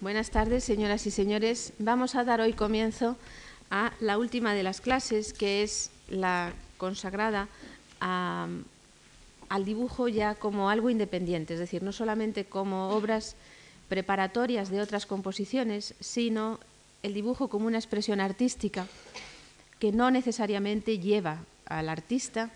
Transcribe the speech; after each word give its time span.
Buenas 0.00 0.30
tardes, 0.30 0.64
señoras 0.64 1.06
y 1.06 1.10
señores. 1.10 1.74
Vamos 1.78 2.14
a 2.14 2.24
dar 2.24 2.40
hoy 2.40 2.54
comienzo 2.54 3.18
a 3.70 3.92
la 4.00 4.16
última 4.16 4.54
de 4.54 4.62
las 4.62 4.80
clases, 4.80 5.34
que 5.34 5.62
es 5.62 5.90
la 6.08 6.54
consagrada 6.78 7.48
al 8.00 8.64
dibujo 9.66 10.08
ya 10.08 10.36
como 10.36 10.70
algo 10.70 10.88
independiente, 10.88 11.52
es 11.52 11.60
decir, 11.60 11.82
no 11.82 11.92
solamente 11.92 12.46
como 12.46 12.92
obras 12.96 13.36
preparatorias 13.90 14.70
de 14.70 14.80
otras 14.80 15.04
composiciones, 15.04 15.92
sino 16.00 16.58
el 17.02 17.12
dibujo 17.12 17.48
como 17.48 17.66
una 17.66 17.76
expresión 17.76 18.20
artística 18.20 18.86
que 19.78 19.92
no 19.92 20.10
necesariamente 20.10 20.98
lleva 20.98 21.44
al 21.66 21.90
artista 21.90 22.50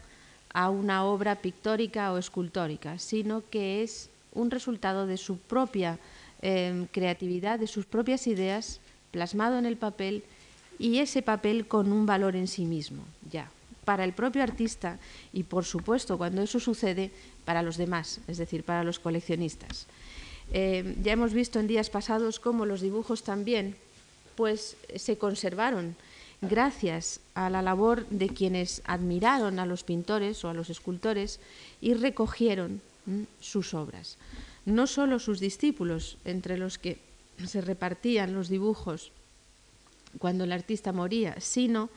a 0.54 0.70
una 0.70 1.04
obra 1.04 1.34
pictórica 1.36 2.10
o 2.14 2.16
escultórica, 2.16 2.98
sino 2.98 3.42
que 3.50 3.82
es 3.82 4.08
un 4.32 4.50
resultado 4.50 5.06
de 5.06 5.18
su 5.18 5.36
propia 5.36 5.98
Em, 6.46 6.84
creatividad, 6.88 7.58
de 7.58 7.66
sus 7.66 7.86
propias 7.86 8.26
ideas, 8.26 8.78
plasmado 9.12 9.58
en 9.58 9.64
el 9.64 9.78
papel 9.78 10.24
y 10.78 10.98
ese 10.98 11.22
papel 11.22 11.66
con 11.66 11.90
un 11.90 12.04
valor 12.04 12.36
en 12.36 12.48
sí 12.48 12.66
mismo, 12.66 13.02
ya, 13.32 13.50
para 13.86 14.04
el 14.04 14.12
propio 14.12 14.42
artista 14.42 14.98
y 15.32 15.44
por 15.44 15.64
supuesto 15.64 16.18
cuando 16.18 16.42
eso 16.42 16.60
sucede 16.60 17.10
para 17.46 17.62
los 17.62 17.78
demás, 17.78 18.20
es 18.28 18.36
decir, 18.36 18.62
para 18.62 18.84
los 18.84 18.98
coleccionistas. 18.98 19.86
Em, 20.52 21.02
ya 21.02 21.12
hemos 21.12 21.32
visto 21.32 21.58
en 21.60 21.66
días 21.66 21.88
pasados 21.88 22.38
cómo 22.40 22.66
los 22.66 22.82
dibujos 22.82 23.22
también 23.22 23.74
pues 24.36 24.76
se 24.96 25.16
conservaron 25.16 25.96
gracias 26.42 27.20
a 27.32 27.48
la 27.48 27.62
labor 27.62 28.06
de 28.10 28.28
quienes 28.28 28.82
admiraron 28.84 29.58
a 29.58 29.64
los 29.64 29.82
pintores 29.82 30.44
o 30.44 30.50
a 30.50 30.54
los 30.54 30.68
escultores 30.68 31.40
y 31.80 31.94
recogieron 31.94 32.82
sus 33.40 33.72
obras 33.72 34.18
no 34.66 34.86
solo 34.86 35.18
sus 35.18 35.40
discípulos, 35.40 36.18
entre 36.24 36.58
los 36.58 36.78
que 36.78 36.98
se 37.46 37.60
repartían 37.60 38.34
los 38.34 38.48
dibujos 38.48 39.12
cuando 40.18 40.44
el 40.44 40.52
artista 40.52 40.92
moría, 40.92 41.40
sino 41.40 41.90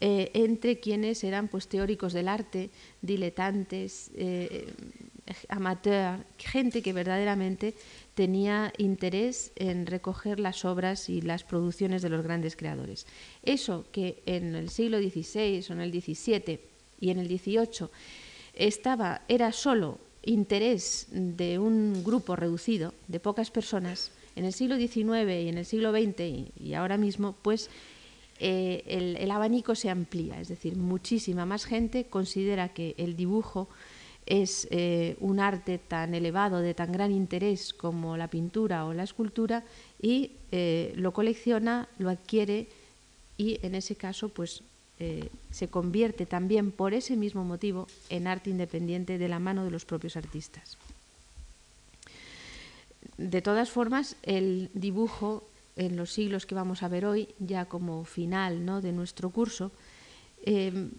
eh, 0.00 0.30
entre 0.34 0.80
quienes 0.80 1.24
eran 1.24 1.48
pues, 1.48 1.68
teóricos 1.68 2.12
del 2.12 2.28
arte, 2.28 2.70
diletantes, 3.00 4.10
eh, 4.14 4.72
amateurs, 5.48 6.22
gente 6.38 6.82
que 6.82 6.92
verdaderamente 6.92 7.74
tenía 8.14 8.72
interés 8.78 9.52
en 9.56 9.86
recoger 9.86 10.40
las 10.40 10.64
obras 10.64 11.08
y 11.08 11.22
las 11.22 11.44
producciones 11.44 12.02
de 12.02 12.10
los 12.10 12.22
grandes 12.22 12.56
creadores. 12.56 13.06
Eso 13.42 13.86
que 13.92 14.22
en 14.26 14.54
el 14.54 14.68
siglo 14.70 14.98
XVI 14.98 15.64
o 15.70 15.72
en 15.72 15.80
el 15.80 15.92
XVII 15.92 16.60
y 17.00 17.10
en 17.10 17.18
el 17.18 17.28
XVIII 17.28 17.88
estaba, 18.54 19.22
era 19.28 19.52
solo 19.52 19.98
interés 20.22 21.06
de 21.10 21.58
un 21.58 22.04
grupo 22.04 22.36
reducido, 22.36 22.94
de 23.08 23.20
pocas 23.20 23.50
personas, 23.50 24.10
en 24.36 24.44
el 24.44 24.52
siglo 24.52 24.76
XIX 24.76 25.44
y 25.44 25.48
en 25.48 25.58
el 25.58 25.66
siglo 25.66 25.92
XX 25.92 26.50
y, 26.58 26.74
ahora 26.74 26.96
mismo, 26.96 27.34
pues 27.42 27.68
eh, 28.38 29.16
el, 29.18 29.30
abanico 29.30 29.74
se 29.74 29.90
amplía, 29.90 30.40
es 30.40 30.48
decir, 30.48 30.76
muchísima 30.76 31.44
más 31.44 31.64
gente 31.64 32.04
considera 32.04 32.70
que 32.70 32.94
el 32.98 33.16
dibujo 33.16 33.68
es 34.24 34.68
eh, 34.70 35.16
un 35.20 35.40
arte 35.40 35.78
tan 35.78 36.14
elevado, 36.14 36.60
de 36.60 36.74
tan 36.74 36.92
gran 36.92 37.12
interés 37.12 37.74
como 37.74 38.16
la 38.16 38.28
pintura 38.28 38.86
o 38.86 38.94
la 38.94 39.02
escultura 39.02 39.64
y 40.00 40.32
eh, 40.52 40.92
lo 40.96 41.12
colecciona, 41.12 41.88
lo 41.98 42.08
adquiere 42.08 42.68
y 43.36 43.58
en 43.62 43.74
ese 43.74 43.96
caso 43.96 44.28
pues 44.28 44.62
eh, 44.98 45.28
se 45.50 45.68
convierte 45.68 46.26
también 46.26 46.70
por 46.70 46.94
ese 46.94 47.16
mismo 47.16 47.44
motivo 47.44 47.86
en 48.08 48.26
arte 48.26 48.50
independiente 48.50 49.18
de 49.18 49.28
la 49.28 49.38
mano 49.38 49.64
de 49.64 49.70
los 49.70 49.84
propios 49.84 50.16
artistas. 50.16 50.78
De 53.16 53.42
todas 53.42 53.70
formas, 53.70 54.16
el 54.22 54.70
dibujo 54.74 55.44
en 55.76 55.96
los 55.96 56.12
siglos 56.12 56.46
que 56.46 56.54
vamos 56.54 56.82
a 56.82 56.88
ver 56.88 57.06
hoy, 57.06 57.28
ya 57.38 57.64
como 57.64 58.04
final 58.04 58.64
¿no? 58.64 58.80
de 58.80 58.92
nuestro 58.92 59.30
curso, 59.30 59.72
eh, 60.44 60.90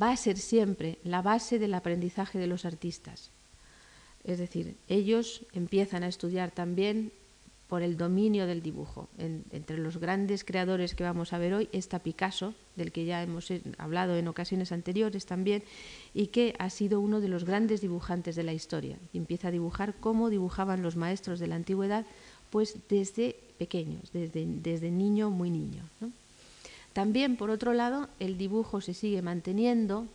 va 0.00 0.10
a 0.10 0.16
ser 0.16 0.38
siempre 0.38 0.98
la 1.04 1.22
base 1.22 1.58
del 1.58 1.74
aprendizaje 1.74 2.38
de 2.38 2.46
los 2.46 2.64
artistas. 2.64 3.30
Es 4.24 4.38
decir, 4.38 4.74
ellos 4.88 5.42
empiezan 5.52 6.02
a 6.02 6.08
estudiar 6.08 6.50
también 6.50 7.12
por 7.74 7.82
el 7.82 7.96
dominio 7.96 8.46
del 8.46 8.62
dibujo. 8.62 9.08
entre 9.18 9.78
los 9.78 9.96
grandes 9.96 10.44
creadores 10.44 10.94
que 10.94 11.02
vamos 11.02 11.32
a 11.32 11.38
ver 11.38 11.54
hoy 11.54 11.68
está 11.72 11.98
Picasso, 11.98 12.54
del 12.76 12.92
que 12.92 13.04
ya 13.04 13.20
hemos 13.20 13.48
hablado 13.78 14.14
en 14.16 14.28
ocasiones 14.28 14.70
anteriores 14.70 15.26
también, 15.26 15.64
y 16.14 16.28
que 16.28 16.54
ha 16.60 16.70
sido 16.70 17.00
uno 17.00 17.20
de 17.20 17.26
los 17.26 17.42
grandes 17.42 17.80
dibujantes 17.80 18.36
de 18.36 18.44
la 18.44 18.52
historia. 18.52 18.96
empieza 19.12 19.48
a 19.48 19.50
dibujar 19.50 19.94
como 19.94 20.30
dibujaban 20.30 20.82
los 20.82 20.94
maestros 20.94 21.40
de 21.40 21.48
la 21.48 21.56
antigüedad, 21.56 22.06
pues 22.50 22.76
desde 22.88 23.34
pequeños, 23.58 24.12
desde, 24.12 24.46
desde 24.46 24.92
niño, 24.92 25.30
muy 25.30 25.50
niño. 25.50 25.82
También, 26.92 27.36
por 27.36 27.50
otro 27.50 27.72
lado, 27.72 28.08
el 28.20 28.38
dibujo 28.38 28.82
se 28.82 28.94
sigue 28.94 29.20
manteniendo 29.20 30.06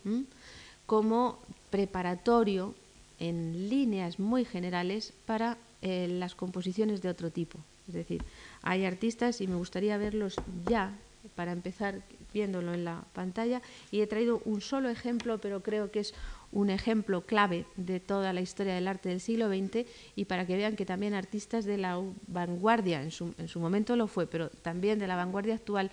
como 0.85 1.39
preparatorio 1.71 2.73
en 3.19 3.67
líneas 3.67 4.17
muy 4.17 4.45
generales 4.45 5.11
para 5.25 5.57
eh, 5.81 6.07
las 6.09 6.35
composiciones 6.35 7.01
de 7.01 7.09
otro 7.09 7.31
tipo. 7.31 7.59
Es 7.87 7.93
decir, 7.93 8.23
hay 8.61 8.85
artistas 8.85 9.41
y 9.41 9.47
me 9.47 9.55
gustaría 9.55 9.97
verlos 9.97 10.35
ya, 10.67 10.97
para 11.35 11.51
empezar 11.51 12.01
viéndolo 12.33 12.73
en 12.73 12.85
la 12.85 13.03
pantalla, 13.13 13.61
y 13.91 14.01
he 14.01 14.07
traído 14.07 14.41
un 14.45 14.61
solo 14.61 14.89
ejemplo, 14.89 15.39
pero 15.39 15.61
creo 15.61 15.91
que 15.91 16.01
es 16.01 16.13
un 16.51 16.69
ejemplo 16.69 17.21
clave 17.21 17.65
de 17.75 17.99
toda 17.99 18.33
la 18.33 18.41
historia 18.41 18.75
del 18.75 18.87
arte 18.87 19.09
del 19.09 19.19
siglo 19.19 19.49
XX 19.49 19.85
y 20.15 20.25
para 20.25 20.45
que 20.45 20.55
vean 20.55 20.75
que 20.75 20.85
también 20.85 21.13
artistas 21.13 21.65
de 21.65 21.77
la 21.77 22.01
vanguardia, 22.27 23.01
en 23.01 23.11
su, 23.11 23.33
en 23.37 23.47
su 23.47 23.59
momento 23.59 23.95
lo 23.95 24.07
fue, 24.07 24.27
pero 24.27 24.49
también 24.49 24.99
de 24.99 25.07
la 25.07 25.15
vanguardia 25.15 25.55
actual, 25.55 25.91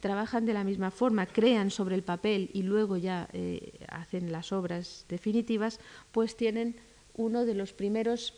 trabajan 0.00 0.46
de 0.46 0.54
la 0.54 0.64
misma 0.64 0.90
forma, 0.90 1.26
crean 1.26 1.70
sobre 1.70 1.96
el 1.96 2.02
papel 2.02 2.50
y 2.52 2.62
luego 2.62 2.96
ya 2.96 3.28
eh, 3.32 3.72
hacen 3.88 4.30
las 4.30 4.52
obras 4.52 5.04
definitivas, 5.08 5.80
pues 6.12 6.36
tienen 6.36 6.76
uno 7.14 7.44
de 7.44 7.54
los 7.54 7.72
primeros 7.72 8.34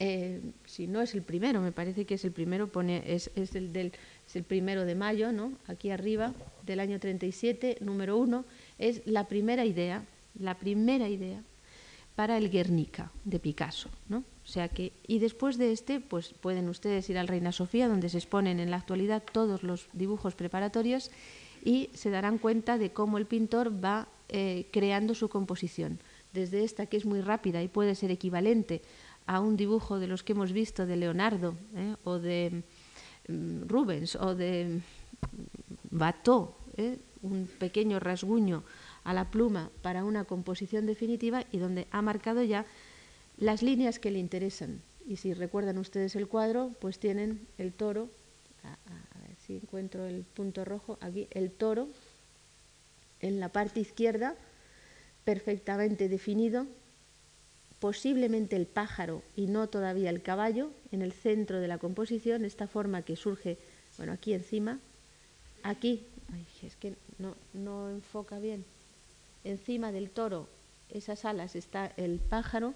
eh, 0.00 0.40
si 0.64 0.86
no 0.86 1.02
es 1.02 1.14
el 1.14 1.22
primero, 1.22 1.60
me 1.60 1.72
parece 1.72 2.04
que 2.04 2.14
es 2.14 2.24
el 2.24 2.32
primero, 2.32 2.68
pone, 2.68 3.02
es, 3.06 3.30
el 3.34 3.72
del, 3.72 3.92
es 4.26 4.36
el 4.36 4.44
primero 4.44 4.84
de 4.84 4.94
mayo, 4.94 5.32
¿no? 5.32 5.52
aquí 5.66 5.90
arriba, 5.90 6.34
del 6.64 6.80
año 6.80 7.00
37, 7.00 7.78
número 7.80 8.16
uno, 8.16 8.44
es 8.78 9.02
la 9.06 9.26
primera 9.26 9.64
idea, 9.64 10.04
la 10.38 10.54
primera 10.54 11.08
idea 11.08 11.42
para 12.14 12.36
el 12.36 12.50
Guernica 12.50 13.10
de 13.24 13.40
Picasso. 13.40 13.88
¿no? 14.08 14.18
O 14.18 14.46
sea 14.46 14.68
que, 14.68 14.92
y 15.06 15.18
después 15.18 15.58
de 15.58 15.72
este, 15.72 16.00
pues 16.00 16.32
pueden 16.32 16.68
ustedes 16.68 17.08
ir 17.10 17.18
al 17.18 17.28
Reina 17.28 17.52
Sofía, 17.52 17.88
donde 17.88 18.08
se 18.08 18.18
exponen 18.18 18.60
en 18.60 18.70
la 18.70 18.76
actualidad 18.76 19.22
todos 19.32 19.62
los 19.62 19.88
dibujos 19.92 20.34
preparatorios 20.34 21.10
y 21.64 21.90
se 21.94 22.10
darán 22.10 22.38
cuenta 22.38 22.78
de 22.78 22.90
cómo 22.90 23.18
el 23.18 23.26
pintor 23.26 23.72
va 23.84 24.08
eh, 24.28 24.66
creando 24.70 25.14
su 25.14 25.28
composición. 25.28 25.98
Desde 26.32 26.62
esta, 26.62 26.86
que 26.86 26.96
es 26.96 27.04
muy 27.04 27.20
rápida 27.20 27.62
y 27.62 27.68
puede 27.68 27.94
ser 27.94 28.10
equivalente 28.10 28.82
a 29.28 29.40
un 29.40 29.56
dibujo 29.56 30.00
de 30.00 30.08
los 30.08 30.24
que 30.24 30.32
hemos 30.32 30.52
visto 30.52 30.86
de 30.86 30.96
Leonardo 30.96 31.54
¿eh? 31.76 31.94
o 32.02 32.18
de 32.18 32.64
mm, 33.28 33.68
Rubens 33.68 34.16
o 34.16 34.34
de 34.34 34.80
Bateau, 35.90 36.54
¿eh? 36.78 36.96
un 37.20 37.46
pequeño 37.46 38.00
rasguño 38.00 38.64
a 39.04 39.12
la 39.12 39.30
pluma 39.30 39.70
para 39.82 40.04
una 40.04 40.24
composición 40.24 40.86
definitiva 40.86 41.44
y 41.52 41.58
donde 41.58 41.86
ha 41.90 42.00
marcado 42.00 42.42
ya 42.42 42.64
las 43.36 43.62
líneas 43.62 43.98
que 43.98 44.10
le 44.10 44.18
interesan. 44.18 44.80
Y 45.06 45.16
si 45.16 45.34
recuerdan 45.34 45.76
ustedes 45.76 46.16
el 46.16 46.26
cuadro, 46.26 46.72
pues 46.80 46.98
tienen 46.98 47.46
el 47.58 47.72
toro, 47.72 48.08
a 48.64 49.20
ver 49.20 49.36
si 49.46 49.56
encuentro 49.56 50.06
el 50.06 50.22
punto 50.22 50.64
rojo, 50.64 50.96
aquí 51.00 51.28
el 51.32 51.50
toro 51.50 51.88
en 53.20 53.40
la 53.40 53.50
parte 53.50 53.80
izquierda, 53.80 54.34
perfectamente 55.24 56.08
definido, 56.08 56.66
posiblemente 57.80 58.56
el 58.56 58.66
pájaro 58.66 59.22
y 59.36 59.46
no 59.46 59.68
todavía 59.68 60.10
el 60.10 60.22
caballo, 60.22 60.70
en 60.90 61.02
el 61.02 61.12
centro 61.12 61.60
de 61.60 61.68
la 61.68 61.78
composición, 61.78 62.44
esta 62.44 62.66
forma 62.66 63.02
que 63.02 63.16
surge, 63.16 63.58
bueno, 63.96 64.12
aquí 64.12 64.32
encima, 64.32 64.78
aquí, 65.62 66.04
es 66.62 66.76
que 66.76 66.94
no, 67.18 67.34
no 67.54 67.90
enfoca 67.90 68.38
bien, 68.38 68.64
encima 69.44 69.92
del 69.92 70.10
toro, 70.10 70.48
esas 70.90 71.24
alas 71.24 71.54
está 71.54 71.92
el 71.96 72.18
pájaro, 72.18 72.74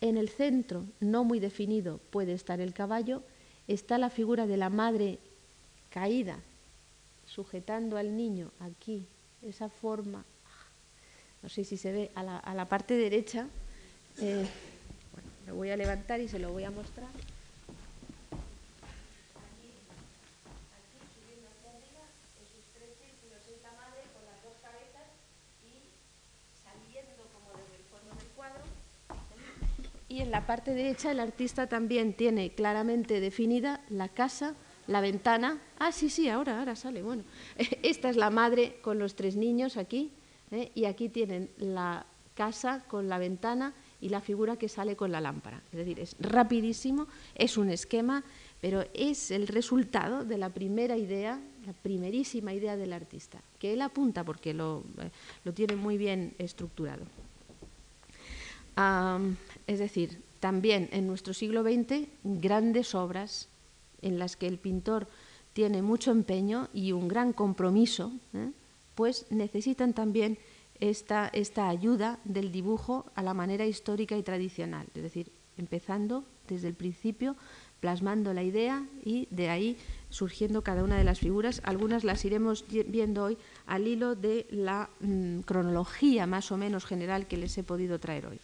en 0.00 0.16
el 0.16 0.28
centro, 0.28 0.84
no 1.00 1.24
muy 1.24 1.40
definido, 1.40 1.98
puede 2.10 2.32
estar 2.32 2.60
el 2.60 2.74
caballo, 2.74 3.22
está 3.68 3.98
la 3.98 4.10
figura 4.10 4.46
de 4.46 4.56
la 4.56 4.68
madre 4.68 5.18
caída, 5.90 6.38
sujetando 7.26 7.96
al 7.96 8.16
niño 8.16 8.50
aquí, 8.60 9.06
esa 9.42 9.68
forma, 9.68 10.24
no 11.42 11.48
sé 11.48 11.64
si 11.64 11.76
se 11.76 11.90
ve 11.90 12.10
a 12.14 12.22
la, 12.22 12.38
a 12.38 12.54
la 12.54 12.68
parte 12.68 12.94
derecha, 12.94 13.48
eh, 14.20 14.46
bueno, 15.12 15.28
lo 15.46 15.54
voy 15.54 15.70
a 15.70 15.76
levantar 15.76 16.20
y 16.20 16.28
se 16.28 16.38
lo 16.38 16.52
voy 16.52 16.64
a 16.64 16.70
mostrar. 16.70 17.08
Y 30.12 30.20
en 30.20 30.30
la 30.30 30.46
parte 30.46 30.74
derecha 30.74 31.10
el 31.10 31.20
artista 31.20 31.68
también 31.68 32.12
tiene 32.12 32.50
claramente 32.50 33.18
definida 33.18 33.80
la 33.88 34.10
casa, 34.10 34.54
la 34.86 35.00
ventana. 35.00 35.58
Ah, 35.78 35.90
sí, 35.90 36.10
sí, 36.10 36.28
ahora, 36.28 36.58
ahora 36.58 36.76
sale. 36.76 37.02
Bueno, 37.02 37.22
esta 37.82 38.10
es 38.10 38.16
la 38.16 38.28
madre 38.28 38.76
con 38.82 38.98
los 38.98 39.14
tres 39.14 39.36
niños 39.36 39.78
aquí, 39.78 40.12
¿eh? 40.50 40.70
y 40.74 40.84
aquí 40.84 41.08
tienen 41.08 41.48
la 41.56 42.04
casa 42.34 42.84
con 42.88 43.08
la 43.08 43.16
ventana 43.16 43.72
y 44.02 44.08
la 44.08 44.20
figura 44.20 44.56
que 44.56 44.68
sale 44.68 44.96
con 44.96 45.12
la 45.12 45.20
lámpara. 45.20 45.62
Es 45.70 45.78
decir, 45.78 46.00
es 46.00 46.16
rapidísimo, 46.18 47.06
es 47.36 47.56
un 47.56 47.70
esquema, 47.70 48.24
pero 48.60 48.84
es 48.92 49.30
el 49.30 49.46
resultado 49.46 50.24
de 50.24 50.36
la 50.36 50.50
primera 50.50 50.96
idea, 50.96 51.40
la 51.64 51.72
primerísima 51.72 52.52
idea 52.52 52.76
del 52.76 52.92
artista, 52.92 53.38
que 53.60 53.72
él 53.72 53.80
apunta 53.80 54.24
porque 54.24 54.54
lo, 54.54 54.82
eh, 54.98 55.10
lo 55.44 55.54
tiene 55.54 55.76
muy 55.76 55.96
bien 55.96 56.34
estructurado. 56.38 57.06
es 59.66 59.78
decir, 59.78 60.20
también 60.40 60.88
en 60.90 61.06
nuestro 61.06 61.32
siglo 61.32 61.62
XX, 61.62 62.08
grandes 62.24 62.96
obras 62.96 63.48
en 64.02 64.18
las 64.18 64.34
que 64.34 64.48
el 64.48 64.58
pintor 64.58 65.06
tiene 65.52 65.80
mucho 65.80 66.10
empeño 66.10 66.68
y 66.74 66.90
un 66.90 67.06
gran 67.06 67.32
compromiso, 67.32 68.10
¿eh? 68.34 68.50
pues 68.96 69.26
necesitan 69.30 69.92
también 69.92 70.38
esta, 70.82 71.30
esta 71.32 71.68
ayuda 71.68 72.18
del 72.24 72.50
dibujo 72.50 73.06
a 73.14 73.22
la 73.22 73.34
manera 73.34 73.64
histórica 73.66 74.16
y 74.16 74.24
tradicional, 74.24 74.88
es 74.94 75.02
decir, 75.02 75.30
empezando 75.56 76.24
desde 76.48 76.66
el 76.66 76.74
principio, 76.74 77.36
plasmando 77.78 78.34
la 78.34 78.42
idea 78.42 78.84
y 79.04 79.28
de 79.30 79.48
ahí 79.48 79.76
surgiendo 80.10 80.62
cada 80.62 80.82
una 80.82 80.98
de 80.98 81.04
las 81.04 81.20
figuras. 81.20 81.62
Algunas 81.64 82.02
las 82.02 82.24
iremos 82.24 82.64
viendo 82.68 83.22
hoy 83.22 83.38
al 83.66 83.86
hilo 83.86 84.16
de 84.16 84.46
la 84.50 84.90
mm, 84.98 85.40
cronología 85.40 86.26
más 86.26 86.50
o 86.50 86.56
menos 86.56 86.84
general 86.84 87.28
que 87.28 87.36
les 87.36 87.56
he 87.56 87.62
podido 87.62 88.00
traer 88.00 88.26
hoy. 88.26 88.40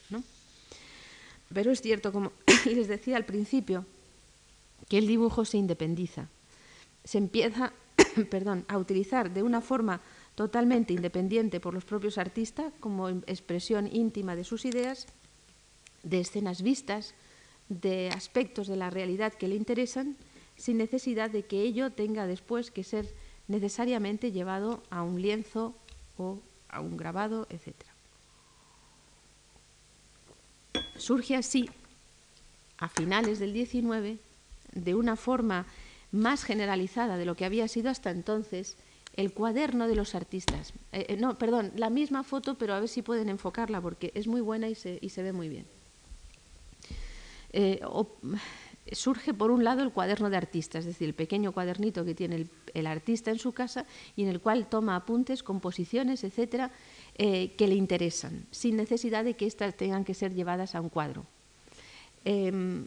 Pero 1.53 1.73
es 1.73 1.83
cierto, 1.83 2.13
como 2.13 2.31
les 2.67 2.87
decía 2.87 3.17
al 3.17 3.25
principio, 3.25 3.85
que 4.89 4.99
el 4.99 5.09
dibujo 5.09 5.45
se 5.45 5.59
independiza, 5.59 6.29
se 7.03 7.19
empieza 7.19 7.73
perdón, 8.31 8.65
a 8.69 8.79
utilizar 8.79 9.33
de 9.33 9.43
una 9.43 9.61
forma 9.61 10.01
totalmente 10.39 10.93
independiente 10.93 11.59
por 11.59 11.75
los 11.75 11.85
propios 11.85 12.17
artistas 12.17 12.73
como 12.79 13.09
expresión 13.09 13.89
íntima 13.93 14.37
de 14.37 14.45
sus 14.45 14.65
ideas, 14.65 15.09
de 16.05 16.21
escenas 16.21 16.63
vistas, 16.63 17.15
de 17.69 18.11
aspectos 18.11 18.69
de 18.69 18.77
la 18.77 18.89
realidad 18.89 19.33
que 19.33 19.49
le 19.49 19.57
interesan, 19.57 20.17
sin 20.57 20.79
necesidad 20.79 21.29
de 21.29 21.43
que 21.43 21.63
ello 21.63 21.91
tenga 21.91 22.29
después 22.29 22.71
que 22.71 22.85
ser 22.85 23.13
necesariamente 23.49 24.31
llevado 24.31 24.81
a 24.91 25.03
un 25.03 25.21
lienzo 25.21 25.75
o 26.17 26.39
a 26.69 26.83
un 26.83 26.97
grabado, 26.97 27.49
etc. 27.51 27.75
Surge 30.99 31.35
así, 31.35 31.69
a 32.77 32.89
finales 32.89 33.41
del 33.41 33.55
XIX, 33.55 34.21
de 34.71 34.95
una 34.95 35.17
forma 35.17 35.67
más 36.13 36.45
generalizada 36.45 37.17
de 37.17 37.25
lo 37.25 37.35
que 37.35 37.45
había 37.45 37.67
sido 37.67 37.91
hasta 37.91 38.13
entonces, 38.13 38.77
el 39.19 39.33
cuaderno 39.33 39.89
de 39.89 39.97
los 39.97 40.15
artistas. 40.15 40.73
Eh, 40.93 41.07
eh, 41.09 41.17
no, 41.17 41.37
perdón, 41.37 41.73
la 41.75 41.91
misma 41.91 42.23
foto, 42.23 42.55
pero 42.55 42.73
a 42.73 42.79
ver 42.79 42.89
si 42.89 43.03
pueden 43.03 43.29
enfocarla 43.29 43.81
porque 43.81 44.13
es 44.15 44.29
muy 44.29 44.41
buena 44.41 44.69
y 44.69 44.77
se, 44.77 45.01
y 45.03 45.09
se 45.09 45.25
ve 45.25 45.33
muy 45.33 45.49
bien. 45.49 45.67
Eh, 47.53 47.81
surge 48.93 49.35
por 49.35 49.51
un 49.51 49.65
lado 49.65 49.83
el 49.83 49.91
cuaderno 49.91 50.31
de 50.31 50.37
artistas, 50.37 50.85
es 50.85 50.93
decir, 50.93 51.09
el 51.09 51.15
pequeño 51.15 51.51
cuadernito 51.51 52.05
que 52.05 52.15
tiene 52.15 52.47
el, 52.75 52.87
artista 52.87 53.33
en 53.33 53.41
su 53.41 53.51
casa 53.51 53.87
y 54.15 54.23
en 54.23 54.29
el 54.29 54.39
cual 54.39 54.69
toma 54.69 54.95
apuntes, 54.95 55.43
composiciones, 55.43 56.23
etcétera, 56.23 56.71
que 57.17 57.57
le 57.59 57.75
interesan, 57.75 58.47
sin 58.53 58.77
necesidad 58.77 59.25
de 59.25 59.35
que 59.35 59.47
éstas 59.47 59.77
tengan 59.77 60.05
que 60.05 60.15
ser 60.15 60.33
llevadas 60.33 60.77
a 60.77 60.81
un 60.81 60.91
cuadro. 60.91 61.27
Em, 62.25 62.87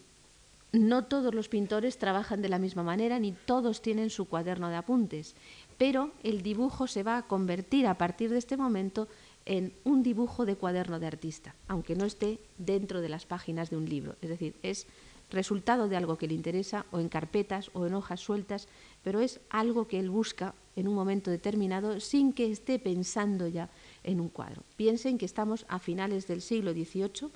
no 0.72 1.04
todos 1.04 1.36
los 1.36 1.50
pintores 1.50 1.98
trabajan 1.98 2.42
de 2.42 2.48
la 2.48 2.57
misma 2.57 2.84
manera, 2.84 3.19
ni 3.19 3.34
todos 3.34 3.81
tienen 3.81 4.10
su 4.10 4.25
cuaderno 4.25 4.69
de 4.69 4.77
apuntes 4.77 5.36
pero 5.78 6.12
el 6.24 6.42
dibujo 6.42 6.88
se 6.88 7.04
va 7.04 7.18
a 7.18 7.28
convertir 7.28 7.88
a 7.88 7.98
partir 7.98 8.30
de 8.30 8.38
este 8.38 8.58
momento 8.58 9.08
en 9.46 9.74
un 9.84 10.04
dibujo 10.04 10.46
de 10.46 10.56
cuaderno 10.56 11.00
de 11.00 11.08
artista, 11.08 11.56
aunque 11.68 11.96
no 11.96 12.06
esté 12.06 12.40
dentro 12.58 13.02
de 13.02 13.10
las 13.10 13.26
páginas 13.26 13.70
de 13.70 13.78
un 13.78 13.90
libro. 13.90 14.16
Es 14.22 14.30
decir, 14.30 14.56
es 14.62 14.88
resultado 15.32 15.88
de 15.88 15.96
algo 15.96 16.18
que 16.18 16.28
le 16.28 16.34
interesa 16.34 16.86
o 16.92 17.00
en 17.00 17.10
carpetas 17.10 17.72
o 17.74 17.88
en 17.88 17.94
hojas 17.94 18.20
sueltas, 18.20 18.68
pero 19.04 19.22
es 19.22 19.40
algo 19.50 19.88
que 19.88 20.00
él 20.00 20.10
busca 20.10 20.54
en 20.76 20.88
un 20.88 20.96
momento 20.96 21.32
determinado 21.32 22.00
sin 22.00 22.34
que 22.34 22.52
esté 22.52 22.80
pensando 22.80 23.48
ya 23.48 23.70
en 24.04 24.20
un 24.20 24.30
cuadro. 24.30 24.64
Piensen 24.78 25.18
que 25.18 25.26
estamos 25.26 25.66
a 25.70 25.80
finales 25.80 26.28
del 26.28 26.42
siglo 26.42 26.74
XVIII. 26.74 27.32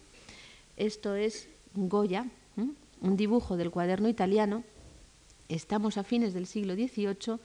Esto 0.77 1.15
es 1.15 1.47
Goya, 1.73 2.27
un 3.01 3.17
dibujo 3.17 3.57
del 3.57 3.71
cuaderno 3.71 4.09
italiano. 4.09 4.63
Estamos 5.49 5.97
a 5.97 6.03
fines 6.03 6.33
del 6.33 6.47
siglo 6.47 6.75
XVIII 6.75 7.39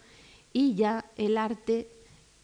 y 0.53 0.75
ya 0.75 1.05
el 1.17 1.39
arte 1.39 1.89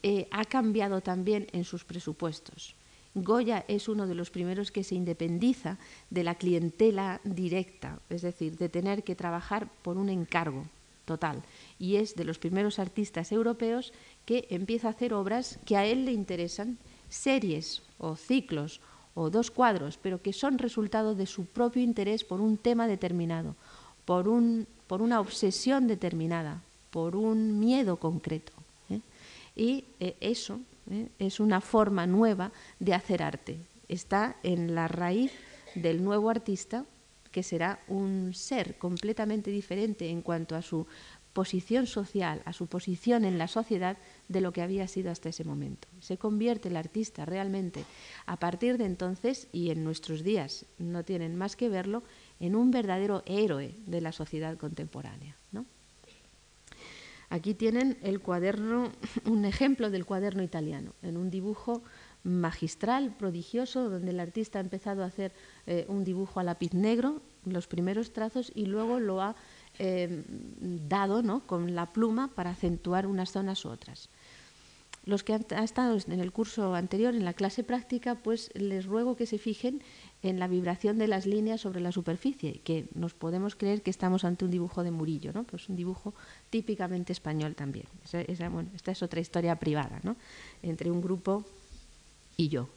eh, 0.02 0.28
ha 0.30 0.44
cambiado 0.44 1.00
también 1.00 1.46
en 1.52 1.64
sus 1.64 1.84
presupuestos. 1.84 2.74
Goya 3.14 3.64
es 3.66 3.88
uno 3.88 4.06
de 4.06 4.14
los 4.14 4.30
primeros 4.30 4.70
que 4.70 4.84
se 4.84 4.94
independiza 4.94 5.78
de 6.10 6.22
la 6.22 6.34
clientela 6.34 7.20
directa, 7.24 7.98
es 8.10 8.20
decir, 8.20 8.58
de 8.58 8.68
tener 8.68 9.04
que 9.04 9.16
trabajar 9.16 9.70
por 9.82 9.96
un 9.96 10.10
encargo 10.10 10.64
total. 11.06 11.42
Y 11.78 11.96
es 11.96 12.14
de 12.14 12.24
los 12.24 12.38
primeros 12.38 12.78
artistas 12.78 13.32
europeos 13.32 13.94
que 14.26 14.46
empieza 14.50 14.88
a 14.88 14.90
hacer 14.90 15.14
obras 15.14 15.58
que 15.64 15.78
a 15.78 15.86
él 15.86 16.04
le 16.04 16.12
interesan, 16.12 16.76
series 17.08 17.82
o 17.98 18.16
ciclos 18.16 18.82
o 19.14 19.30
dos 19.30 19.50
cuadros, 19.50 19.96
pero 19.96 20.20
que 20.20 20.34
son 20.34 20.58
resultado 20.58 21.14
de 21.14 21.24
su 21.24 21.46
propio 21.46 21.82
interés 21.82 22.22
por 22.22 22.42
un 22.42 22.58
tema 22.58 22.86
determinado, 22.86 23.56
por, 24.04 24.28
un, 24.28 24.66
por 24.86 25.00
una 25.00 25.20
obsesión 25.20 25.86
determinada, 25.86 26.62
por 26.96 27.14
un 27.14 27.60
miedo 27.60 27.98
concreto. 27.98 28.54
¿eh? 28.88 29.00
Y 29.54 29.84
eh, 30.00 30.16
eso 30.18 30.60
¿eh? 30.90 31.08
es 31.18 31.40
una 31.40 31.60
forma 31.60 32.06
nueva 32.06 32.52
de 32.80 32.94
hacer 32.94 33.22
arte. 33.22 33.58
Está 33.86 34.36
en 34.42 34.74
la 34.74 34.88
raíz 34.88 35.30
del 35.74 36.02
nuevo 36.02 36.30
artista, 36.30 36.86
que 37.30 37.42
será 37.42 37.80
un 37.88 38.32
ser 38.32 38.78
completamente 38.78 39.50
diferente 39.50 40.08
en 40.08 40.22
cuanto 40.22 40.56
a 40.56 40.62
su 40.62 40.86
posición 41.34 41.86
social, 41.86 42.40
a 42.46 42.54
su 42.54 42.66
posición 42.66 43.26
en 43.26 43.36
la 43.36 43.46
sociedad 43.46 43.98
de 44.28 44.40
lo 44.40 44.54
que 44.54 44.62
había 44.62 44.88
sido 44.88 45.10
hasta 45.10 45.28
ese 45.28 45.44
momento. 45.44 45.88
Se 46.00 46.16
convierte 46.16 46.70
el 46.70 46.78
artista 46.78 47.26
realmente 47.26 47.84
a 48.24 48.38
partir 48.38 48.78
de 48.78 48.86
entonces, 48.86 49.48
y 49.52 49.68
en 49.68 49.84
nuestros 49.84 50.24
días 50.24 50.64
no 50.78 51.04
tienen 51.04 51.36
más 51.36 51.56
que 51.56 51.68
verlo, 51.68 52.02
en 52.40 52.56
un 52.56 52.70
verdadero 52.70 53.22
héroe 53.26 53.74
de 53.84 54.00
la 54.00 54.12
sociedad 54.12 54.56
contemporánea. 54.56 55.36
¿no? 55.52 55.66
Aquí 57.28 57.54
tienen 57.54 57.98
el 58.02 58.20
cuaderno, 58.20 58.92
un 59.26 59.44
ejemplo 59.44 59.90
del 59.90 60.04
cuaderno 60.04 60.42
italiano, 60.42 60.92
en 61.02 61.16
un 61.16 61.30
dibujo 61.30 61.82
magistral, 62.22 63.14
prodigioso, 63.16 63.88
donde 63.88 64.10
el 64.10 64.20
artista 64.20 64.58
ha 64.58 64.62
empezado 64.62 65.02
a 65.02 65.06
hacer 65.06 65.32
eh, 65.66 65.86
un 65.88 66.04
dibujo 66.04 66.40
a 66.40 66.44
lápiz 66.44 66.74
negro, 66.74 67.22
los 67.44 67.68
primeros 67.68 68.12
trazos, 68.12 68.50
y 68.54 68.66
luego 68.66 68.98
lo 68.98 69.22
ha 69.22 69.36
eh, 69.78 70.24
dado 70.28 71.22
¿no? 71.22 71.46
con 71.46 71.74
la 71.74 71.92
pluma 71.92 72.28
para 72.28 72.50
acentuar 72.50 73.06
unas 73.06 73.30
zonas 73.30 73.64
u 73.64 73.68
otras. 73.68 74.08
Los 75.06 75.22
que 75.22 75.34
han, 75.34 75.46
estado 75.62 75.96
en 76.08 76.20
el 76.20 76.32
curso 76.32 76.74
anterior, 76.74 77.14
en 77.14 77.24
la 77.24 77.32
clase 77.32 77.62
práctica, 77.62 78.16
pues 78.16 78.50
les 78.54 78.86
ruego 78.86 79.16
que 79.16 79.24
se 79.24 79.38
fijen 79.38 79.80
en 80.22 80.40
la 80.40 80.48
vibración 80.48 80.98
de 80.98 81.06
las 81.06 81.26
líneas 81.26 81.60
sobre 81.60 81.80
la 81.80 81.92
superficie, 81.92 82.60
que 82.64 82.88
nos 82.92 83.14
podemos 83.14 83.54
creer 83.54 83.82
que 83.82 83.90
estamos 83.90 84.24
ante 84.24 84.44
un 84.44 84.50
dibujo 84.50 84.82
de 84.82 84.90
Murillo, 84.90 85.32
¿no? 85.32 85.44
pues 85.44 85.68
un 85.68 85.76
dibujo 85.76 86.12
típicamente 86.50 87.12
español 87.12 87.54
también. 87.54 87.86
esta 88.02 88.90
es 88.90 89.02
otra 89.02 89.20
historia 89.20 89.54
privada 89.56 90.00
¿no? 90.02 90.16
entre 90.62 90.90
un 90.90 91.00
grupo 91.00 91.44
y 92.36 92.48
yo. 92.48 92.68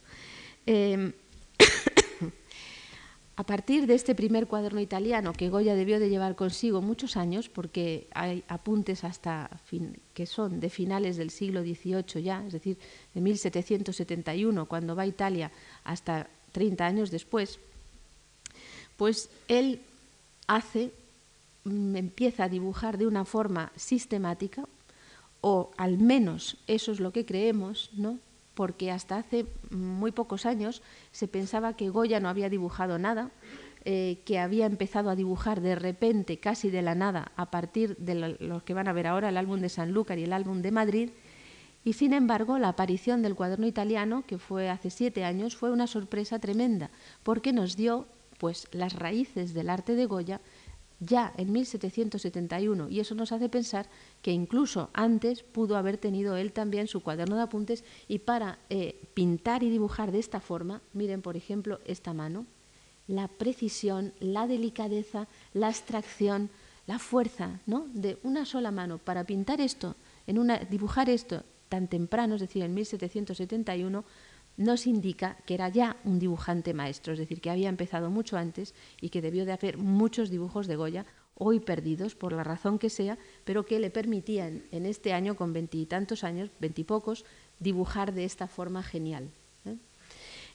Em, 0.66 1.12
a 3.40 3.42
partir 3.42 3.86
de 3.86 3.94
este 3.94 4.14
primer 4.14 4.46
cuaderno 4.46 4.80
italiano 4.80 5.32
que 5.32 5.48
Goya 5.48 5.74
debió 5.74 5.98
de 5.98 6.10
llevar 6.10 6.36
consigo 6.36 6.82
muchos 6.82 7.16
años, 7.16 7.48
porque 7.48 8.06
hay 8.12 8.44
apuntes 8.48 9.02
hasta 9.02 9.48
que 10.12 10.26
son 10.26 10.60
de 10.60 10.68
finales 10.68 11.16
del 11.16 11.30
siglo 11.30 11.62
XVIII 11.62 12.22
ya, 12.22 12.44
es 12.46 12.52
decir, 12.52 12.76
de 13.14 13.20
1771, 13.22 14.66
cuando 14.66 14.94
va 14.94 15.04
a 15.04 15.06
Italia, 15.06 15.50
hasta 15.84 16.28
30 16.52 16.84
años 16.84 17.10
después, 17.10 17.58
pues 18.98 19.30
él 19.48 19.80
hace, 20.46 20.92
mm, 21.64 21.96
empieza 21.96 22.44
a 22.44 22.50
dibujar 22.50 22.98
de 22.98 23.06
una 23.06 23.24
forma 23.24 23.72
sistemática, 23.74 24.68
o 25.40 25.70
al 25.78 25.96
menos 25.96 26.58
eso 26.66 26.92
es 26.92 27.00
lo 27.00 27.10
que 27.10 27.24
creemos, 27.24 27.88
¿no? 27.94 28.18
Porque 28.60 28.90
hasta 28.90 29.16
hace 29.16 29.46
muy 29.70 30.12
pocos 30.12 30.44
años 30.44 30.82
se 31.12 31.28
pensaba 31.28 31.76
que 31.76 31.88
Goya 31.88 32.20
no 32.20 32.28
había 32.28 32.50
dibujado 32.50 32.98
nada, 32.98 33.30
eh, 33.86 34.20
que 34.26 34.38
había 34.38 34.66
empezado 34.66 35.08
a 35.08 35.16
dibujar 35.16 35.62
de 35.62 35.76
repente, 35.76 36.40
casi 36.40 36.68
de 36.68 36.82
la 36.82 36.94
nada, 36.94 37.32
a 37.36 37.50
partir 37.50 37.96
de 37.96 38.36
lo 38.38 38.62
que 38.62 38.74
van 38.74 38.86
a 38.86 38.92
ver 38.92 39.06
ahora, 39.06 39.30
el 39.30 39.38
álbum 39.38 39.60
de 39.60 39.70
Sanlúcar 39.70 40.18
y 40.18 40.24
el 40.24 40.34
álbum 40.34 40.60
de 40.60 40.72
Madrid, 40.72 41.10
y 41.86 41.94
sin 41.94 42.12
embargo, 42.12 42.58
la 42.58 42.68
aparición 42.68 43.22
del 43.22 43.34
cuaderno 43.34 43.66
italiano, 43.66 44.24
que 44.26 44.36
fue 44.36 44.68
hace 44.68 44.90
siete 44.90 45.24
años, 45.24 45.56
fue 45.56 45.70
una 45.70 45.86
sorpresa 45.86 46.38
tremenda, 46.38 46.90
porque 47.22 47.54
nos 47.54 47.78
dio 47.78 48.08
pues 48.36 48.68
las 48.72 48.92
raíces 48.92 49.54
del 49.54 49.70
arte 49.70 49.94
de 49.94 50.04
Goya 50.04 50.42
ya 51.00 51.32
en 51.36 51.50
1771 51.50 52.88
y 52.90 53.00
eso 53.00 53.14
nos 53.14 53.32
hace 53.32 53.48
pensar 53.48 53.88
que 54.22 54.32
incluso 54.32 54.90
antes 54.92 55.42
pudo 55.42 55.76
haber 55.76 55.96
tenido 55.96 56.36
él 56.36 56.52
también 56.52 56.86
su 56.86 57.00
cuaderno 57.00 57.36
de 57.36 57.42
apuntes 57.42 57.84
y 58.06 58.20
para 58.20 58.58
eh, 58.68 59.00
pintar 59.14 59.62
y 59.62 59.70
dibujar 59.70 60.12
de 60.12 60.18
esta 60.18 60.40
forma, 60.40 60.82
miren 60.92 61.22
por 61.22 61.36
ejemplo 61.36 61.80
esta 61.86 62.12
mano, 62.12 62.46
la 63.08 63.28
precisión, 63.28 64.12
la 64.20 64.46
delicadeza, 64.46 65.26
la 65.52 65.68
abstracción, 65.68 66.50
la 66.86 66.98
fuerza 66.98 67.60
¿no? 67.66 67.86
de 67.92 68.18
una 68.22 68.44
sola 68.44 68.70
mano 68.70 68.98
para 68.98 69.24
pintar 69.24 69.60
esto, 69.60 69.96
en 70.26 70.38
una, 70.38 70.58
dibujar 70.58 71.08
esto 71.08 71.42
tan 71.68 71.88
temprano, 71.88 72.34
es 72.34 72.40
decir, 72.40 72.62
en 72.62 72.74
1771, 72.74 74.04
nos 74.60 74.86
indica 74.86 75.38
que 75.46 75.54
era 75.54 75.70
ya 75.70 75.96
un 76.04 76.18
dibujante 76.18 76.74
maestro, 76.74 77.14
es 77.14 77.18
decir, 77.18 77.40
que 77.40 77.48
había 77.48 77.70
empezado 77.70 78.10
mucho 78.10 78.36
antes 78.36 78.74
y 79.00 79.08
que 79.08 79.22
debió 79.22 79.46
de 79.46 79.52
hacer 79.52 79.78
muchos 79.78 80.28
dibujos 80.28 80.66
de 80.66 80.76
Goya, 80.76 81.06
hoy 81.34 81.60
perdidos 81.60 82.14
por 82.14 82.34
la 82.34 82.44
razón 82.44 82.78
que 82.78 82.90
sea, 82.90 83.16
pero 83.44 83.64
que 83.64 83.80
le 83.80 83.88
permitían 83.88 84.62
en 84.70 84.84
este 84.84 85.14
año, 85.14 85.34
con 85.34 85.54
veintitantos 85.54 86.24
años, 86.24 86.50
veintipocos, 86.60 87.24
dibujar 87.58 88.12
de 88.12 88.26
esta 88.26 88.48
forma 88.48 88.82
genial. 88.82 89.30
¿eh? 89.64 89.76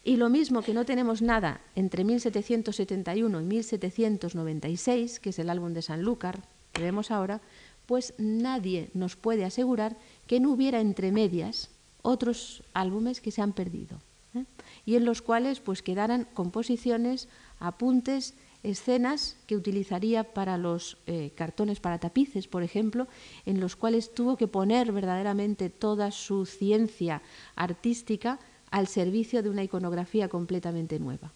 Y 0.03 0.17
lo 0.17 0.29
mismo 0.29 0.61
que 0.61 0.75
no 0.75 0.85
tenemos 0.85 1.23
nada 1.23 1.61
entre 1.73 2.03
1771 2.03 3.41
y 3.41 3.43
1796, 3.43 5.19
que 5.19 5.31
es 5.31 5.39
el 5.39 5.49
álbum 5.49 5.73
de 5.73 5.81
Sanlúcar, 5.81 6.43
que 6.73 6.83
vemos 6.83 7.09
ahora, 7.09 7.41
pues 7.87 8.13
nadie 8.19 8.91
nos 8.93 9.15
puede 9.15 9.45
asegurar 9.45 9.97
que 10.27 10.39
no 10.39 10.51
hubiera 10.51 10.79
entre 10.79 11.11
medias 11.11 11.71
otros 12.05 12.63
álbumes 12.73 13.19
que 13.19 13.31
se 13.31 13.41
han 13.41 13.51
perdido 13.51 13.99
¿eh? 14.35 14.45
y 14.85 14.95
en 14.95 15.05
los 15.05 15.21
cuales 15.21 15.59
pues 15.59 15.81
quedaran 15.81 16.27
composiciones, 16.33 17.27
apuntes, 17.59 18.35
escenas 18.63 19.37
que 19.47 19.55
utilizaría 19.55 20.23
para 20.23 20.57
los 20.57 20.97
eh, 21.07 21.31
cartones 21.35 21.79
para 21.79 21.99
tapices, 21.99 22.47
por 22.47 22.63
ejemplo, 22.63 23.07
en 23.45 23.59
los 23.59 23.75
cuales 23.75 24.13
tuvo 24.13 24.37
que 24.37 24.47
poner 24.47 24.91
verdaderamente 24.91 25.69
toda 25.69 26.11
su 26.11 26.45
ciencia 26.45 27.21
artística 27.55 28.39
al 28.71 28.87
servicio 28.87 29.43
de 29.43 29.49
una 29.49 29.63
iconografía 29.63 30.29
completamente 30.29 30.99
nueva. 30.99 31.31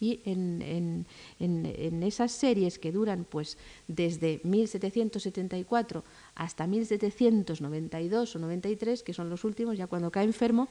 Y 0.00 0.20
en, 0.24 1.04
en, 1.40 2.02
esas 2.02 2.30
series 2.30 2.78
que 2.78 2.92
duran 2.92 3.26
pues 3.28 3.58
desde 3.88 4.40
1774 4.44 6.04
hasta 6.36 6.66
1792 6.66 8.36
o 8.36 8.38
93, 8.38 9.02
que 9.02 9.12
son 9.12 9.28
los 9.28 9.44
últimos, 9.44 9.76
ya 9.76 9.88
cuando 9.88 10.10
cae 10.10 10.24
enfermo, 10.24 10.68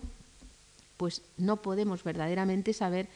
pues 0.95 1.21
no 1.37 1.61
podemos 1.61 2.03
verdaderamente 2.03 2.73
saber 2.73 3.09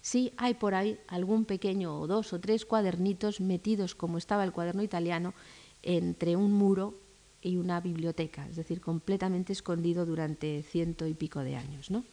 si 0.00 0.32
hay 0.36 0.54
por 0.54 0.74
ahí 0.74 0.98
algún 1.08 1.44
pequeño 1.44 2.00
o 2.00 2.06
dos 2.06 2.32
o 2.32 2.40
tres 2.40 2.64
cuadernitos 2.64 3.40
metidos, 3.40 3.94
como 3.94 4.16
estaba 4.16 4.44
el 4.44 4.52
cuaderno 4.52 4.82
italiano, 4.82 5.34
entre 5.82 6.36
un 6.36 6.52
muro 6.52 6.94
y 7.42 7.56
una 7.56 7.80
biblioteca, 7.80 8.46
es 8.48 8.56
decir, 8.56 8.80
completamente 8.80 9.52
escondido 9.52 10.06
durante 10.06 10.62
ciento 10.62 11.06
y 11.06 11.14
pico 11.14 11.40
de 11.40 11.56
años. 11.56 11.90
¿no? 11.90 12.04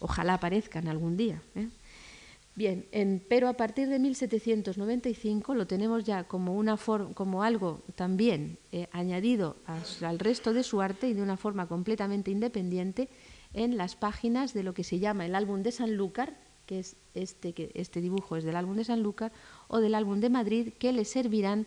Ojalá 0.00 0.34
aparezcan 0.34 0.88
algún 0.88 1.16
día. 1.16 1.40
¿eh? 1.54 1.68
Bien, 2.54 2.86
pero 3.30 3.48
a 3.48 3.54
partir 3.54 3.88
de 3.88 3.98
1795 3.98 5.54
lo 5.54 5.66
tenemos 5.66 6.04
ya 6.04 6.24
como, 6.24 6.54
una 6.54 6.76
como 7.14 7.42
algo 7.42 7.82
también 7.94 8.58
eh, 8.72 8.88
añadido 8.92 9.56
al 10.02 10.18
resto 10.18 10.52
de 10.52 10.62
su 10.62 10.82
arte 10.82 11.08
y 11.08 11.14
de 11.14 11.22
una 11.22 11.38
forma 11.38 11.66
completamente 11.66 12.30
independiente 12.30 13.08
en 13.54 13.78
las 13.78 13.96
páginas 13.96 14.52
de 14.52 14.64
lo 14.64 14.74
que 14.74 14.84
se 14.84 14.98
llama 14.98 15.24
el 15.24 15.34
álbum 15.34 15.62
de 15.62 15.72
Sanlúcar, 15.72 16.36
que 16.66 16.80
es 16.80 16.96
este, 17.14 17.54
que 17.54 17.70
este 17.74 18.02
dibujo 18.02 18.36
es 18.36 18.44
del 18.44 18.56
álbum 18.56 18.76
de 18.76 18.84
Sanlúcar, 18.84 19.32
o 19.68 19.80
del 19.80 19.94
álbum 19.94 20.20
de 20.20 20.28
Madrid, 20.28 20.72
que 20.78 20.92
le 20.92 21.06
servirán 21.06 21.66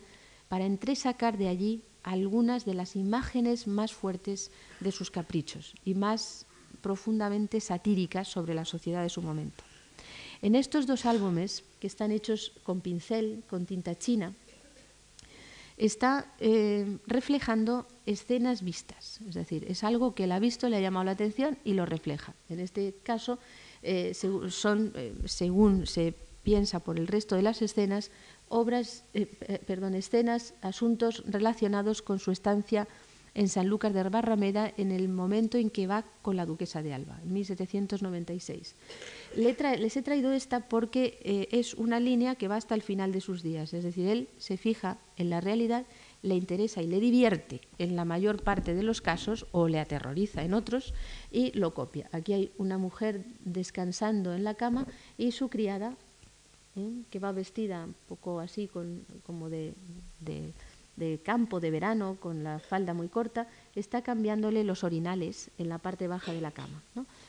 para 0.50 0.66
entresacar 0.66 1.40
de 1.40 1.48
allí 1.48 1.82
algunas 2.04 2.64
de 2.64 2.76
las 2.76 2.96
imágenes 2.96 3.66
más 3.66 3.92
fuertes 3.92 4.52
de 4.80 4.92
sus 4.92 5.10
caprichos 5.10 5.74
y 5.84 5.96
más 5.96 6.46
profundamente 6.82 7.60
satíricas 7.60 8.28
sobre 8.28 8.54
la 8.54 8.66
sociedad 8.66 9.02
de 9.02 9.10
su 9.10 9.24
momento. 9.24 9.64
En 10.42 10.56
estos 10.56 10.88
dos 10.88 11.06
álbumes, 11.06 11.64
que 11.80 11.88
están 11.88 12.12
hechos 12.12 12.52
con 12.64 12.82
pincel, 12.82 13.44
con 13.48 13.66
tinta 13.66 13.98
china, 13.98 14.34
está 15.78 16.32
eh, 16.40 16.98
reflejando 17.06 17.88
escenas 18.06 18.64
vistas, 18.64 19.20
es 19.28 19.36
decir, 19.36 19.66
es 19.68 19.84
algo 19.84 20.16
que 20.16 20.24
él 20.24 20.32
ha 20.32 20.40
visto, 20.40 20.70
le 20.70 20.78
ha 20.78 20.82
llamado 20.82 21.06
la 21.06 21.12
atención 21.12 21.58
y 21.64 21.74
lo 21.74 21.86
refleja. 21.86 22.34
En 22.50 22.60
este 22.60 22.96
caso, 23.04 23.40
eh, 23.82 24.14
son, 24.14 24.94
eh, 24.96 25.14
según 25.26 25.86
se 25.86 26.14
piensa 26.44 26.80
por 26.80 26.98
el 26.98 27.08
resto 27.08 27.36
de 27.36 27.42
las 27.42 27.62
escenas, 27.62 28.12
obras, 28.48 29.04
perdón, 29.66 29.96
escenas, 29.96 30.54
asuntos 30.62 31.24
relacionados 31.26 32.04
con 32.04 32.20
su 32.20 32.32
estancia 32.32 32.88
en 33.36 33.50
Sanlúcar 33.50 33.94
de 33.94 34.04
Barrameda 34.04 34.74
en 34.78 34.92
el 34.92 35.10
momento 35.10 35.58
en 35.58 35.70
que 35.70 35.88
va 35.88 36.06
con 36.22 36.38
la 36.38 36.46
duquesa 36.46 36.82
de 36.82 36.94
Alba, 36.94 37.20
en 37.22 37.34
1796. 37.34 38.76
les 39.36 39.98
he 39.98 40.02
traído 40.02 40.32
esta 40.32 40.62
porque 40.62 41.20
eh, 41.22 41.50
es 41.52 41.74
una 41.74 42.00
línea 42.00 42.36
que 42.36 42.48
va 42.48 42.56
hasta 42.56 42.74
el 42.74 42.82
final 42.82 43.12
de 43.12 43.22
sus 43.22 43.44
días, 43.44 43.74
es 43.74 43.84
decir, 43.84 44.08
él 44.08 44.30
se 44.38 44.58
fija 44.58 44.98
en 45.18 45.30
la 45.30 45.42
realidad, 45.42 45.86
le 46.22 46.36
interesa 46.36 46.82
y 46.82 46.88
le 46.88 47.00
divierte 47.00 47.62
en 47.78 47.96
la 47.96 48.06
mayor 48.06 48.42
parte 48.42 48.74
de 48.74 48.84
los 48.84 49.02
casos 49.02 49.46
o 49.52 49.68
le 49.68 49.80
aterroriza 49.80 50.44
en 50.44 50.54
otros 50.54 50.94
y 51.32 51.52
lo 51.52 51.74
copia. 51.74 52.10
Aquí 52.14 52.34
hay 52.34 52.52
una 52.58 52.78
mujer 52.78 53.26
descansando 53.44 54.34
en 54.34 54.44
la 54.44 54.56
cama 54.56 54.88
y 55.18 55.34
su 55.34 55.50
criada, 55.50 55.96
¿eh? 56.78 57.04
que 57.12 57.20
va 57.20 57.32
vestida 57.32 57.84
un 57.84 57.96
poco 58.08 58.40
así, 58.40 58.68
con, 58.68 59.06
como 59.24 59.50
de 59.50 59.74
de 60.26 60.54
campo 61.24 61.60
de 61.60 61.72
verano 61.72 62.18
con 62.20 62.44
la 62.44 62.60
falda 62.60 62.94
muy 62.94 63.10
corta, 63.10 63.48
está 63.76 64.02
cambiándole 64.02 64.64
los 64.64 64.84
orinales 64.84 65.50
en 65.58 65.70
la 65.70 65.78
parte 65.78 66.08
baja 66.08 66.32
de 66.32 66.42
la 66.42 66.52
cama. 66.52 66.82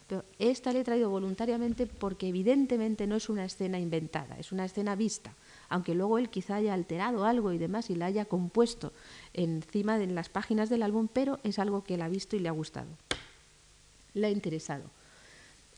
Pero 0.06 0.24
esta 0.38 0.72
le 0.72 0.80
he 0.80 0.84
traído 0.84 1.10
voluntariamente 1.10 1.86
porque 1.86 2.28
evidentemente 2.28 3.06
no 3.06 3.16
es 3.16 3.28
una 3.28 3.44
escena 3.44 3.78
inventada, 3.78 4.38
es 4.38 4.52
una 4.52 4.64
escena 4.64 4.94
vista, 4.94 5.34
aunque 5.68 5.94
luego 5.94 6.18
él 6.18 6.28
quizá 6.28 6.56
haya 6.56 6.74
alterado 6.74 7.24
algo 7.24 7.52
y 7.52 7.58
demás 7.58 7.90
y 7.90 7.96
la 7.96 8.06
haya 8.06 8.24
compuesto 8.24 8.92
encima 9.34 9.98
de 9.98 10.06
las 10.06 10.28
páginas 10.28 10.68
del 10.68 10.82
álbum, 10.82 11.08
pero 11.12 11.40
es 11.42 11.58
algo 11.58 11.82
que 11.82 11.94
él 11.94 12.02
ha 12.02 12.08
visto 12.08 12.36
y 12.36 12.38
le 12.38 12.48
ha 12.48 12.52
gustado, 12.52 12.88
le 14.14 14.28
ha 14.28 14.30
interesado. 14.30 14.84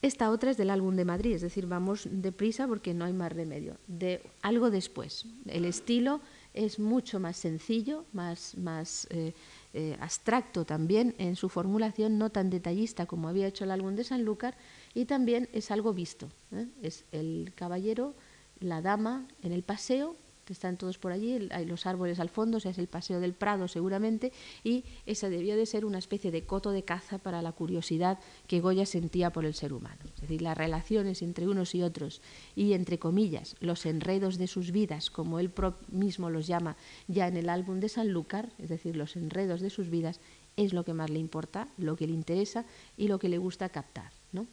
Esta 0.00 0.30
otra 0.30 0.52
es 0.52 0.56
del 0.56 0.70
álbum 0.70 0.94
de 0.94 1.04
Madrid, 1.04 1.34
es 1.34 1.40
decir, 1.40 1.66
vamos 1.66 2.06
deprisa 2.08 2.68
porque 2.68 2.94
no 2.94 3.04
hay 3.04 3.12
más 3.12 3.32
remedio. 3.32 3.76
De 3.88 4.22
algo 4.42 4.70
después. 4.70 5.26
El 5.46 5.64
estilo 5.64 6.20
es 6.54 6.78
mucho 6.78 7.20
más 7.20 7.36
sencillo, 7.36 8.04
más, 8.12 8.56
más 8.56 9.06
eh, 9.10 9.32
eh, 9.74 9.96
abstracto 10.00 10.64
también 10.64 11.14
en 11.18 11.36
su 11.36 11.48
formulación, 11.48 12.18
no 12.18 12.30
tan 12.30 12.50
detallista 12.50 13.06
como 13.06 13.28
había 13.28 13.46
hecho 13.46 13.64
el 13.64 13.70
álbum 13.70 13.94
de 13.94 14.04
Sanlúcar, 14.04 14.56
y 14.94 15.04
también 15.04 15.48
es 15.52 15.70
algo 15.70 15.92
visto. 15.92 16.28
¿eh? 16.52 16.66
Es 16.82 17.04
el 17.12 17.52
caballero, 17.54 18.14
la 18.60 18.82
dama 18.82 19.26
en 19.42 19.52
el 19.52 19.62
paseo 19.62 20.16
están 20.52 20.76
todos 20.76 20.98
por 20.98 21.12
allí, 21.12 21.48
hay 21.50 21.66
los 21.66 21.86
árboles 21.86 22.20
al 22.20 22.28
fondo, 22.28 22.58
o 22.58 22.60
sea, 22.60 22.70
es 22.70 22.78
el 22.78 22.86
paseo 22.86 23.20
del 23.20 23.32
Prado 23.32 23.68
seguramente, 23.68 24.32
y 24.64 24.84
esa 25.06 25.28
debió 25.28 25.56
de 25.56 25.66
ser 25.66 25.84
una 25.84 25.98
especie 25.98 26.30
de 26.30 26.44
coto 26.44 26.70
de 26.70 26.82
caza 26.82 27.18
para 27.18 27.42
la 27.42 27.52
curiosidad 27.52 28.18
que 28.46 28.60
Goya 28.60 28.86
sentía 28.86 29.30
por 29.30 29.44
el 29.44 29.54
ser 29.54 29.72
humano. 29.72 30.00
Es 30.14 30.22
decir, 30.22 30.42
las 30.42 30.56
relaciones 30.56 31.22
entre 31.22 31.48
unos 31.48 31.74
y 31.74 31.82
otros 31.82 32.20
y, 32.56 32.72
entre 32.72 32.98
comillas, 32.98 33.56
los 33.60 33.86
enredos 33.86 34.38
de 34.38 34.46
sus 34.46 34.72
vidas, 34.72 35.10
como 35.10 35.38
él 35.38 35.50
mismo 35.90 36.30
los 36.30 36.46
llama 36.46 36.76
ya 37.06 37.28
en 37.28 37.36
el 37.36 37.48
álbum 37.48 37.80
de 37.80 37.88
Sanlúcar, 37.88 38.50
es 38.58 38.68
decir, 38.68 38.96
los 38.96 39.16
enredos 39.16 39.60
de 39.60 39.70
sus 39.70 39.90
vidas, 39.90 40.20
es 40.56 40.72
lo 40.72 40.84
que 40.84 40.92
más 40.92 41.08
le 41.10 41.20
importa, 41.20 41.68
lo 41.78 41.96
que 41.96 42.06
le 42.06 42.12
interesa 42.12 42.64
y 42.96 43.08
lo 43.08 43.18
que 43.18 43.28
le 43.28 43.38
gusta 43.38 43.68
captar. 43.68 44.10
¿no? 44.32 44.46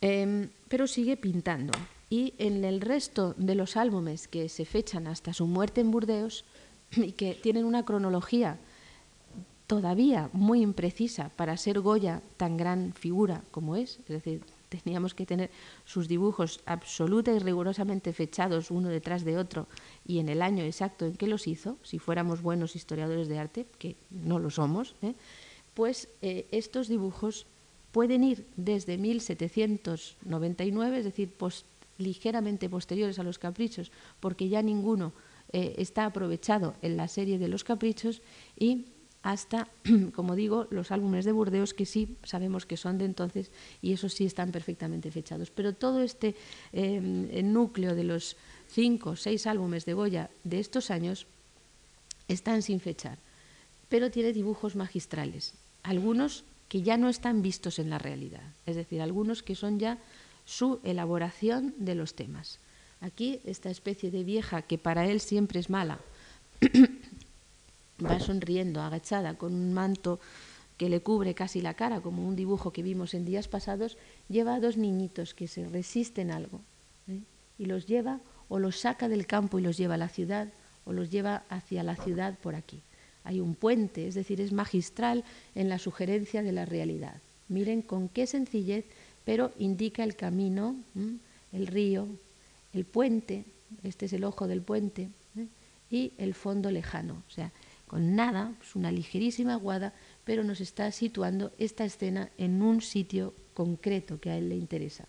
Em, 0.00 0.48
pero 0.68 0.86
sigue 0.86 1.16
pintando 1.16 1.72
y 2.10 2.34
en 2.38 2.64
el 2.64 2.80
resto 2.80 3.34
de 3.36 3.54
los 3.54 3.76
álbumes 3.76 4.28
que 4.28 4.48
se 4.48 4.64
fechan 4.64 5.06
hasta 5.06 5.34
su 5.34 5.46
muerte 5.46 5.80
en 5.80 5.90
Burdeos 5.90 6.44
y 6.96 7.12
que 7.12 7.34
tienen 7.34 7.64
una 7.64 7.84
cronología 7.84 8.58
todavía 9.66 10.30
muy 10.32 10.62
imprecisa 10.62 11.30
para 11.36 11.56
ser 11.56 11.80
Goya 11.80 12.22
tan 12.36 12.56
gran 12.56 12.94
figura 12.94 13.42
como 13.50 13.76
es, 13.76 13.98
es 14.00 14.08
decir, 14.08 14.42
teníamos 14.68 15.14
que 15.14 15.26
tener 15.26 15.50
sus 15.84 16.08
dibujos 16.08 16.60
absoluta 16.66 17.32
y 17.32 17.38
rigurosamente 17.38 18.12
fechados 18.12 18.70
uno 18.70 18.88
detrás 18.88 19.24
de 19.24 19.38
otro 19.38 19.66
y 20.06 20.18
en 20.18 20.28
el 20.28 20.42
año 20.42 20.64
exacto 20.64 21.06
en 21.06 21.16
que 21.16 21.26
los 21.26 21.46
hizo, 21.46 21.78
si 21.82 21.98
fuéramos 21.98 22.42
buenos 22.42 22.76
historiadores 22.76 23.28
de 23.28 23.38
arte, 23.38 23.66
que 23.78 23.96
no 24.10 24.38
lo 24.38 24.50
somos, 24.50 24.94
¿eh? 25.02 25.14
pues 25.74 26.08
eh, 26.22 26.46
estos 26.50 26.88
dibujos 26.88 27.46
pueden 27.92 28.24
ir 28.24 28.46
desde 28.56 28.98
1799, 28.98 30.98
es 30.98 31.04
decir, 31.04 31.30
post 31.30 31.66
ligeramente 31.98 32.70
posteriores 32.70 33.18
a 33.18 33.24
los 33.24 33.38
caprichos, 33.38 33.92
porque 34.20 34.48
ya 34.48 34.62
ninguno 34.62 35.12
eh, 35.52 35.74
está 35.78 36.06
aprovechado 36.06 36.74
en 36.82 36.96
la 36.96 37.08
serie 37.08 37.38
de 37.38 37.48
los 37.48 37.64
caprichos, 37.64 38.22
y 38.56 38.86
hasta, 39.22 39.68
como 40.14 40.36
digo, 40.36 40.66
los 40.70 40.90
álbumes 40.90 41.24
de 41.24 41.32
Burdeos, 41.32 41.74
que 41.74 41.86
sí 41.86 42.16
sabemos 42.24 42.66
que 42.66 42.76
son 42.76 42.98
de 42.98 43.04
entonces 43.04 43.50
y 43.82 43.92
esos 43.92 44.14
sí 44.14 44.24
están 44.24 44.52
perfectamente 44.52 45.10
fechados. 45.10 45.50
Pero 45.50 45.74
todo 45.74 46.02
este 46.02 46.36
eh, 46.72 47.00
núcleo 47.00 47.94
de 47.94 48.04
los 48.04 48.36
cinco 48.68 49.10
o 49.10 49.16
seis 49.16 49.46
álbumes 49.46 49.84
de 49.84 49.94
Goya 49.94 50.30
de 50.44 50.60
estos 50.60 50.90
años 50.90 51.26
están 52.28 52.62
sin 52.62 52.80
fechar, 52.80 53.18
pero 53.88 54.10
tiene 54.10 54.32
dibujos 54.32 54.76
magistrales, 54.76 55.54
algunos 55.82 56.44
que 56.68 56.82
ya 56.82 56.98
no 56.98 57.08
están 57.08 57.40
vistos 57.40 57.78
en 57.78 57.88
la 57.88 57.98
realidad, 57.98 58.44
es 58.66 58.76
decir, 58.76 59.00
algunos 59.00 59.42
que 59.42 59.54
son 59.54 59.78
ya 59.78 59.98
su 60.48 60.80
elaboración 60.82 61.74
de 61.76 61.94
los 61.94 62.14
temas. 62.14 62.58
Aquí 63.02 63.40
esta 63.44 63.68
especie 63.68 64.10
de 64.10 64.24
vieja 64.24 64.62
que 64.62 64.78
para 64.78 65.06
él 65.06 65.20
siempre 65.20 65.60
es 65.60 65.68
mala, 65.68 65.98
va 68.04 68.18
sonriendo, 68.18 68.80
agachada, 68.80 69.34
con 69.34 69.54
un 69.54 69.74
manto 69.74 70.18
que 70.78 70.88
le 70.88 71.02
cubre 71.02 71.34
casi 71.34 71.60
la 71.60 71.74
cara, 71.74 72.00
como 72.00 72.26
un 72.26 72.34
dibujo 72.34 72.72
que 72.72 72.82
vimos 72.82 73.12
en 73.12 73.26
días 73.26 73.46
pasados, 73.46 73.98
lleva 74.30 74.54
a 74.54 74.60
dos 74.60 74.78
niñitos 74.78 75.34
que 75.34 75.48
se 75.48 75.68
resisten 75.68 76.30
algo 76.30 76.62
¿eh? 77.08 77.20
y 77.58 77.66
los 77.66 77.86
lleva 77.86 78.20
o 78.48 78.58
los 78.58 78.80
saca 78.80 79.10
del 79.10 79.26
campo 79.26 79.58
y 79.58 79.62
los 79.62 79.76
lleva 79.76 79.94
a 79.94 79.98
la 79.98 80.08
ciudad 80.08 80.48
o 80.86 80.94
los 80.94 81.10
lleva 81.10 81.42
hacia 81.50 81.82
la 81.82 81.94
ciudad 81.94 82.38
por 82.38 82.54
aquí. 82.54 82.80
Hay 83.22 83.40
un 83.40 83.54
puente, 83.54 84.08
es 84.08 84.14
decir, 84.14 84.40
es 84.40 84.52
magistral 84.52 85.24
en 85.54 85.68
la 85.68 85.78
sugerencia 85.78 86.42
de 86.42 86.52
la 86.52 86.64
realidad. 86.64 87.20
Miren 87.48 87.82
con 87.82 88.08
qué 88.08 88.26
sencillez, 88.26 88.86
pero 89.28 89.52
indica 89.58 90.04
el 90.04 90.16
camino, 90.16 90.74
el 91.52 91.66
río, 91.66 92.08
el 92.72 92.86
puente, 92.86 93.44
este 93.82 94.06
es 94.06 94.14
el 94.14 94.24
ojo 94.24 94.48
del 94.48 94.62
puente, 94.62 95.10
y 95.90 96.12
el 96.16 96.32
fondo 96.32 96.70
lejano. 96.70 97.22
O 97.28 97.30
sea, 97.30 97.52
con 97.86 98.16
nada, 98.16 98.54
es 98.62 98.74
una 98.74 98.90
ligerísima 98.90 99.52
aguada, 99.52 99.92
pero 100.24 100.44
nos 100.44 100.62
está 100.62 100.90
situando 100.92 101.52
esta 101.58 101.84
escena 101.84 102.30
en 102.38 102.62
un 102.62 102.80
sitio 102.80 103.34
concreto 103.52 104.18
que 104.18 104.30
a 104.30 104.38
él 104.38 104.48
le 104.48 104.56
interesa. 104.56 105.04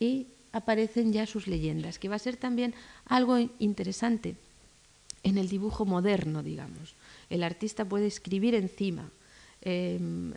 Y 0.00 0.26
aparecen 0.50 1.12
ya 1.12 1.24
sus 1.24 1.46
leyendas, 1.46 2.00
que 2.00 2.08
va 2.08 2.16
a 2.16 2.18
ser 2.18 2.36
también 2.36 2.74
algo 3.04 3.38
interesante 3.60 4.34
en 5.22 5.38
el 5.38 5.48
dibujo 5.48 5.84
moderno, 5.84 6.42
digamos. 6.42 6.96
El 7.30 7.44
artista 7.44 7.84
puede 7.84 8.08
escribir 8.08 8.56
encima, 8.56 9.08
em, 9.60 10.32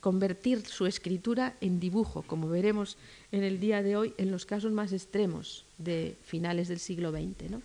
convertir 0.00 0.66
su 0.66 0.86
escritura 0.86 1.54
en 1.60 1.78
dibujo, 1.78 2.22
como 2.22 2.48
veremos 2.48 2.96
en 3.32 3.44
el 3.44 3.60
día 3.60 3.82
de 3.82 3.96
hoy 3.96 4.14
en 4.16 4.30
los 4.30 4.46
casos 4.46 4.72
más 4.72 4.92
extremos 4.92 5.64
de 5.78 6.16
finales 6.24 6.68
del 6.68 6.78
siglo 6.78 7.10
XX. 7.10 7.50
¿no? 7.50 7.62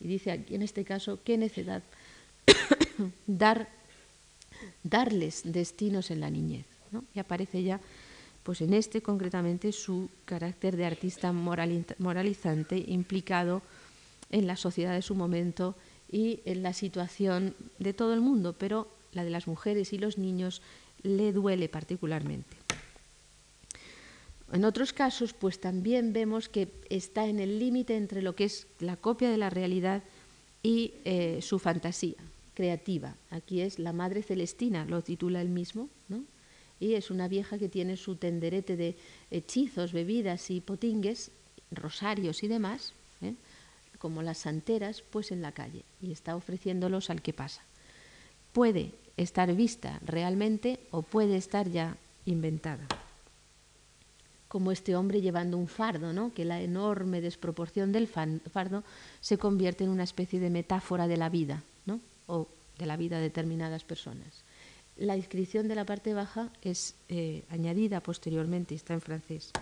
Y 0.00 0.08
dice 0.08 0.30
aquí 0.30 0.54
en 0.54 0.62
este 0.62 0.84
caso, 0.84 1.18
qué 1.24 1.38
necedad 1.38 1.82
dar, 3.26 3.68
darles 4.82 5.42
destinos 5.44 6.10
en 6.10 6.20
la 6.20 6.30
niñez. 6.30 6.66
¿no? 6.92 7.04
Y 7.14 7.20
aparece 7.20 7.62
ya, 7.62 7.80
pues 8.42 8.60
en 8.60 8.74
este 8.74 9.02
concretamente, 9.02 9.72
su 9.72 10.08
carácter 10.24 10.76
de 10.76 10.86
artista 10.86 11.32
moralizante 11.32 12.84
implicado 12.86 13.62
en 14.30 14.46
la 14.46 14.56
sociedad 14.56 14.92
de 14.92 15.02
su 15.02 15.14
momento 15.14 15.74
y 16.10 16.40
en 16.44 16.62
la 16.62 16.72
situación 16.72 17.54
de 17.78 17.92
todo 17.92 18.14
el 18.14 18.20
mundo, 18.20 18.54
pero 18.58 18.88
la 19.12 19.24
de 19.24 19.30
las 19.30 19.46
mujeres 19.46 19.92
y 19.92 19.98
los 19.98 20.18
niños 20.18 20.62
le 21.02 21.32
duele 21.32 21.68
particularmente. 21.68 22.56
En 24.52 24.64
otros 24.64 24.92
casos, 24.92 25.34
pues 25.34 25.60
también 25.60 26.12
vemos 26.12 26.48
que 26.48 26.68
está 26.88 27.26
en 27.26 27.38
el 27.38 27.58
límite 27.58 27.96
entre 27.96 28.22
lo 28.22 28.34
que 28.34 28.44
es 28.44 28.66
la 28.80 28.96
copia 28.96 29.30
de 29.30 29.36
la 29.36 29.50
realidad 29.50 30.02
y 30.62 30.94
eh, 31.04 31.40
su 31.42 31.58
fantasía 31.58 32.16
creativa. 32.54 33.14
Aquí 33.30 33.60
es 33.60 33.78
la 33.78 33.92
Madre 33.92 34.22
Celestina, 34.22 34.84
lo 34.86 35.02
titula 35.02 35.42
él 35.42 35.48
mismo, 35.48 35.90
¿no? 36.08 36.24
y 36.80 36.94
es 36.94 37.10
una 37.10 37.28
vieja 37.28 37.58
que 37.58 37.68
tiene 37.68 37.96
su 37.96 38.16
tenderete 38.16 38.76
de 38.76 38.96
hechizos, 39.30 39.92
bebidas 39.92 40.50
y 40.50 40.60
potingues, 40.60 41.30
rosarios 41.70 42.42
y 42.42 42.48
demás, 42.48 42.94
¿eh? 43.20 43.34
como 43.98 44.22
las 44.22 44.38
santeras, 44.38 45.02
pues 45.02 45.32
en 45.32 45.42
la 45.42 45.52
calle, 45.52 45.84
y 46.00 46.12
está 46.12 46.36
ofreciéndolos 46.36 47.10
al 47.10 47.20
que 47.20 47.32
pasa. 47.32 47.62
Puede 48.52 48.92
estar 49.18 49.52
vista 49.54 50.00
realmente 50.06 50.80
o 50.90 51.02
puede 51.02 51.36
estar 51.36 51.68
ya 51.68 51.96
inventada. 52.24 52.86
Como 54.48 54.72
este 54.72 54.96
hombre 54.96 55.20
llevando 55.20 55.58
un 55.58 55.68
fardo, 55.68 56.14
¿no? 56.14 56.32
que 56.32 56.46
la 56.46 56.62
enorme 56.62 57.20
desproporción 57.20 57.92
del 57.92 58.06
fardo 58.06 58.82
se 59.20 59.36
convierte 59.36 59.84
en 59.84 59.90
una 59.90 60.04
especie 60.04 60.40
de 60.40 60.48
metáfora 60.48 61.06
de 61.06 61.18
la 61.18 61.28
vida, 61.28 61.62
¿no? 61.84 62.00
o 62.26 62.48
de 62.78 62.86
la 62.86 62.96
vida 62.96 63.16
de 63.16 63.24
determinadas 63.24 63.84
personas. 63.84 64.44
La 64.96 65.16
inscripción 65.16 65.68
de 65.68 65.74
la 65.74 65.84
parte 65.84 66.14
baja 66.14 66.50
es 66.62 66.94
eh, 67.08 67.44
añadida 67.50 68.00
posteriormente, 68.00 68.74
está 68.74 68.94
en 68.94 69.00
francés. 69.00 69.52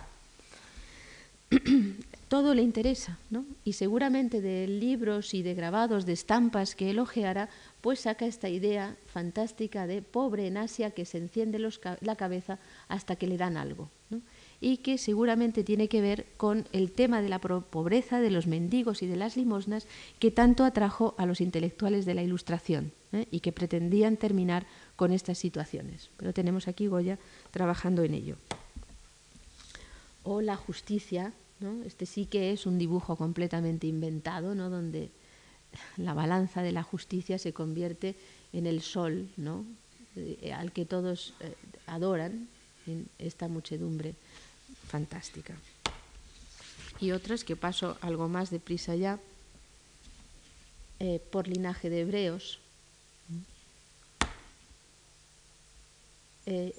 Todo 2.27 2.53
le 2.53 2.61
interesa, 2.61 3.17
¿no? 3.29 3.45
Y 3.63 3.73
seguramente 3.73 4.41
de 4.41 4.67
libros 4.67 5.33
y 5.33 5.43
de 5.43 5.53
grabados, 5.53 6.05
de 6.05 6.13
estampas 6.13 6.75
que 6.75 6.89
elogiara, 6.89 7.49
pues 7.81 8.01
saca 8.01 8.25
esta 8.25 8.49
idea 8.49 8.95
fantástica 9.05 9.87
de 9.87 10.01
pobre 10.01 10.47
en 10.47 10.57
Asia 10.57 10.91
que 10.91 11.05
se 11.05 11.17
enciende 11.17 11.59
la 11.59 12.15
cabeza 12.15 12.59
hasta 12.87 13.15
que 13.15 13.27
le 13.27 13.37
dan 13.37 13.57
algo. 13.57 13.89
¿no? 14.09 14.21
y 14.59 14.77
que 14.77 14.97
seguramente 14.97 15.63
tiene 15.63 15.87
que 15.87 16.01
ver 16.01 16.25
con 16.37 16.65
el 16.71 16.91
tema 16.91 17.21
de 17.21 17.29
la 17.29 17.39
pobreza, 17.39 18.19
de 18.19 18.31
los 18.31 18.47
mendigos 18.47 19.03
y 19.03 19.07
de 19.07 19.15
las 19.15 19.37
limosnas 19.37 19.85
que 20.19 20.31
tanto 20.31 20.63
atrajo 20.65 21.13
a 21.17 21.25
los 21.25 21.41
intelectuales 21.41 22.05
de 22.05 22.15
la 22.15 22.23
Ilustración 22.23 22.91
¿eh? 23.13 23.27
y 23.31 23.41
que 23.41 23.51
pretendían 23.51 24.17
terminar 24.17 24.65
con 24.95 25.11
estas 25.11 25.37
situaciones. 25.37 26.09
Pero 26.17 26.33
tenemos 26.33 26.67
aquí 26.67 26.87
Goya 26.87 27.19
trabajando 27.51 28.03
en 28.03 28.15
ello. 28.15 28.35
O 30.23 30.41
la 30.41 30.55
justicia, 30.55 31.33
¿no? 31.59 31.83
este 31.83 32.05
sí 32.05 32.25
que 32.25 32.51
es 32.51 32.65
un 32.65 32.79
dibujo 32.79 33.15
completamente 33.15 33.85
inventado, 33.85 34.55
¿no? 34.55 34.69
donde 34.69 35.11
la 35.97 36.13
balanza 36.13 36.61
de 36.61 36.71
la 36.71 36.83
justicia 36.83 37.37
se 37.37 37.53
convierte 37.53 38.15
en 38.53 38.65
el 38.65 38.81
sol, 38.81 39.29
¿no? 39.37 39.65
Eh, 40.15 40.51
al 40.51 40.71
que 40.71 40.85
todos 40.85 41.33
eh, 41.41 41.53
adoran 41.85 42.47
en 42.87 43.07
esta 43.19 43.47
muchedumbre 43.47 44.15
fantástica. 44.87 45.53
Y 46.99 47.11
otras 47.11 47.43
que 47.43 47.55
paso 47.55 47.97
algo 48.01 48.27
más 48.27 48.49
deprisa 48.49 48.95
ya, 48.95 49.19
eh, 50.99 51.21
por 51.31 51.47
linaje 51.47 51.89
de 51.89 52.01
hebreos. 52.01 52.59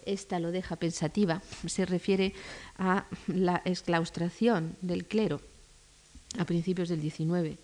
Esta 0.06 0.40
lo 0.40 0.50
deja 0.50 0.76
pensativa, 0.76 1.42
se 1.66 1.84
refiere 1.84 2.32
a 2.78 3.04
la 3.26 3.60
exclaustración 3.66 4.74
del 4.80 5.04
clero 5.04 5.42
a 6.38 6.46
principios 6.46 6.88
del 6.88 7.02
19, 7.02 7.58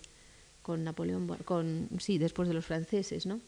con 0.65 0.83
Napoleón, 0.83 1.27
con, 1.45 1.89
sí, 1.99 2.17
después 2.17 2.47
de 2.47 2.55
los 2.55 2.65
franceses, 2.65 3.27
¿no? 3.27 3.39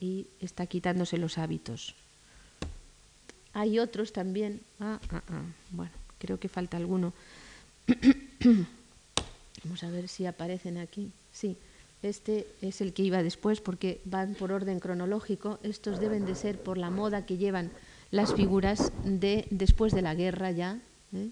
Y 0.00 0.26
está 0.40 0.66
quitándose 0.66 1.18
los 1.18 1.36
hábitos. 1.36 1.94
Hay 3.52 3.78
otros 3.78 4.14
también. 4.14 4.62
Ah, 4.80 4.98
ah, 5.10 5.22
ah. 5.28 5.42
Bueno, 5.72 5.92
creo 6.18 6.40
que 6.40 6.48
falta 6.48 6.78
alguno. 6.78 7.12
Vamos 9.64 9.82
a 9.82 9.90
ver 9.90 10.08
si 10.08 10.24
aparecen 10.24 10.78
aquí. 10.78 11.12
Sí, 11.34 11.58
este 12.02 12.46
es 12.62 12.80
el 12.80 12.94
que 12.94 13.02
iba 13.02 13.22
después 13.22 13.60
porque 13.60 14.00
van 14.06 14.36
por 14.36 14.52
orden 14.52 14.80
cronológico. 14.80 15.58
Estos 15.62 16.00
deben 16.00 16.24
de 16.24 16.34
ser 16.34 16.58
por 16.58 16.78
la 16.78 16.88
moda 16.88 17.26
que 17.26 17.36
llevan 17.36 17.70
las 18.10 18.32
figuras 18.32 18.90
de 19.04 19.46
después 19.50 19.92
de 19.92 20.00
la 20.00 20.14
guerra 20.14 20.50
ya. 20.50 20.80
¿eh? 21.12 21.28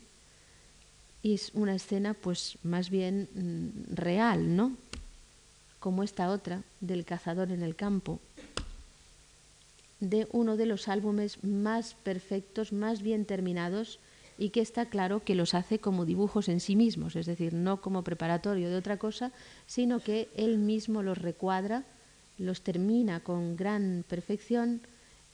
Y 1.22 1.34
es 1.34 1.52
una 1.54 1.74
escena 1.74 2.14
pues 2.14 2.58
más 2.62 2.90
bien 2.90 3.28
mm, 3.34 3.94
real, 3.94 4.56
¿no? 4.56 4.76
Como 5.78 6.02
esta 6.02 6.30
otra 6.30 6.62
del 6.80 7.04
cazador 7.04 7.50
en 7.50 7.62
el 7.62 7.76
campo 7.76 8.20
de 10.02 10.26
uno 10.32 10.56
de 10.56 10.66
los 10.66 10.88
álbumes 10.88 11.42
más 11.44 11.94
perfectos, 11.94 12.72
más 12.72 13.02
bien 13.02 13.24
terminados 13.24 14.00
y 14.36 14.50
que 14.50 14.60
está 14.60 14.86
claro 14.86 15.22
que 15.22 15.36
los 15.36 15.54
hace 15.54 15.78
como 15.78 16.04
dibujos 16.04 16.48
en 16.48 16.58
sí 16.58 16.74
mismos, 16.74 17.14
es 17.14 17.26
decir, 17.26 17.54
no 17.54 17.80
como 17.80 18.02
preparatorio 18.02 18.68
de 18.68 18.76
otra 18.76 18.96
cosa, 18.96 19.30
sino 19.68 20.00
que 20.00 20.28
él 20.36 20.58
mismo 20.58 21.04
los 21.04 21.18
recuadra, 21.18 21.84
los 22.36 22.62
termina 22.62 23.20
con 23.20 23.56
gran 23.56 24.04
perfección, 24.08 24.80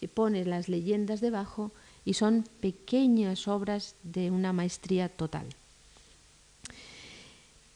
pone 0.07 0.45
las 0.45 0.69
leyendas 0.69 1.23
debajo 1.23 1.73
y 2.05 2.15
son 2.15 2.45
pequeñas 2.61 3.49
obras 3.49 3.95
de 4.03 4.31
una 4.31 4.53
maestría 4.53 5.09
total. 5.09 5.47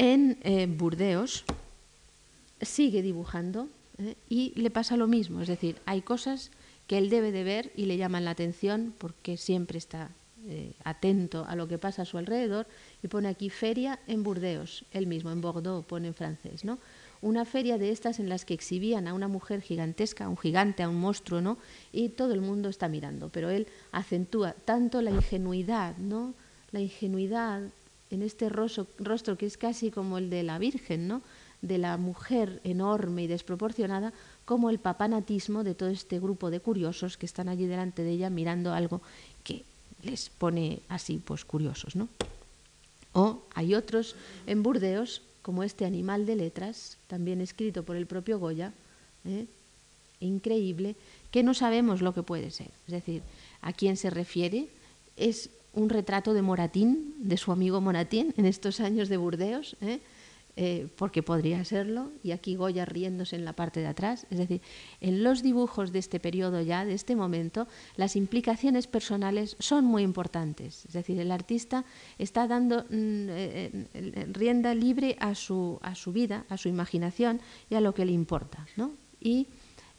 En 0.02 0.36
eh, 0.42 0.66
Burdeos 0.66 1.44
sigue 2.60 3.02
dibujando 3.02 3.68
eh, 3.98 4.16
y 4.28 4.52
le 4.60 4.68
pasa 4.68 4.96
lo 4.96 5.06
mismo, 5.06 5.40
es 5.40 5.46
decir, 5.46 5.76
hay 5.86 6.02
cosas 6.02 6.50
que 6.88 6.98
él 6.98 7.08
debe 7.08 7.30
de 7.30 7.44
ver 7.44 7.70
y 7.76 7.86
le 7.86 7.96
llaman 7.96 8.24
la 8.24 8.32
atención 8.32 8.92
porque 8.98 9.36
siempre 9.36 9.78
está 9.78 10.10
eh, 10.48 10.72
atento 10.82 11.46
a 11.46 11.54
lo 11.54 11.68
que 11.68 11.78
pasa 11.78 12.02
a 12.02 12.04
su 12.04 12.18
alrededor 12.18 12.66
y 13.00 13.06
pone 13.06 13.28
aquí 13.28 13.48
feria 13.48 14.00
en 14.08 14.24
Burdeos, 14.24 14.84
él 14.90 15.06
mismo, 15.06 15.30
en 15.30 15.40
Bordeaux 15.40 15.86
pone 15.86 16.08
en 16.08 16.14
francés, 16.14 16.64
¿no? 16.64 16.80
una 17.20 17.44
feria 17.44 17.78
de 17.78 17.92
estas 17.92 18.18
en 18.18 18.28
las 18.28 18.44
que 18.44 18.54
exhibían 18.54 19.06
a 19.06 19.14
una 19.14 19.28
mujer 19.28 19.60
gigantesca, 19.60 20.24
a 20.24 20.28
un 20.28 20.36
gigante, 20.36 20.82
a 20.82 20.88
un 20.88 20.98
monstruo, 20.98 21.40
¿no? 21.40 21.58
Y 21.92 22.08
todo 22.08 22.34
el 22.34 22.40
mundo 22.40 22.68
está 22.68 22.88
mirando, 22.88 23.28
pero 23.28 23.50
él 23.50 23.68
acentúa 23.92 24.56
tanto 24.64 25.00
la 25.00 25.12
ingenuidad, 25.12 25.96
¿no? 25.98 26.34
La 26.72 26.80
ingenuidad 26.80 27.62
en 28.12 28.22
este 28.22 28.48
rostro, 28.50 29.38
que 29.38 29.46
es 29.46 29.56
casi 29.56 29.90
como 29.90 30.18
el 30.18 30.28
de 30.28 30.42
la 30.42 30.58
Virgen, 30.58 31.08
¿no? 31.08 31.22
De 31.62 31.78
la 31.78 31.96
mujer 31.96 32.60
enorme 32.62 33.24
y 33.24 33.26
desproporcionada, 33.26 34.12
como 34.44 34.68
el 34.68 34.78
papanatismo 34.78 35.64
de 35.64 35.74
todo 35.74 35.88
este 35.88 36.20
grupo 36.20 36.50
de 36.50 36.60
curiosos 36.60 37.16
que 37.16 37.24
están 37.24 37.48
allí 37.48 37.66
delante 37.66 38.02
de 38.02 38.10
ella 38.10 38.28
mirando 38.28 38.74
algo 38.74 39.00
que 39.42 39.64
les 40.02 40.28
pone 40.28 40.80
así, 40.88 41.22
pues 41.24 41.44
curiosos, 41.44 41.96
¿no? 41.96 42.08
O 43.14 43.42
hay 43.54 43.74
otros 43.74 44.14
en 44.46 44.62
Burdeos, 44.62 45.22
como 45.40 45.62
este 45.62 45.86
animal 45.86 46.26
de 46.26 46.36
letras, 46.36 46.98
también 47.06 47.40
escrito 47.40 47.82
por 47.82 47.96
el 47.96 48.06
propio 48.06 48.38
Goya, 48.38 48.72
¿eh? 49.24 49.46
increíble, 50.20 50.96
que 51.30 51.42
no 51.42 51.54
sabemos 51.54 52.02
lo 52.02 52.12
que 52.12 52.22
puede 52.22 52.50
ser. 52.50 52.70
Es 52.86 52.92
decir, 52.92 53.22
a 53.62 53.72
quién 53.72 53.96
se 53.96 54.10
refiere 54.10 54.68
es 55.16 55.50
un 55.74 55.88
retrato 55.88 56.34
de 56.34 56.42
Moratín, 56.42 57.14
de 57.18 57.36
su 57.36 57.52
amigo 57.52 57.80
Moratín, 57.80 58.34
en 58.36 58.46
estos 58.46 58.80
años 58.80 59.08
de 59.08 59.16
Burdeos, 59.16 59.76
¿eh? 59.80 60.00
Eh, 60.54 60.88
porque 60.96 61.22
podría 61.22 61.64
serlo, 61.64 62.10
y 62.22 62.32
aquí 62.32 62.56
Goya 62.56 62.84
riéndose 62.84 63.36
en 63.36 63.46
la 63.46 63.54
parte 63.54 63.80
de 63.80 63.86
atrás. 63.86 64.26
Es 64.30 64.36
decir, 64.36 64.60
en 65.00 65.24
los 65.24 65.42
dibujos 65.42 65.92
de 65.92 65.98
este 65.98 66.20
periodo 66.20 66.60
ya, 66.60 66.84
de 66.84 66.92
este 66.92 67.16
momento, 67.16 67.66
las 67.96 68.16
implicaciones 68.16 68.86
personales 68.86 69.56
son 69.60 69.86
muy 69.86 70.02
importantes. 70.02 70.84
Es 70.84 70.92
decir, 70.92 71.18
el 71.18 71.30
artista 71.30 71.86
está 72.18 72.46
dando 72.48 72.82
mm, 72.82 72.86
eh, 72.90 74.28
rienda 74.32 74.74
libre 74.74 75.16
a 75.20 75.34
su, 75.34 75.78
a 75.80 75.94
su 75.94 76.12
vida, 76.12 76.44
a 76.50 76.58
su 76.58 76.68
imaginación 76.68 77.40
y 77.70 77.76
a 77.76 77.80
lo 77.80 77.94
que 77.94 78.04
le 78.04 78.12
importa. 78.12 78.66
¿no? 78.76 78.92
Y 79.22 79.46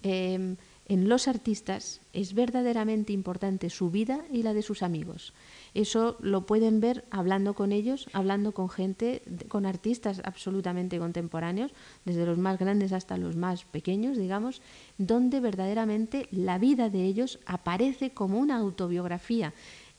em, 0.03 0.55
en 0.87 1.09
los 1.09 1.27
artistas 1.27 1.99
es 2.13 2.35
verdaderamente 2.35 3.11
importante 3.11 3.71
su 3.71 3.89
vida 3.89 4.23
y 4.31 4.43
la 4.43 4.53
de 4.53 4.61
sus 4.61 4.83
amigos. 4.83 5.33
Eso 5.73 6.17
lo 6.19 6.45
pueden 6.45 6.79
ver 6.79 7.03
hablando 7.09 7.55
con 7.55 7.71
ellos, 7.71 8.07
hablando 8.13 8.51
con 8.51 8.69
gente, 8.69 9.23
con 9.47 9.65
artistas 9.65 10.21
absolutamente 10.23 10.99
contemporáneos, 10.99 11.71
desde 12.05 12.25
los 12.25 12.37
más 12.37 12.59
grandes 12.59 12.93
hasta 12.93 13.17
los 13.17 13.35
más 13.35 13.65
pequeños, 13.65 14.17
digamos, 14.17 14.61
donde 14.99 15.39
verdaderamente 15.39 16.27
la 16.31 16.59
vida 16.59 16.89
de 16.89 17.05
ellos 17.05 17.39
aparece 17.45 18.11
como 18.11 18.37
una 18.37 18.57
autobiografía 18.57 19.53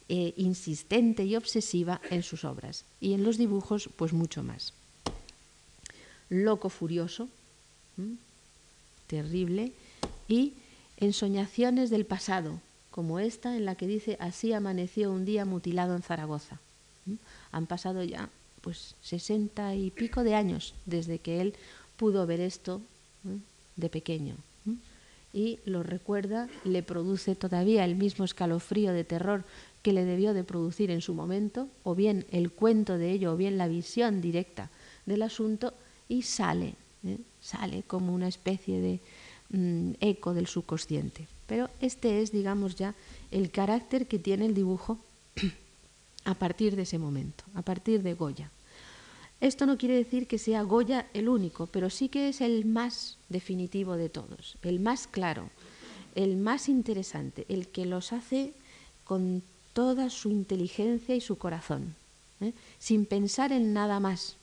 eh, 0.08 0.34
insistente 0.36 1.24
y 1.24 1.34
obsesiva 1.34 2.00
en 2.10 2.22
sus 2.22 2.44
obras. 2.44 2.84
Y 3.00 3.14
en 3.14 3.24
los 3.24 3.36
dibujos, 3.36 3.88
pues 3.96 4.12
mucho 4.12 4.42
más. 4.42 4.74
Loco 6.28 6.68
furioso, 6.68 7.28
terrible, 9.08 9.72
y 10.28 10.54
ensoñaciones 10.98 11.90
del 11.90 12.06
pasado, 12.06 12.60
como 12.94 13.18
esta 13.18 13.56
en 13.56 13.64
la 13.64 13.74
que 13.74 13.88
dice 13.88 14.16
así 14.20 14.52
amaneció 14.52 15.10
un 15.10 15.24
día 15.24 15.44
mutilado 15.44 15.96
en 15.96 16.02
Zaragoza. 16.02 16.60
¿Mm? 17.06 17.14
Han 17.50 17.66
pasado 17.66 18.04
ya 18.04 18.28
pues 18.60 18.94
sesenta 19.02 19.74
y 19.74 19.90
pico 19.90 20.22
de 20.22 20.36
años 20.36 20.74
desde 20.86 21.18
que 21.18 21.40
él 21.40 21.54
pudo 21.96 22.24
ver 22.24 22.38
esto 22.38 22.80
¿eh? 23.26 23.36
de 23.74 23.88
pequeño. 23.88 24.36
¿Mm? 24.64 24.74
Y 25.32 25.58
lo 25.64 25.82
recuerda, 25.82 26.48
le 26.62 26.84
produce 26.84 27.34
todavía 27.34 27.84
el 27.84 27.96
mismo 27.96 28.24
escalofrío 28.24 28.92
de 28.92 29.02
terror 29.02 29.42
que 29.82 29.92
le 29.92 30.04
debió 30.04 30.32
de 30.32 30.44
producir 30.44 30.92
en 30.92 31.00
su 31.00 31.14
momento, 31.14 31.66
o 31.82 31.96
bien 31.96 32.24
el 32.30 32.52
cuento 32.52 32.96
de 32.96 33.10
ello, 33.10 33.32
o 33.32 33.36
bien 33.36 33.58
la 33.58 33.66
visión 33.66 34.20
directa 34.20 34.70
del 35.04 35.22
asunto, 35.22 35.74
y 36.08 36.22
sale, 36.22 36.76
¿eh? 37.04 37.18
sale 37.40 37.82
como 37.88 38.14
una 38.14 38.28
especie 38.28 38.80
de 38.80 39.00
mm, 39.50 39.94
eco 40.00 40.32
del 40.32 40.46
subconsciente. 40.46 41.26
Pero 41.46 41.68
este 41.80 42.22
es, 42.22 42.32
digamos, 42.32 42.76
ya 42.76 42.94
el 43.30 43.50
carácter 43.50 44.06
que 44.06 44.18
tiene 44.18 44.46
el 44.46 44.54
dibujo 44.54 44.98
a 46.24 46.34
partir 46.34 46.76
de 46.76 46.82
ese 46.82 46.98
momento, 46.98 47.44
a 47.54 47.62
partir 47.62 48.02
de 48.02 48.14
Goya. 48.14 48.50
Esto 49.40 49.66
no 49.66 49.76
quiere 49.76 49.96
decir 49.96 50.26
que 50.26 50.38
sea 50.38 50.62
Goya 50.62 51.06
el 51.12 51.28
único, 51.28 51.66
pero 51.66 51.90
sí 51.90 52.08
que 52.08 52.28
es 52.28 52.40
el 52.40 52.64
más 52.64 53.18
definitivo 53.28 53.96
de 53.96 54.08
todos, 54.08 54.56
el 54.62 54.80
más 54.80 55.06
claro, 55.06 55.50
el 56.14 56.36
más 56.36 56.68
interesante, 56.68 57.44
el 57.48 57.68
que 57.68 57.84
los 57.84 58.12
hace 58.12 58.54
con 59.04 59.42
toda 59.74 60.08
su 60.08 60.30
inteligencia 60.30 61.14
y 61.14 61.20
su 61.20 61.36
corazón, 61.36 61.94
¿eh? 62.40 62.52
sin 62.78 63.04
pensar 63.04 63.52
en 63.52 63.74
nada 63.74 64.00
más. 64.00 64.36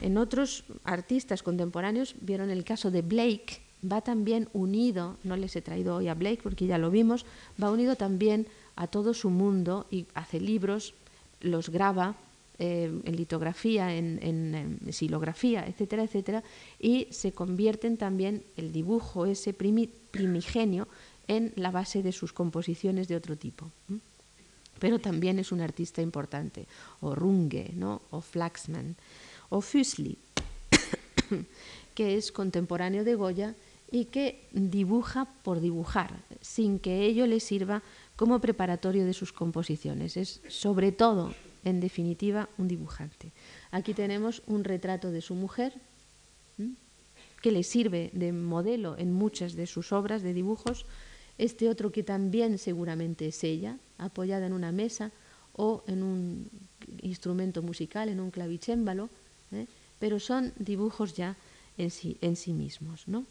En 0.00 0.18
otros 0.18 0.64
artistas 0.84 1.42
contemporáneos 1.42 2.14
vieron 2.20 2.50
el 2.50 2.64
caso 2.64 2.90
de 2.90 3.02
Blake, 3.02 3.60
va 3.90 4.00
también 4.00 4.48
unido, 4.52 5.16
no 5.24 5.36
les 5.36 5.56
he 5.56 5.62
traído 5.62 5.96
hoy 5.96 6.08
a 6.08 6.14
Blake 6.14 6.40
porque 6.42 6.66
ya 6.66 6.78
lo 6.78 6.90
vimos, 6.90 7.26
va 7.62 7.70
unido 7.70 7.96
también 7.96 8.46
a 8.76 8.86
todo 8.86 9.14
su 9.14 9.30
mundo 9.30 9.86
y 9.90 10.06
hace 10.14 10.40
libros, 10.40 10.94
los 11.40 11.68
graba 11.68 12.16
eh, 12.58 12.90
en 13.04 13.16
litografía, 13.16 13.94
en, 13.94 14.18
en, 14.22 14.92
silografía, 14.92 15.66
etcétera, 15.66 16.04
etcétera, 16.04 16.42
y 16.78 17.08
se 17.10 17.32
convierten 17.32 17.96
también 17.96 18.42
el 18.56 18.72
dibujo, 18.72 19.26
ese 19.26 19.52
primigenio, 19.52 20.88
en 21.26 21.52
la 21.56 21.70
base 21.70 22.02
de 22.02 22.12
sus 22.12 22.32
composiciones 22.32 23.08
de 23.08 23.16
otro 23.16 23.36
tipo. 23.36 23.70
Pero 24.78 24.98
también 24.98 25.38
es 25.38 25.52
un 25.52 25.60
artista 25.60 26.02
importante, 26.02 26.66
o 27.00 27.14
Runge, 27.14 27.72
¿no? 27.74 28.02
o 28.10 28.20
Flaxman, 28.20 28.96
o 29.48 29.60
Füssli, 29.60 30.18
que 31.94 32.16
es 32.16 32.30
contemporáneo 32.30 33.04
de 33.04 33.14
Goya 33.14 33.54
y 33.94 34.06
que 34.06 34.42
dibuja 34.50 35.24
por 35.44 35.60
dibujar, 35.60 36.10
sin 36.40 36.80
que 36.80 37.06
ello 37.06 37.28
le 37.28 37.38
sirva 37.38 37.80
como 38.16 38.40
preparatorio 38.40 39.06
de 39.06 39.12
sus 39.12 39.32
composiciones. 39.32 40.16
Es 40.16 40.40
sobre 40.48 40.90
todo, 40.90 41.32
en 41.62 41.78
definitiva, 41.78 42.48
un 42.58 42.66
dibujante. 42.66 43.30
Aquí 43.70 43.94
tenemos 43.94 44.42
un 44.48 44.64
retrato 44.64 45.12
de 45.12 45.20
su 45.20 45.36
mujer, 45.36 45.74
que 47.40 47.52
le 47.52 47.62
sirve 47.62 48.10
de 48.14 48.32
modelo 48.32 48.98
en 48.98 49.12
muchas 49.12 49.54
de 49.54 49.68
sus 49.68 49.92
obras 49.92 50.24
de 50.24 50.34
dibujos. 50.34 50.86
Este 51.38 51.68
otro 51.68 51.92
que 51.92 52.02
también 52.02 52.58
seguramente 52.58 53.28
es 53.28 53.44
ella, 53.44 53.78
apoyada 53.98 54.46
en 54.46 54.54
una 54.54 54.72
mesa 54.72 55.12
o 55.52 55.84
en 55.86 56.02
un 56.02 56.50
instrumento 57.00 57.62
musical, 57.62 58.08
en 58.08 58.18
un 58.18 58.32
clavicémbalo, 58.32 59.08
¿eh? 59.52 59.66
pero 60.00 60.18
son 60.18 60.52
dibujos 60.58 61.14
ya 61.14 61.36
en 61.78 61.92
sí, 61.92 62.16
en 62.22 62.34
sí 62.34 62.52
mismos. 62.52 63.06
¿no? 63.06 63.24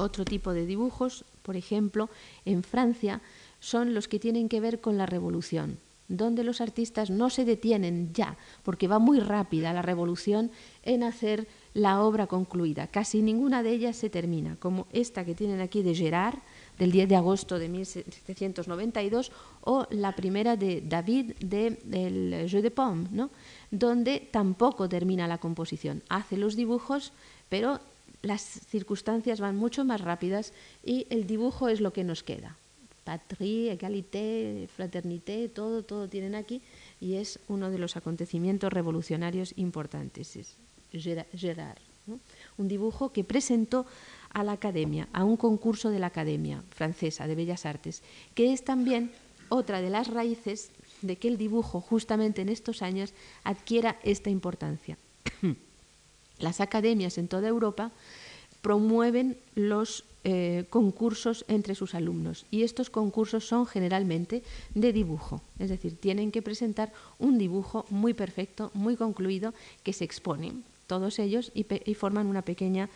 Otro 0.00 0.24
tipo 0.24 0.54
de 0.54 0.64
dibujos, 0.64 1.26
por 1.42 1.56
ejemplo, 1.56 2.08
en 2.46 2.62
Francia, 2.62 3.20
son 3.60 3.92
los 3.92 4.08
que 4.08 4.18
tienen 4.18 4.48
que 4.48 4.58
ver 4.58 4.80
con 4.80 4.96
la 4.96 5.04
revolución, 5.04 5.76
donde 6.08 6.42
los 6.42 6.62
artistas 6.62 7.10
no 7.10 7.28
se 7.28 7.44
detienen 7.44 8.14
ya, 8.14 8.38
porque 8.62 8.88
va 8.88 8.98
muy 8.98 9.20
rápida 9.20 9.74
la 9.74 9.82
revolución 9.82 10.50
en 10.84 11.02
hacer 11.02 11.46
la 11.74 12.02
obra 12.02 12.26
concluida. 12.26 12.86
Casi 12.86 13.20
ninguna 13.20 13.62
de 13.62 13.72
ellas 13.72 13.94
se 13.94 14.08
termina, 14.08 14.56
como 14.56 14.86
esta 14.90 15.26
que 15.26 15.34
tienen 15.34 15.60
aquí 15.60 15.82
de 15.82 15.94
Gerard, 15.94 16.38
del 16.78 16.92
10 16.92 17.10
de 17.10 17.16
agosto 17.16 17.58
de 17.58 17.68
1792, 17.68 19.30
o 19.60 19.86
la 19.90 20.16
primera 20.16 20.56
de 20.56 20.80
David 20.80 21.32
de 21.40 21.78
El 21.92 22.48
Jeu 22.48 22.62
de 22.62 22.70
Paume, 22.70 23.06
¿no? 23.12 23.28
donde 23.70 24.28
tampoco 24.32 24.88
termina 24.88 25.28
la 25.28 25.36
composición. 25.36 26.02
Hace 26.08 26.38
los 26.38 26.56
dibujos, 26.56 27.12
pero 27.50 27.80
las 28.22 28.42
circunstancias 28.42 29.40
van 29.40 29.56
mucho 29.56 29.84
más 29.84 30.00
rápidas 30.00 30.52
y 30.84 31.06
el 31.10 31.26
dibujo 31.26 31.68
es 31.68 31.80
lo 31.80 31.92
que 31.92 32.04
nos 32.04 32.22
queda. 32.22 32.56
Patrie, 33.04 33.72
égalité, 33.72 34.68
fraternité, 34.74 35.48
todo, 35.48 35.82
todo 35.82 36.08
tienen 36.08 36.34
aquí 36.34 36.60
y 37.00 37.14
es 37.14 37.40
uno 37.48 37.70
de 37.70 37.78
los 37.78 37.96
acontecimientos 37.96 38.72
revolucionarios 38.72 39.54
importantes. 39.56 40.36
Es 40.36 40.56
Gerard, 40.92 41.78
un 42.58 42.68
dibujo 42.68 43.12
que 43.12 43.24
presentó 43.24 43.86
a 44.32 44.44
la 44.44 44.52
Academia, 44.52 45.08
a 45.12 45.24
un 45.24 45.36
concurso 45.36 45.90
de 45.90 45.98
la 45.98 46.08
Academia 46.08 46.62
Francesa 46.70 47.26
de 47.26 47.34
Bellas 47.34 47.66
Artes, 47.66 48.02
que 48.34 48.52
es 48.52 48.64
también 48.64 49.12
otra 49.48 49.80
de 49.80 49.90
las 49.90 50.08
raíces 50.08 50.70
de 51.02 51.16
que 51.16 51.28
el 51.28 51.38
dibujo 51.38 51.80
justamente 51.80 52.42
en 52.42 52.48
estos 52.48 52.82
años 52.82 53.12
adquiera 53.44 53.98
esta 54.04 54.30
importancia. 54.30 54.98
Las 56.40 56.60
academias 56.60 57.18
en 57.18 57.28
toda 57.28 57.48
Europa 57.48 57.92
promueven 58.62 59.36
los 59.54 60.04
eh, 60.22 60.66
concursos 60.68 61.46
entre 61.48 61.74
sus 61.74 61.94
alumnos. 61.94 62.44
Y 62.50 62.62
estos 62.62 62.90
concursos 62.90 63.46
son 63.46 63.66
generalmente 63.66 64.42
de 64.74 64.92
dibujo, 64.92 65.40
es 65.58 65.70
decir, 65.70 65.96
tienen 65.96 66.30
que 66.30 66.42
presentar 66.42 66.92
un 67.18 67.38
dibujo 67.38 67.86
muy 67.88 68.12
perfecto, 68.12 68.70
muy 68.74 68.96
concluido, 68.96 69.54
que 69.82 69.94
se 69.94 70.04
expone 70.04 70.52
todos 70.86 71.18
ellos 71.18 71.52
y, 71.54 71.64
y 71.88 71.94
forman 71.94 72.26
una 72.26 72.42
pequeña 72.42 72.90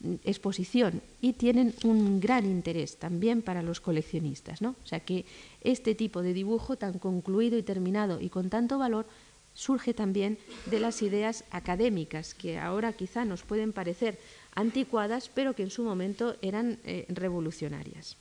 mm, 0.00 0.14
exposición. 0.24 1.00
Y 1.20 1.34
tienen 1.34 1.74
un 1.84 2.18
gran 2.18 2.44
interés 2.44 2.96
también 2.96 3.42
para 3.42 3.62
los 3.62 3.80
coleccionistas, 3.80 4.60
¿no? 4.60 4.74
O 4.82 4.86
sea 4.86 4.98
que 4.98 5.26
este 5.60 5.94
tipo 5.94 6.22
de 6.22 6.34
dibujo 6.34 6.74
tan 6.76 6.98
concluido 6.98 7.56
y 7.56 7.62
terminado 7.62 8.20
y 8.20 8.30
con 8.30 8.50
tanto 8.50 8.78
valor 8.78 9.06
surge 9.54 9.94
también 9.94 10.38
de 10.66 10.80
las 10.80 11.00
ideas 11.02 11.44
académicas, 11.50 12.34
que 12.34 12.58
ahora 12.58 12.92
quizá 12.92 13.24
nos 13.24 13.42
pueden 13.42 13.72
parecer 13.72 14.18
anticuadas, 14.54 15.30
pero 15.32 15.54
que 15.54 15.62
en 15.62 15.70
su 15.70 15.84
momento 15.84 16.36
eran 16.42 16.78
eh, 16.84 17.06
revolucionarias. 17.08 18.16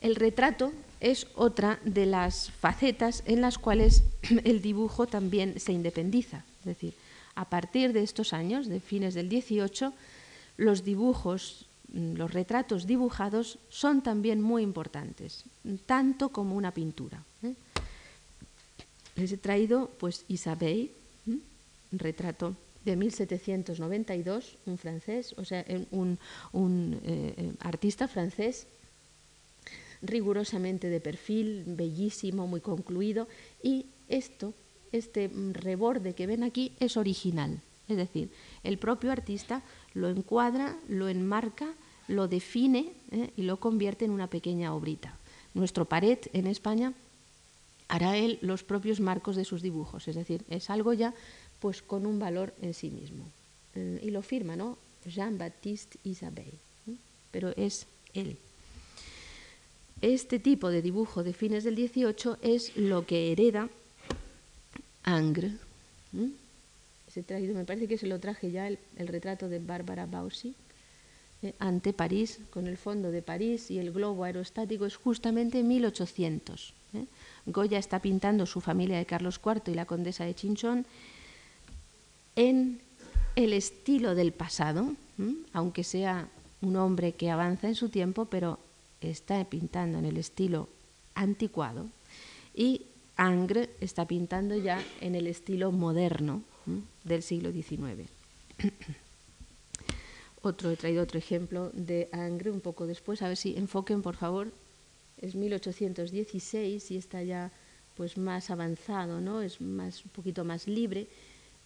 El 0.00 0.16
retrato 0.16 0.72
es 1.00 1.26
otra 1.34 1.80
de 1.84 2.04
las 2.04 2.50
facetas 2.50 3.22
en 3.26 3.40
las 3.40 3.58
cuales 3.58 4.02
el 4.44 4.60
dibujo 4.60 5.06
también 5.06 5.60
se 5.60 5.72
independiza. 5.72 6.44
Es 6.60 6.66
decir, 6.66 6.94
a 7.34 7.48
partir 7.48 7.92
de 7.92 8.02
estos 8.02 8.32
años, 8.32 8.68
de 8.68 8.80
fines 8.80 9.14
del 9.14 9.28
18, 9.28 9.92
los 10.56 10.84
dibujos, 10.84 11.66
mm, 11.92 12.14
los 12.14 12.32
retratos 12.32 12.86
dibujados 12.86 13.58
son 13.68 14.02
también 14.02 14.40
muy 14.40 14.62
importantes, 14.62 15.44
tanto 15.86 16.28
como 16.28 16.54
una 16.56 16.72
pintura. 16.72 17.22
¿eh? 17.42 17.54
Les 19.16 19.32
he 19.32 19.36
traído 19.36 19.90
pues 19.98 20.24
Isabelle, 20.28 20.90
un 21.26 21.98
retrato 21.98 22.56
de 22.84 22.96
1792, 22.96 24.58
un 24.66 24.78
francés, 24.78 25.34
o 25.38 25.44
sea, 25.44 25.64
un, 25.90 26.18
eh, 27.04 27.52
artista 27.60 28.08
francés 28.08 28.66
rigurosamente 30.02 30.88
de 30.88 31.00
perfil, 31.00 31.64
bellísimo, 31.66 32.46
muy 32.46 32.60
concluido, 32.60 33.26
y 33.62 33.86
esto, 34.08 34.52
este 34.92 35.30
reborde 35.52 36.14
que 36.14 36.26
ven 36.26 36.42
aquí, 36.42 36.72
es 36.78 36.96
original. 36.96 37.60
Es 37.88 37.96
decir, 37.96 38.30
el 38.62 38.78
propio 38.78 39.12
artista 39.12 39.62
lo 39.94 40.08
encuadra, 40.08 40.76
lo 40.88 41.08
enmarca, 41.08 41.74
lo 42.08 42.28
define 42.28 42.92
¿eh? 43.10 43.30
y 43.36 43.42
lo 43.42 43.58
convierte 43.58 44.04
en 44.04 44.10
una 44.10 44.28
pequeña 44.28 44.74
obrita. 44.74 45.16
Nuestro 45.54 45.84
pared 45.84 46.18
en 46.32 46.46
España 46.46 46.92
hará 47.88 48.16
él 48.16 48.38
los 48.40 48.62
propios 48.62 49.00
marcos 49.00 49.36
de 49.36 49.44
sus 49.44 49.62
dibujos, 49.62 50.08
es 50.08 50.16
decir, 50.16 50.44
es 50.48 50.70
algo 50.70 50.92
ya 50.92 51.14
pues 51.60 51.82
con 51.82 52.06
un 52.06 52.18
valor 52.18 52.54
en 52.60 52.74
sí 52.74 52.90
mismo. 52.90 53.24
Eh, 53.74 54.00
y 54.02 54.10
lo 54.10 54.22
firma, 54.22 54.56
¿no? 54.56 54.78
Jean-Baptiste 55.06 55.98
Isabelle, 56.04 56.58
pero 57.30 57.50
es 57.56 57.86
él. 58.14 58.36
Este 60.00 60.38
tipo 60.38 60.70
de 60.70 60.82
dibujo 60.82 61.24
de 61.24 61.32
fines 61.32 61.64
del 61.64 61.76
18 61.76 62.38
es 62.42 62.76
lo 62.76 63.06
que 63.06 63.32
hereda 63.32 63.68
Angre. 65.02 65.52
traído, 67.26 67.54
me 67.54 67.64
parece 67.64 67.88
que 67.88 67.98
se 67.98 68.06
lo 68.06 68.18
traje 68.18 68.50
ya 68.50 68.68
el, 68.68 68.78
retrato 68.98 69.48
de 69.48 69.58
Bárbara 69.58 70.06
Bausi 70.06 70.54
eh, 71.42 71.54
ante 71.58 71.92
París, 71.92 72.40
con 72.50 72.66
el 72.66 72.76
fondo 72.76 73.10
de 73.10 73.22
París 73.22 73.70
y 73.70 73.78
el 73.78 73.92
globo 73.92 74.24
aerostático, 74.24 74.84
es 74.86 74.96
justamente 74.96 75.62
1800. 75.62 76.74
Goya 77.46 77.78
está 77.78 78.00
pintando 78.00 78.46
su 78.46 78.60
familia 78.60 78.98
de 78.98 79.06
Carlos 79.06 79.40
IV 79.44 79.70
y 79.72 79.74
la 79.74 79.86
condesa 79.86 80.24
de 80.24 80.34
Chinchón 80.34 80.86
en 82.36 82.80
el 83.36 83.52
estilo 83.52 84.14
del 84.14 84.32
pasado, 84.32 84.94
aunque 85.52 85.84
sea 85.84 86.28
un 86.62 86.76
hombre 86.76 87.12
que 87.12 87.30
avanza 87.30 87.68
en 87.68 87.74
su 87.74 87.88
tiempo, 87.88 88.24
pero 88.26 88.58
está 89.00 89.44
pintando 89.44 89.98
en 89.98 90.04
el 90.04 90.16
estilo 90.16 90.68
anticuado. 91.14 91.86
Y 92.54 92.82
Angre 93.16 93.70
está 93.80 94.06
pintando 94.06 94.56
ya 94.56 94.82
en 95.00 95.14
el 95.14 95.26
estilo 95.26 95.70
moderno 95.72 96.42
del 97.04 97.22
siglo 97.22 97.52
XIX. 97.52 98.08
otro, 100.42 100.70
he 100.70 100.76
traído 100.76 101.02
otro 101.02 101.18
ejemplo 101.18 101.70
de 101.72 102.08
Angre 102.12 102.50
un 102.50 102.60
poco 102.60 102.86
después, 102.86 103.22
a 103.22 103.28
ver 103.28 103.36
si 103.36 103.56
enfoquen 103.56 104.02
por 104.02 104.16
favor 104.16 104.52
es 105.24 105.34
1816 105.34 106.90
y 106.90 106.96
está 106.96 107.22
ya 107.22 107.50
pues 107.96 108.18
más 108.18 108.50
avanzado, 108.50 109.20
¿no? 109.20 109.40
Es 109.40 109.60
más 109.60 110.04
un 110.04 110.10
poquito 110.10 110.44
más 110.44 110.66
libre 110.66 111.06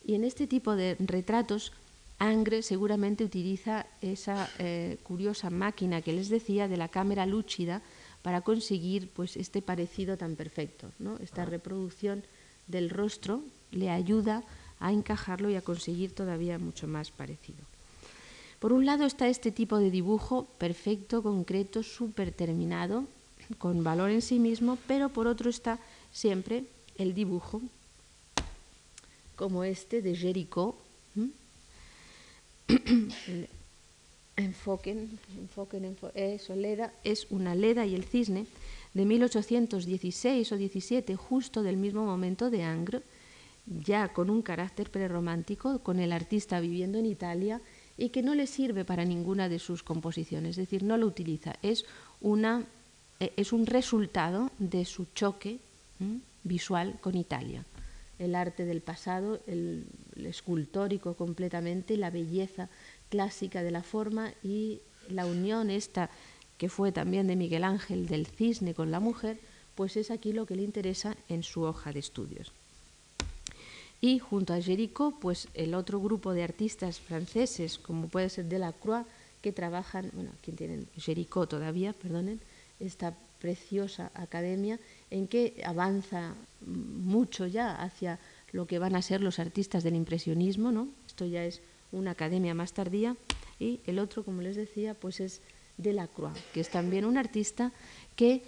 y 0.05 0.15
en 0.15 0.25
este 0.25 0.47
tipo 0.47 0.77
de 0.77 0.97
retratos 0.99 1.73
Angre 2.19 2.63
seguramente 2.63 3.25
utiliza 3.25 3.87
esa 4.03 4.51
eh, 4.59 4.99
curiosa 5.05 5.51
máquina 5.51 6.03
que 6.03 6.13
les 6.13 6.29
decía 6.29 6.67
de 6.67 6.77
la 6.77 6.89
cámara 6.89 7.27
lúcida 7.27 7.81
para 8.23 8.41
conseguir 8.41 9.09
pues 9.11 9.37
este 9.37 9.63
parecido 9.63 10.17
tan 10.17 10.35
perfecto, 10.35 10.91
¿no? 10.99 11.17
Esta 11.19 11.45
reproducción 11.45 12.25
del 12.67 12.91
rostro 12.91 13.43
le 13.71 13.91
ayuda 13.91 14.43
a 14.81 14.93
encajarlo 14.93 15.49
y 15.51 15.55
a 15.55 15.63
conseguir 15.63 16.13
todavía 16.13 16.59
mucho 16.59 16.89
más 16.89 17.11
parecido. 17.11 17.63
Por 18.59 18.73
un 18.73 18.87
lado 18.87 19.07
está 19.07 19.29
este 19.29 19.53
tipo 19.53 19.79
de 19.79 19.91
dibujo 19.91 20.47
perfecto, 20.59 21.23
concreto, 21.23 21.85
súper 21.85 22.33
terminado, 22.33 23.07
con 23.57 23.83
valor 23.83 24.11
en 24.11 24.23
sí 24.23 24.39
mismo, 24.39 24.77
pero 24.87 25.09
por 25.09 25.27
otro 25.27 25.49
está 25.49 25.79
siempre 26.13 26.65
el 26.97 27.15
dibujo 27.15 27.63
como 29.37 29.65
este 29.65 30.03
de 30.03 30.15
Jericó. 30.17 30.77
enfoquen, 34.37 35.19
eso, 36.15 36.55
Leda, 36.55 36.93
es 37.03 37.27
una 37.31 37.55
Leda 37.55 37.87
y 37.87 37.95
el 37.95 38.05
cisne 38.05 38.47
de 38.95 39.05
1816 39.05 40.53
o 40.53 40.57
17, 40.57 41.17
justo 41.17 41.63
del 41.63 41.77
mismo 41.77 42.05
momento 42.05 42.51
de 42.51 42.63
Angre, 42.63 43.03
ya 43.67 44.13
con 44.13 44.31
un 44.31 44.43
carácter 44.43 44.91
prerromántico, 44.91 45.81
con 45.81 45.99
el 45.99 46.13
artista 46.13 46.61
viviendo 46.61 46.99
en 46.99 47.07
Italia 47.07 47.61
y 47.97 48.11
que 48.11 48.23
no 48.23 48.35
le 48.35 48.47
sirve 48.47 48.85
para 48.85 49.05
ninguna 49.05 49.49
de 49.49 49.59
sus 49.59 49.83
composiciones, 49.83 50.51
es 50.51 50.57
decir, 50.57 50.83
no 50.83 50.97
lo 50.97 51.07
utiliza, 51.07 51.57
es 51.63 51.85
una 52.21 52.65
es 53.21 53.53
un 53.53 53.67
resultado 53.67 54.51
de 54.59 54.85
su 54.85 55.07
choque 55.15 55.59
visual 56.45 56.99
con 57.01 57.17
Italia. 57.17 57.65
El 58.19 58.35
arte 58.35 58.65
del 58.65 58.81
pasado, 58.81 59.41
el, 59.47 59.87
escultórico 60.17 61.15
completamente, 61.15 61.97
la 61.97 62.11
belleza 62.11 62.69
clásica 63.09 63.63
de 63.63 63.71
la 63.71 63.83
forma 63.83 64.33
y 64.43 64.81
la 65.09 65.27
unión 65.27 65.71
esta 65.71 66.11
que 66.59 66.69
fue 66.69 66.91
también 66.91 67.29
de 67.29 67.37
Miguel 67.37 67.63
Ángel 67.63 68.09
del 68.09 68.27
cisne 68.27 68.75
con 68.75 68.91
la 68.91 68.99
mujer, 68.99 69.39
pues 69.77 69.97
es 69.97 70.11
aquí 70.11 70.33
lo 70.33 70.45
que 70.45 70.57
le 70.57 70.65
interesa 70.65 71.17
en 71.29 71.45
su 71.45 71.63
hoja 71.63 71.93
de 71.93 72.01
estudios. 72.01 72.51
Y 74.01 74.19
junto 74.19 74.53
a 74.53 74.61
Géricault, 74.61 75.17
pues 75.21 75.47
el 75.55 75.75
otro 75.75 76.01
grupo 76.01 76.33
de 76.33 76.43
artistas 76.43 76.99
franceses, 76.99 77.79
como 77.79 78.09
puede 78.09 78.29
ser 78.29 78.47
Delacroix, 78.47 79.07
que 79.41 79.53
trabajan, 79.53 80.11
bueno, 80.15 80.31
aquí 80.37 80.51
tienen 80.51 80.89
Géricault 80.97 81.49
todavía, 81.49 81.93
perdonen, 81.93 82.41
esta 82.81 83.15
preciosa 83.39 84.11
academia 84.15 84.81
en 85.11 85.29
que 85.29 85.63
avanza 85.65 86.35
mucho 86.67 87.47
ya 87.47 87.75
hacia 87.77 88.19
lo 88.53 88.67
que 88.67 88.79
van 88.79 88.97
a 88.97 89.03
ser 89.03 89.21
los 89.21 89.39
artistas 89.39 89.85
del 89.85 89.95
impresionismo, 89.95 90.73
¿no? 90.73 90.89
Esto 91.07 91.27
ya 91.27 91.45
es 91.45 91.61
una 91.93 92.13
academia 92.13 92.55
más 92.55 92.73
tardía 92.73 93.17
y 93.59 93.81
el 93.87 93.99
otro, 93.99 94.25
como 94.25 94.43
les 94.43 94.57
decía, 94.57 94.95
pues 94.95 95.21
es 95.21 95.41
Delacroix, 95.77 96.37
que 96.53 96.61
es 96.61 96.71
también 96.71 97.05
un 97.05 97.17
artista 97.17 97.73
que 98.17 98.43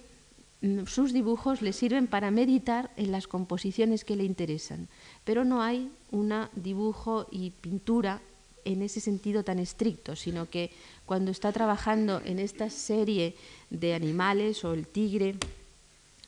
mm, 0.61 0.85
sus 0.87 1.13
dibujos 1.13 1.63
le 1.63 1.73
sirven 1.73 2.07
para 2.07 2.31
meditar 2.31 2.91
en 2.97 3.13
las 3.13 3.29
composiciones 3.29 4.05
que 4.05 4.17
le 4.17 4.25
interesan, 4.25 4.89
pero 5.25 5.45
no 5.45 5.63
hay 5.63 5.91
un 6.11 6.35
dibujo 6.55 7.27
y 7.31 7.51
pintura 7.51 8.21
en 8.65 8.83
ese 8.83 9.01
sentido 9.01 9.45
tan 9.45 9.59
estricto, 9.59 10.17
sino 10.17 10.49
que 10.49 10.71
cuando 11.07 11.31
está 11.31 11.53
trabajando 11.53 12.21
en 12.25 12.39
esta 12.39 12.71
serie 12.71 13.35
de 13.71 13.95
animales 13.95 14.65
o 14.65 14.75
el 14.75 14.87
tigre 14.87 15.37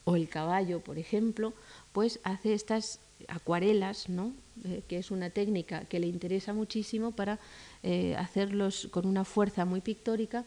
o 0.04 0.16
el 0.16 0.28
caballo, 0.28 0.80
por 0.80 0.98
ejemplo, 0.98 1.52
pues 1.92 2.20
hace 2.24 2.54
estas 2.54 2.98
acuarelas, 3.28 4.08
¿no? 4.08 4.32
Eh, 4.64 4.82
que 4.86 4.98
es 4.98 5.10
una 5.10 5.30
técnica 5.30 5.84
que 5.84 6.00
le 6.00 6.06
interesa 6.06 6.52
muchísimo 6.52 7.12
para 7.12 7.38
eh, 7.82 8.14
hacerlos 8.16 8.88
con 8.90 9.06
una 9.06 9.24
fuerza 9.24 9.64
muy 9.64 9.80
pictórica, 9.80 10.44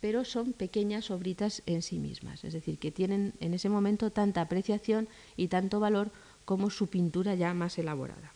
pero 0.00 0.24
son 0.24 0.52
pequeñas 0.52 1.10
obritas 1.10 1.62
en 1.66 1.82
sí 1.82 1.98
mismas, 1.98 2.44
es 2.44 2.52
decir, 2.52 2.78
que 2.78 2.92
tienen 2.92 3.32
en 3.40 3.54
ese 3.54 3.68
momento 3.68 4.10
tanta 4.10 4.42
apreciación 4.42 5.08
y 5.36 5.48
tanto 5.48 5.80
valor 5.80 6.10
como 6.44 6.70
su 6.70 6.86
pintura 6.88 7.34
ya 7.34 7.54
más 7.54 7.78
elaborada. 7.78 8.35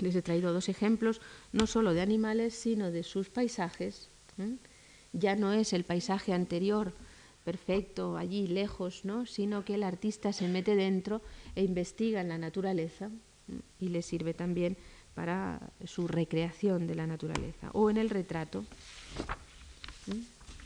Les 0.00 0.16
he 0.16 0.22
traído 0.22 0.52
dos 0.52 0.68
ejemplos, 0.68 1.20
no 1.52 1.66
solo 1.66 1.92
de 1.92 2.00
animales, 2.00 2.54
sino 2.54 2.90
de 2.90 3.02
sus 3.02 3.28
paisajes. 3.28 4.08
Ya 5.12 5.36
no 5.36 5.52
es 5.52 5.72
el 5.72 5.84
paisaje 5.84 6.32
anterior 6.32 6.92
perfecto 7.44 8.16
allí 8.16 8.46
lejos, 8.46 9.04
¿no? 9.04 9.26
sino 9.26 9.64
que 9.64 9.74
el 9.74 9.82
artista 9.82 10.32
se 10.32 10.48
mete 10.48 10.76
dentro 10.76 11.22
e 11.56 11.64
investiga 11.64 12.20
en 12.20 12.28
la 12.28 12.38
naturaleza 12.38 13.10
y 13.78 13.88
le 13.88 14.02
sirve 14.02 14.34
también 14.34 14.76
para 15.14 15.60
su 15.84 16.06
recreación 16.06 16.86
de 16.86 16.94
la 16.94 17.06
naturaleza. 17.06 17.70
O 17.72 17.90
en 17.90 17.96
el 17.96 18.10
retrato, 18.10 18.64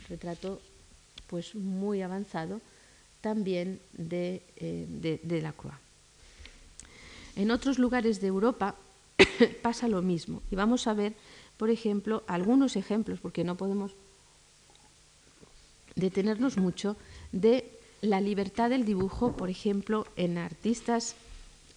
retrato 0.09 0.61
pues 1.27 1.55
muy 1.55 2.01
avanzado 2.01 2.61
también 3.21 3.79
de, 3.93 4.43
eh, 4.57 4.85
de, 4.87 5.19
de 5.23 5.41
Lacroix. 5.41 5.75
En 7.35 7.51
otros 7.51 7.79
lugares 7.79 8.21
de 8.21 8.27
Europa 8.27 8.75
pasa 9.61 9.87
lo 9.87 10.01
mismo. 10.01 10.41
Y 10.51 10.55
vamos 10.55 10.87
a 10.87 10.93
ver, 10.93 11.13
por 11.57 11.69
ejemplo, 11.69 12.23
algunos 12.27 12.75
ejemplos, 12.75 13.19
porque 13.19 13.43
no 13.43 13.55
podemos 13.55 13.91
detenernos 15.95 16.57
mucho, 16.57 16.97
de 17.31 17.71
la 18.01 18.21
libertad 18.21 18.69
del 18.69 18.85
dibujo, 18.85 19.33
por 19.33 19.49
ejemplo, 19.49 20.05
en 20.15 20.37
artistas 20.37 21.15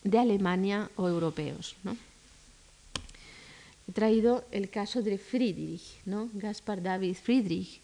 de 0.04 0.18
Alemania 0.18 0.90
o 0.96 1.08
europeos. 1.08 1.76
He 3.88 3.92
traído 3.92 4.44
el 4.52 4.68
caso 4.68 5.02
de 5.02 5.18
Friedrich, 5.18 5.82
¿no? 6.04 6.28
Gaspar 6.34 6.82
David 6.82 7.14
Friedrich 7.14 7.80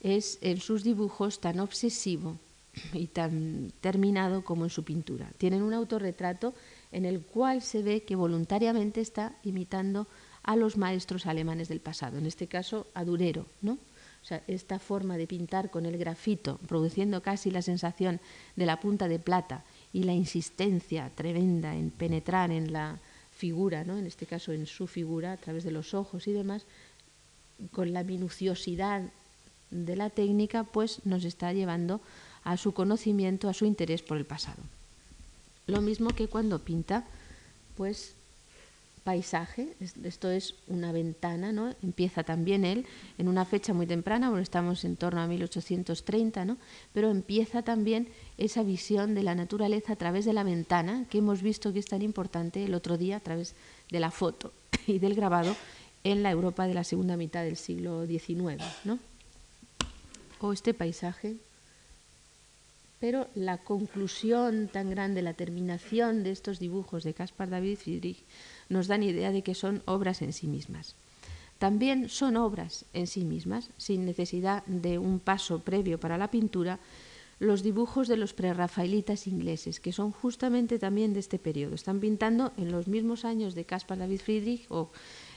es 0.00 0.38
en 0.40 0.60
sus 0.60 0.84
dibujos 0.84 1.40
tan 1.40 1.58
obsesivo 1.58 2.38
y 2.92 3.06
tan 3.06 3.72
terminado 3.80 4.44
como 4.44 4.64
en 4.64 4.70
su 4.70 4.84
pintura. 4.84 5.30
Tienen 5.38 5.62
un 5.62 5.74
autorretrato 5.74 6.54
en 6.92 7.04
el 7.04 7.20
cual 7.20 7.62
se 7.62 7.82
ve 7.82 8.02
que 8.02 8.16
voluntariamente 8.16 9.00
está 9.00 9.34
imitando 9.44 10.06
a 10.42 10.56
los 10.56 10.76
maestros 10.76 11.26
alemanes 11.26 11.68
del 11.68 11.80
pasado, 11.80 12.18
en 12.18 12.26
este 12.26 12.46
caso 12.46 12.86
a 12.94 13.04
Durero, 13.04 13.46
¿no? 13.60 13.78
O 14.22 14.26
sea, 14.28 14.42
esta 14.46 14.78
forma 14.78 15.16
de 15.16 15.26
pintar 15.26 15.70
con 15.70 15.86
el 15.86 15.96
grafito, 15.96 16.58
produciendo 16.66 17.22
casi 17.22 17.50
la 17.50 17.62
sensación 17.62 18.20
de 18.56 18.66
la 18.66 18.80
punta 18.80 19.08
de 19.08 19.18
plata 19.18 19.64
y 19.92 20.02
la 20.02 20.12
insistencia 20.12 21.10
tremenda 21.14 21.76
en 21.76 21.90
penetrar 21.90 22.50
en 22.50 22.72
la 22.72 22.98
figura, 23.36 23.84
¿no? 23.84 23.96
en 23.96 24.06
este 24.06 24.26
caso 24.26 24.52
en 24.52 24.66
su 24.66 24.86
figura, 24.86 25.32
a 25.32 25.36
través 25.36 25.64
de 25.64 25.70
los 25.70 25.94
ojos 25.94 26.26
y 26.26 26.32
demás, 26.32 26.66
con 27.72 27.92
la 27.92 28.02
minuciosidad 28.02 29.02
de 29.70 29.96
la 29.96 30.10
técnica, 30.10 30.64
pues 30.64 31.04
nos 31.06 31.24
está 31.24 31.52
llevando 31.52 32.00
a 32.42 32.56
su 32.56 32.72
conocimiento, 32.72 33.48
a 33.48 33.54
su 33.54 33.64
interés 33.64 34.02
por 34.02 34.16
el 34.16 34.26
pasado. 34.26 34.62
Lo 35.68 35.82
mismo 35.82 36.10
que 36.10 36.28
cuando 36.28 36.58
pinta, 36.60 37.04
pues 37.76 38.14
paisaje, 39.04 39.68
esto 40.02 40.30
es 40.30 40.54
una 40.66 40.92
ventana, 40.92 41.52
¿no? 41.52 41.74
Empieza 41.82 42.24
también 42.24 42.64
él 42.64 42.86
en 43.18 43.28
una 43.28 43.44
fecha 43.44 43.74
muy 43.74 43.86
temprana, 43.86 44.30
bueno, 44.30 44.42
estamos 44.42 44.84
en 44.84 44.96
torno 44.96 45.20
a 45.20 45.26
1830, 45.26 46.46
¿no? 46.46 46.56
Pero 46.94 47.10
empieza 47.10 47.62
también 47.62 48.08
esa 48.38 48.62
visión 48.62 49.14
de 49.14 49.22
la 49.22 49.34
naturaleza 49.34 49.92
a 49.92 49.96
través 49.96 50.24
de 50.24 50.32
la 50.32 50.42
ventana, 50.42 51.04
que 51.10 51.18
hemos 51.18 51.42
visto 51.42 51.72
que 51.72 51.78
es 51.80 51.86
tan 51.86 52.00
importante 52.00 52.64
el 52.64 52.74
otro 52.74 52.96
día 52.96 53.16
a 53.16 53.20
través 53.20 53.54
de 53.90 54.00
la 54.00 54.10
foto 54.10 54.52
y 54.86 54.98
del 54.98 55.14
grabado 55.14 55.54
en 56.02 56.22
la 56.22 56.30
Europa 56.30 56.66
de 56.66 56.74
la 56.74 56.84
segunda 56.84 57.18
mitad 57.18 57.44
del 57.44 57.58
siglo 57.58 58.06
XIX, 58.06 58.62
¿no? 58.84 58.98
O 60.40 60.52
este 60.54 60.72
paisaje 60.72 61.36
pero 63.00 63.28
la 63.34 63.58
conclusión 63.58 64.68
tan 64.68 64.90
grande, 64.90 65.22
la 65.22 65.34
terminación 65.34 66.24
de 66.24 66.32
estos 66.32 66.58
dibujos 66.58 67.04
de 67.04 67.14
Caspar 67.14 67.50
David 67.50 67.78
Friedrich 67.78 68.24
nos 68.68 68.88
dan 68.88 69.02
idea 69.02 69.30
de 69.30 69.42
que 69.42 69.54
son 69.54 69.82
obras 69.86 70.22
en 70.22 70.32
sí 70.32 70.46
mismas. 70.46 70.96
También 71.58 72.08
son 72.08 72.36
obras 72.36 72.84
en 72.92 73.06
sí 73.06 73.24
mismas, 73.24 73.70
sin 73.78 74.04
necesidad 74.04 74.64
de 74.66 74.98
un 74.98 75.18
paso 75.18 75.60
previo 75.60 75.98
para 75.98 76.18
la 76.18 76.30
pintura, 76.30 76.78
los 77.40 77.62
dibujos 77.62 78.08
de 78.08 78.16
los 78.16 78.32
prerrafaelitas 78.32 79.26
ingleses, 79.26 79.78
que 79.78 79.92
son 79.92 80.10
justamente 80.10 80.78
también 80.78 81.14
de 81.14 81.20
este 81.20 81.38
periodo. 81.38 81.74
Están 81.74 82.00
pintando 82.00 82.52
en 82.56 82.72
los 82.72 82.88
mismos 82.88 83.24
años 83.24 83.54
de 83.54 83.64
Caspar 83.64 83.98
David 83.98 84.20
Friedrich 84.20 84.66
o 84.70 84.90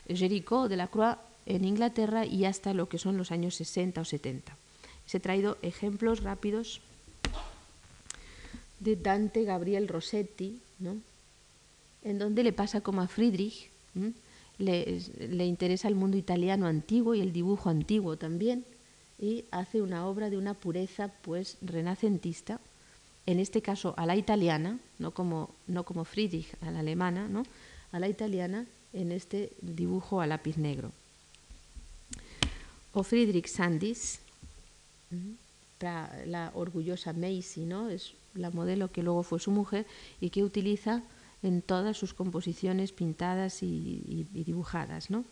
Géricault 0.07 0.69
de 0.69 0.77
la 0.77 0.87
Croix 0.87 1.17
en 1.45 1.65
Inglaterra 1.65 2.25
y 2.25 2.45
hasta 2.45 2.73
lo 2.73 2.89
que 2.89 2.97
son 2.97 3.17
los 3.17 3.31
años 3.31 3.55
60 3.55 4.01
o 4.01 4.05
70. 4.05 4.57
Se 5.05 5.17
he 5.17 5.19
traído 5.19 5.57
ejemplos 5.61 6.23
rápidos 6.23 6.81
de 8.81 8.95
Dante 8.95 9.45
Gabriel 9.45 9.87
Rossetti, 9.87 10.59
¿no? 10.79 10.97
en 12.03 12.17
donde 12.17 12.43
le 12.43 12.51
pasa 12.51 12.81
como 12.81 13.01
a 13.01 13.07
Friedrich, 13.07 13.69
le, 14.57 14.99
le, 15.19 15.45
interesa 15.45 15.87
el 15.87 15.95
mundo 15.95 16.17
italiano 16.17 16.65
antiguo 16.65 17.13
y 17.13 17.21
el 17.21 17.31
dibujo 17.31 17.69
antiguo 17.69 18.17
también, 18.17 18.65
y 19.19 19.45
hace 19.51 19.81
una 19.81 20.07
obra 20.07 20.31
de 20.31 20.37
una 20.37 20.55
pureza 20.55 21.11
pues 21.21 21.57
renacentista, 21.61 22.59
en 23.27 23.39
este 23.39 23.61
caso 23.61 23.93
a 23.97 24.07
la 24.07 24.15
italiana, 24.15 24.79
no 24.97 25.11
como, 25.11 25.53
no 25.67 25.83
como 25.83 26.03
Friedrich 26.05 26.47
a 26.61 26.71
la 26.71 26.79
alemana, 26.79 27.27
¿no? 27.27 27.43
a 27.91 27.99
la 27.99 28.09
italiana 28.09 28.65
en 28.93 29.11
este 29.11 29.51
dibujo 29.61 30.21
a 30.21 30.27
lápiz 30.27 30.57
negro. 30.57 30.91
O 32.93 33.03
Friedrich 33.03 33.47
Sandys, 33.47 34.19
la 35.81 36.51
orgullosa 36.53 37.13
Macy, 37.13 37.61
¿no? 37.61 37.89
es 37.89 38.13
la 38.33 38.49
modelo 38.51 38.91
que 38.91 39.03
luego 39.03 39.23
fue 39.23 39.39
su 39.39 39.51
mujer 39.51 39.85
y 40.19 40.29
que 40.29 40.43
utiliza 40.43 41.03
en 41.43 41.61
todas 41.61 41.97
sus 41.97 42.13
composiciones 42.13 42.91
pintadas 42.91 43.63
y, 43.63 44.27
dibujadas. 44.31 45.09
¿no? 45.09 45.25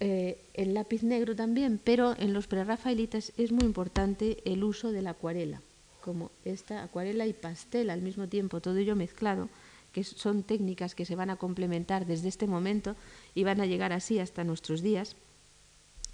Eh, 0.00 0.38
el 0.54 0.74
lápiz 0.74 1.02
negro 1.02 1.34
también, 1.34 1.80
pero 1.82 2.14
en 2.18 2.32
los 2.32 2.46
prerrafaelitas 2.46 3.32
es 3.36 3.52
muy 3.52 3.64
importante 3.64 4.38
el 4.44 4.64
uso 4.64 4.92
de 4.92 5.02
la 5.02 5.10
acuarela, 5.10 5.60
como 6.00 6.30
esta 6.44 6.82
acuarela 6.82 7.26
y 7.26 7.32
pastel 7.32 7.90
al 7.90 8.02
mismo 8.02 8.28
tiempo, 8.28 8.60
todo 8.60 8.76
ello 8.76 8.96
mezclado, 8.96 9.48
que 9.92 10.04
son 10.04 10.42
técnicas 10.42 10.94
que 10.94 11.06
se 11.06 11.14
van 11.14 11.30
a 11.30 11.36
complementar 11.36 12.06
desde 12.06 12.28
este 12.28 12.46
momento 12.46 12.96
y 13.34 13.44
van 13.44 13.60
a 13.60 13.66
llegar 13.66 13.92
así 13.92 14.18
hasta 14.18 14.44
nuestros 14.44 14.82
días. 14.82 15.14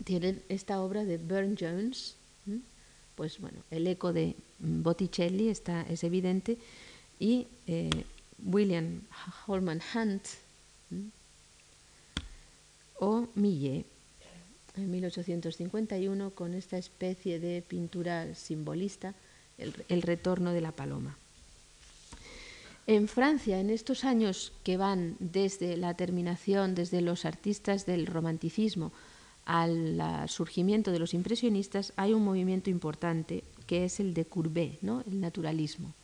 Tienen 0.04 0.42
esta 0.48 0.80
obra 0.80 1.04
de 1.04 1.18
Burne 1.18 1.56
Jones, 1.58 2.16
pues 3.14 3.38
bueno, 3.38 3.58
el 3.70 3.86
eco 3.86 4.12
de 4.12 4.34
Botticelli 4.58 5.48
está, 5.48 5.82
es 5.82 6.04
evidente, 6.04 6.58
y 7.18 7.46
eh, 7.66 7.90
William 8.44 9.02
Holman 9.46 9.80
Hunt 9.94 10.22
o 12.98 13.26
Millet 13.34 13.84
en 14.76 14.90
1851 14.90 16.30
con 16.30 16.54
esta 16.54 16.78
especie 16.78 17.40
de 17.40 17.62
pintura 17.62 18.34
simbolista, 18.34 19.14
el, 19.58 20.02
retorno 20.02 20.52
de 20.52 20.60
la 20.60 20.72
paloma. 20.72 21.16
En 22.86 23.08
Francia, 23.08 23.60
en 23.60 23.68
estos 23.70 24.04
años 24.04 24.52
que 24.64 24.76
van 24.76 25.16
desde 25.18 25.76
la 25.76 25.94
terminación, 25.94 26.74
desde 26.74 27.02
los 27.02 27.24
artistas 27.24 27.84
del 27.84 28.06
romanticismo 28.06 28.92
al 29.44 30.28
surgimiento 30.28 30.92
de 30.92 30.98
los 30.98 31.14
impresionistas 31.14 31.92
hay 31.96 32.12
un 32.12 32.24
movimiento 32.24 32.70
importante 32.70 33.44
que 33.66 33.84
es 33.84 34.00
el 34.00 34.14
de 34.14 34.24
Courbet, 34.24 34.78
¿no? 34.82 35.02
el 35.06 35.20
naturalismo. 35.20 35.94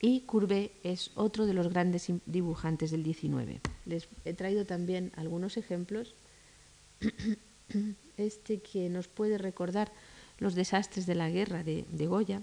Y 0.00 0.20
Courbet 0.20 0.72
es 0.82 1.10
otro 1.14 1.46
de 1.46 1.54
los 1.54 1.68
grandes 1.68 2.10
dibujantes 2.26 2.90
del 2.90 3.04
XIX. 3.04 3.60
Les 3.86 4.06
he 4.24 4.34
traído 4.34 4.64
también 4.64 5.12
algunos 5.16 5.56
ejemplos. 5.56 6.14
Este 8.16 8.60
que 8.60 8.88
nos 8.90 9.08
puede 9.08 9.38
recordar 9.38 9.90
los 10.38 10.54
desastres 10.54 11.06
de 11.06 11.16
la 11.16 11.30
guerra 11.30 11.64
de, 11.64 11.84
de 11.90 12.06
Goya. 12.06 12.42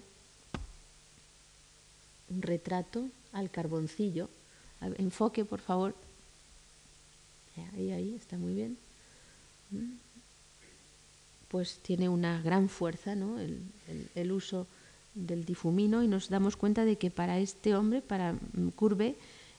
Un 2.30 2.42
retrato 2.42 3.08
al 3.32 3.50
carboncillo. 3.50 4.30
Enfoque, 4.98 5.46
por 5.46 5.62
favor. 5.62 5.96
Ahí, 7.74 7.92
ahí, 7.92 8.16
está 8.16 8.38
muy 8.38 8.54
bien. 8.54 8.78
Pues 11.52 11.80
tiene 11.82 12.08
una 12.08 12.42
gran 12.42 12.70
fuerza 12.70 13.14
¿no? 13.14 13.38
el, 13.38 14.32
uso 14.32 14.68
del 15.14 15.44
difumino 15.44 16.02
y 16.02 16.08
nos 16.08 16.30
damos 16.30 16.56
cuenta 16.56 16.86
de 16.86 16.96
que 16.96 17.12
para 17.12 17.40
este 17.40 17.76
hombre, 17.76 18.02
para 18.02 18.36
Curve, 18.76 19.16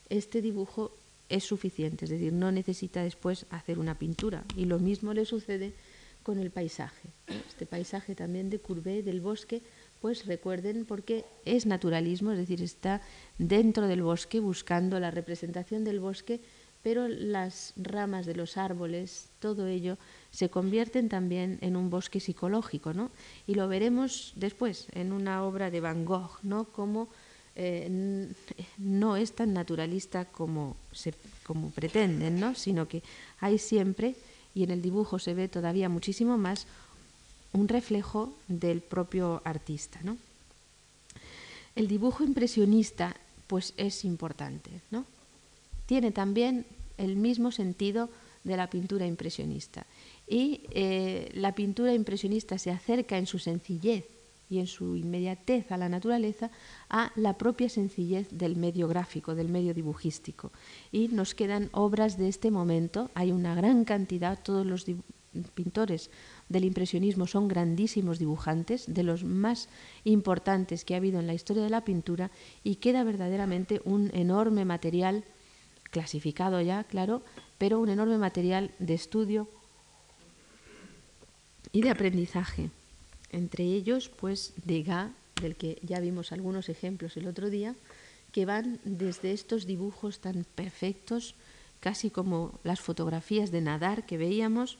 este 0.08 0.40
dibujo 0.40 0.90
es 1.28 1.44
suficiente, 1.44 2.06
es 2.06 2.10
decir, 2.10 2.32
no 2.32 2.50
necesita 2.50 3.02
después 3.02 3.44
hacer 3.50 3.78
una 3.78 3.98
pintura. 3.98 4.42
Y 4.56 4.64
lo 4.64 4.78
mismo 4.78 5.12
le 5.12 5.26
sucede 5.26 5.74
con 6.22 6.38
el 6.38 6.50
paisaje. 6.50 7.10
Este 7.48 7.66
paisaje 7.66 8.14
también 8.14 8.48
de 8.48 8.58
Courbet, 8.58 9.04
del 9.04 9.20
bosque, 9.20 9.60
pues 10.00 10.24
recuerden 10.24 10.86
porque 10.86 11.26
es 11.44 11.66
naturalismo, 11.66 12.32
es 12.32 12.38
decir, 12.38 12.62
está 12.62 13.02
dentro 13.36 13.86
del 13.86 14.02
bosque 14.02 14.40
buscando 14.40 14.98
la 14.98 15.10
representación 15.10 15.84
del 15.84 16.00
bosque 16.00 16.40
pero 16.82 17.08
las 17.08 17.72
ramas 17.76 18.26
de 18.26 18.34
los 18.34 18.56
árboles, 18.56 19.28
todo 19.38 19.66
ello, 19.66 19.98
se 20.32 20.48
convierten 20.48 21.08
también 21.08 21.58
en 21.60 21.76
un 21.76 21.90
bosque 21.90 22.18
psicológico, 22.18 22.92
¿no? 22.92 23.10
Y 23.46 23.54
lo 23.54 23.68
veremos 23.68 24.32
después 24.34 24.86
en 24.92 25.12
una 25.12 25.44
obra 25.44 25.70
de 25.70 25.80
Van 25.80 26.04
Gogh, 26.04 26.38
¿no? 26.42 26.64
Como 26.64 27.08
eh, 27.54 28.32
no 28.78 29.16
es 29.16 29.32
tan 29.32 29.52
naturalista 29.52 30.24
como, 30.24 30.76
como 31.44 31.70
pretenden, 31.70 32.40
¿no? 32.40 32.54
Sino 32.54 32.88
que 32.88 33.02
hay 33.40 33.58
siempre, 33.58 34.16
y 34.54 34.64
en 34.64 34.70
el 34.70 34.82
dibujo 34.82 35.18
se 35.18 35.34
ve 35.34 35.48
todavía 35.48 35.88
muchísimo 35.88 36.38
más, 36.38 36.66
un 37.52 37.68
reflejo 37.68 38.32
del 38.48 38.80
propio 38.80 39.42
artista, 39.44 40.00
¿no? 40.02 40.16
El 41.76 41.88
dibujo 41.88 42.24
impresionista, 42.24 43.14
pues 43.46 43.74
es 43.76 44.04
importante, 44.04 44.70
¿no? 44.90 45.04
tiene 45.92 46.10
también 46.10 46.64
el 46.96 47.16
mismo 47.16 47.52
sentido 47.52 48.08
de 48.44 48.56
la 48.56 48.68
pintura 48.68 49.06
impresionista. 49.06 49.86
Y 50.26 50.62
eh, 50.70 51.30
la 51.34 51.54
pintura 51.54 51.94
impresionista 51.94 52.58
se 52.58 52.70
acerca 52.70 53.18
en 53.18 53.26
su 53.26 53.38
sencillez 53.38 54.06
y 54.52 54.58
en 54.58 54.66
su 54.66 54.96
inmediatez 54.96 55.72
a 55.72 55.78
la 55.78 55.88
naturaleza 55.88 56.50
a 56.90 57.10
la 57.16 57.38
propia 57.38 57.70
sencillez 57.70 58.28
del 58.30 58.56
medio 58.56 58.86
gráfico, 58.86 59.34
del 59.34 59.48
medio 59.48 59.72
dibujístico. 59.72 60.52
Y 60.90 61.08
nos 61.08 61.34
quedan 61.34 61.70
obras 61.72 62.18
de 62.18 62.28
este 62.28 62.50
momento, 62.50 63.10
hay 63.14 63.32
una 63.32 63.54
gran 63.54 63.84
cantidad, 63.84 64.42
todos 64.42 64.66
los 64.66 64.84
pintores 65.54 66.10
del 66.50 66.64
impresionismo 66.64 67.26
son 67.26 67.48
grandísimos 67.48 68.18
dibujantes, 68.18 68.92
de 68.92 69.02
los 69.02 69.24
más 69.24 69.70
importantes 70.04 70.84
que 70.84 70.92
ha 70.92 70.98
habido 70.98 71.18
en 71.18 71.26
la 71.26 71.34
historia 71.34 71.62
de 71.62 71.70
la 71.70 71.84
pintura, 71.86 72.30
y 72.62 72.76
queda 72.76 73.04
verdaderamente 73.04 73.80
un 73.86 74.10
enorme 74.12 74.66
material, 74.66 75.24
clasificado 75.92 76.60
ya, 76.60 76.82
claro, 76.84 77.22
pero 77.58 77.78
un 77.78 77.90
enorme 77.90 78.18
material 78.18 78.72
de 78.80 78.94
estudio 78.94 79.46
y 81.70 81.82
de 81.82 81.90
aprendizaje. 81.90 82.70
Entre 83.30 83.64
ellos, 83.64 84.08
pues, 84.08 84.54
Degas, 84.64 85.12
del 85.40 85.54
que 85.54 85.78
ya 85.82 86.00
vimos 86.00 86.32
algunos 86.32 86.68
ejemplos 86.68 87.16
el 87.16 87.28
otro 87.28 87.50
día, 87.50 87.76
que 88.32 88.46
van 88.46 88.80
desde 88.84 89.32
estos 89.32 89.66
dibujos 89.66 90.18
tan 90.18 90.44
perfectos, 90.54 91.34
casi 91.80 92.10
como 92.10 92.58
las 92.64 92.80
fotografías 92.80 93.50
de 93.50 93.60
nadar 93.60 94.06
que 94.06 94.16
veíamos, 94.16 94.78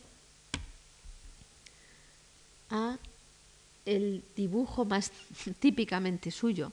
a 2.70 2.96
el 3.84 4.24
dibujo 4.34 4.84
más 4.84 5.12
típicamente 5.60 6.30
suyo, 6.30 6.72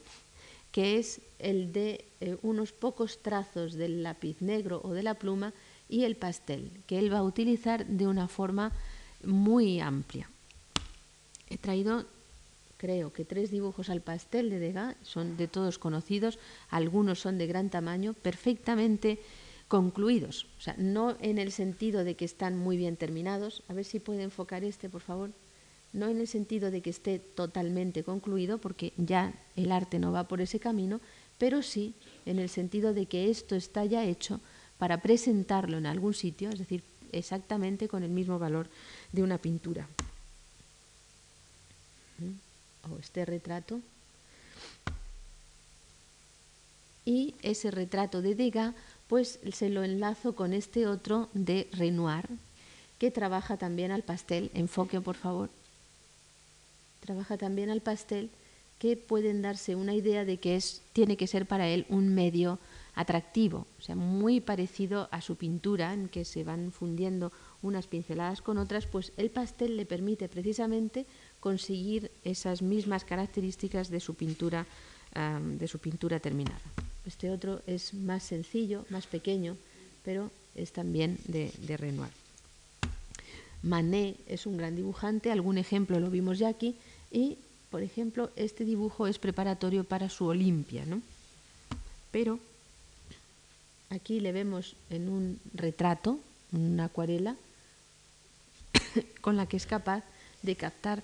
que 0.72 0.98
es 0.98 1.22
el 1.40 1.72
de 1.74 2.06
eh, 2.22 2.38
unos 2.42 2.72
pocos 2.72 3.20
trazos 3.20 3.74
del 3.74 4.04
lápiz 4.04 4.42
negro 4.42 4.82
o 4.84 4.94
de 4.94 5.04
la 5.04 5.16
pluma 5.16 5.54
y 5.88 6.04
el 6.04 6.16
pastel, 6.16 6.72
que 6.86 7.00
él 7.00 7.12
va 7.12 7.20
a 7.20 7.24
utilizar 7.24 7.86
de 7.86 8.08
una 8.08 8.28
forma 8.28 8.72
muy 9.24 9.80
amplia. 9.80 10.30
He 11.50 11.58
traído, 11.58 12.06
creo 12.78 13.12
que 13.12 13.26
tres 13.26 13.50
dibujos 13.50 13.90
al 13.90 14.02
pastel 14.02 14.50
de 14.50 14.60
Degas, 14.60 14.96
son 15.02 15.36
de 15.36 15.48
todos 15.48 15.80
conocidos, 15.80 16.38
algunos 16.70 17.20
son 17.20 17.38
de 17.38 17.48
gran 17.48 17.70
tamaño, 17.70 18.14
perfectamente 18.14 19.20
concluidos, 19.68 20.48
o 20.58 20.62
sea, 20.62 20.76
no 20.78 21.16
en 21.22 21.38
el 21.38 21.52
sentido 21.52 22.04
de 22.04 22.16
que 22.16 22.26
están 22.26 22.58
muy 22.58 22.76
bien 22.76 22.98
terminados, 22.98 23.64
a 23.68 23.74
ver 23.74 23.86
si 23.86 24.00
puede 24.00 24.24
enfocar 24.24 24.64
este, 24.64 24.90
por 24.90 25.02
favor, 25.02 25.32
no 25.94 26.08
en 26.08 26.20
el 26.20 26.28
sentido 26.28 26.72
de 26.72 26.82
que 26.82 26.90
esté 26.90 27.20
totalmente 27.20 28.04
concluido, 28.04 28.60
porque 28.60 28.94
ya 28.98 29.34
el 29.56 29.72
arte 29.72 30.00
no 30.00 30.12
va 30.12 30.28
por 30.28 30.42
ese 30.42 30.60
camino, 30.60 31.02
pero 31.38 31.62
sí 31.64 31.94
en 32.26 32.40
el 32.40 32.50
sentido 32.50 32.94
de 32.94 33.06
que 33.06 33.30
esto 33.30 33.56
está 33.56 33.86
ya 33.86 34.06
hecho 34.06 34.40
para 34.78 35.02
presentarlo 35.02 35.78
en 35.78 35.86
algún 35.86 36.14
sitio, 36.14 36.50
es 36.50 36.60
decir, 36.60 36.84
exactamente 37.12 37.88
con 37.88 38.04
el 38.04 38.12
mismo 38.12 38.38
valor 38.38 38.70
de 39.12 39.24
una 39.24 39.38
pintura. 39.40 39.88
¿Mm? 42.20 42.92
O 42.94 43.00
este 43.00 43.26
retrato. 43.26 43.82
Y 47.04 47.34
ese 47.42 47.72
retrato 47.72 48.22
de 48.22 48.36
Degas, 48.36 48.76
pues 49.08 49.40
se 49.52 49.70
lo 49.70 49.84
enlazo 49.84 50.36
con 50.36 50.54
este 50.54 50.86
otro 50.86 51.30
de 51.34 51.68
Renoir, 51.72 52.26
que 53.00 53.10
trabaja 53.10 53.58
también 53.58 53.92
al 53.92 54.04
pastel. 54.04 54.52
Enfoque, 54.54 55.02
por 55.02 55.16
favor 55.16 55.50
trabaja 57.00 57.38
también 57.38 57.70
al 57.70 57.82
pastel, 57.82 58.30
que 58.80 58.96
pueden 58.96 59.42
darse 59.42 59.76
una 59.76 59.94
idea 59.94 60.24
de 60.26 60.38
que 60.38 60.56
es, 60.56 60.82
tiene 60.94 61.18
que 61.18 61.28
ser 61.28 61.46
para 61.46 61.68
él 61.68 61.86
un 61.90 62.14
medio 62.16 62.60
atractivo, 62.96 63.68
o 63.78 63.82
sea, 63.82 63.96
muy 63.96 64.42
parecido 64.42 65.08
a 65.12 65.22
su 65.22 65.36
pintura, 65.36 65.94
en 65.94 66.10
que 66.10 66.26
se 66.26 66.44
van 66.44 66.72
fundiendo 66.72 67.32
unas 67.62 67.88
pinceladas 67.88 68.42
con 68.42 68.58
otras, 68.58 68.86
pues 68.86 69.12
el 69.18 69.30
pastel 69.30 69.78
le 69.78 69.86
permite 69.86 70.28
precisamente 70.28 71.06
conseguir 71.40 72.12
esas 72.24 72.62
mismas 72.62 73.04
características 73.04 73.90
de 73.90 74.00
su 74.00 74.16
pintura, 74.16 74.66
de 75.14 75.68
su 75.68 75.80
pintura 75.80 76.20
terminada. 76.20 76.60
Este 77.06 77.32
otro 77.32 77.62
es 77.68 77.94
más 77.94 78.24
sencillo, 78.24 78.86
más 78.90 79.08
pequeño, 79.08 79.56
pero 80.04 80.32
es 80.56 80.72
también 80.72 81.18
de, 81.28 81.52
de 81.66 81.78
Renoir. 81.78 82.12
Manet 83.62 84.18
es 84.28 84.46
un 84.46 84.58
gran 84.58 84.76
dibujante, 84.76 85.32
algún 85.32 85.58
ejemplo 85.58 86.00
lo 86.00 86.10
vimos 86.10 86.40
ya 86.40 86.48
aquí, 86.50 86.76
y, 87.12 87.38
por 87.72 87.84
ejemplo, 87.84 88.30
este 88.36 88.66
dibujo 88.66 89.08
es 89.08 89.20
preparatorio 89.20 89.84
para 89.84 90.10
su 90.10 90.26
Olimpia, 90.26 90.86
¿no? 90.86 91.02
Pero 92.12 92.40
aquí 93.90 94.20
le 94.20 94.32
vemos 94.32 94.76
en 94.90 95.10
un 95.10 95.40
retrato, 95.54 96.20
una 96.52 96.86
acuarela, 96.86 97.36
con 99.22 99.38
la 99.38 99.48
que 99.48 99.58
es 99.58 99.66
capaz 99.66 100.04
de 100.42 100.56
captar, 100.56 101.04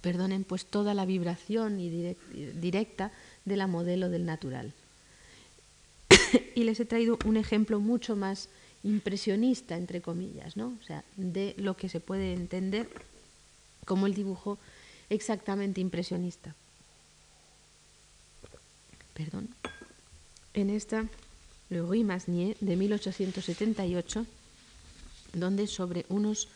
perdonen, 0.00 0.44
pues 0.44 0.66
toda 0.66 0.94
la 0.94 1.04
vibración 1.04 1.78
y 1.80 2.16
directa 2.60 3.12
de 3.44 3.56
la 3.56 3.66
modelo 3.66 4.08
del 4.08 4.24
natural. 4.24 4.72
y 6.54 6.64
les 6.64 6.80
he 6.80 6.84
traído 6.84 7.18
un 7.24 7.36
ejemplo 7.36 7.80
mucho 7.80 8.16
más 8.16 8.48
impresionista, 8.82 9.76
entre 9.76 10.00
comillas, 10.00 10.56
¿no? 10.56 10.76
O 10.80 10.86
sea, 10.86 11.04
de 11.16 11.54
lo 11.58 11.76
que 11.76 11.88
se 11.88 12.00
puede 12.00 12.34
entender 12.34 12.88
como 13.84 14.06
el 14.06 14.14
dibujo 14.14 14.58
exactamente 15.10 15.80
impresionista. 15.80 16.54
Perdón. 19.14 19.48
En 20.54 20.70
esta 20.70 21.06
Le 21.70 21.80
Rue 21.80 22.04
Masnier 22.04 22.56
de 22.60 22.76
1878, 22.76 24.26
donde 25.32 25.66
sobre 25.66 26.06
unos 26.08 26.48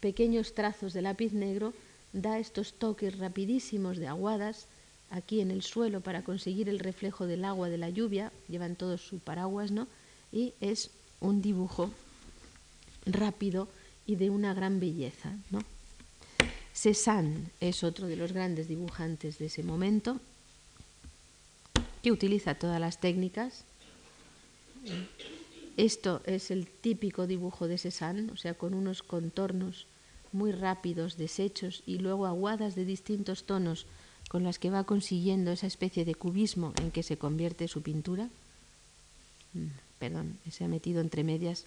pequeños 0.00 0.54
trazos 0.54 0.92
de 0.92 1.02
lápiz 1.02 1.32
negro 1.32 1.72
da 2.12 2.38
estos 2.38 2.74
toques 2.74 3.18
rapidísimos 3.18 3.98
de 3.98 4.06
aguadas 4.06 4.66
aquí 5.10 5.40
en 5.40 5.50
el 5.50 5.62
suelo 5.62 6.00
para 6.00 6.22
conseguir 6.22 6.68
el 6.68 6.78
reflejo 6.78 7.26
del 7.26 7.44
agua 7.44 7.68
de 7.68 7.78
la 7.78 7.90
lluvia, 7.90 8.32
llevan 8.48 8.76
todos 8.76 9.00
su 9.00 9.18
paraguas, 9.18 9.70
¿no? 9.70 9.86
Y 10.32 10.54
es 10.60 10.90
un 11.20 11.42
dibujo 11.42 11.90
rápido 13.06 13.68
y 14.06 14.16
de 14.16 14.30
una 14.30 14.54
gran 14.54 14.80
belleza, 14.80 15.32
¿no? 15.50 15.60
Cézanne 16.84 17.48
es 17.60 17.82
otro 17.82 18.08
de 18.08 18.16
los 18.16 18.32
grandes 18.32 18.68
dibujantes 18.68 19.38
de 19.38 19.46
ese 19.46 19.62
momento, 19.62 20.20
que 22.02 22.12
utiliza 22.12 22.56
todas 22.56 22.78
las 22.78 23.00
técnicas. 23.00 23.64
Esto 25.78 26.20
es 26.26 26.50
el 26.50 26.66
típico 26.66 27.26
dibujo 27.26 27.68
de 27.68 27.78
Cézanne, 27.78 28.30
o 28.30 28.36
sea, 28.36 28.52
con 28.52 28.74
unos 28.74 29.02
contornos 29.02 29.86
muy 30.30 30.52
rápidos, 30.52 31.16
deshechos 31.16 31.82
y 31.86 32.00
luego 32.00 32.26
aguadas 32.26 32.74
de 32.74 32.84
distintos 32.84 33.44
tonos 33.44 33.86
con 34.28 34.44
las 34.44 34.58
que 34.58 34.68
va 34.68 34.84
consiguiendo 34.84 35.52
esa 35.52 35.66
especie 35.66 36.04
de 36.04 36.14
cubismo 36.14 36.74
en 36.82 36.90
que 36.90 37.02
se 37.02 37.16
convierte 37.16 37.66
su 37.66 37.80
pintura. 37.80 38.28
Mm, 39.54 39.68
perdón, 39.98 40.38
se 40.50 40.64
ha 40.64 40.68
metido 40.68 41.00
entre 41.00 41.24
medias. 41.24 41.64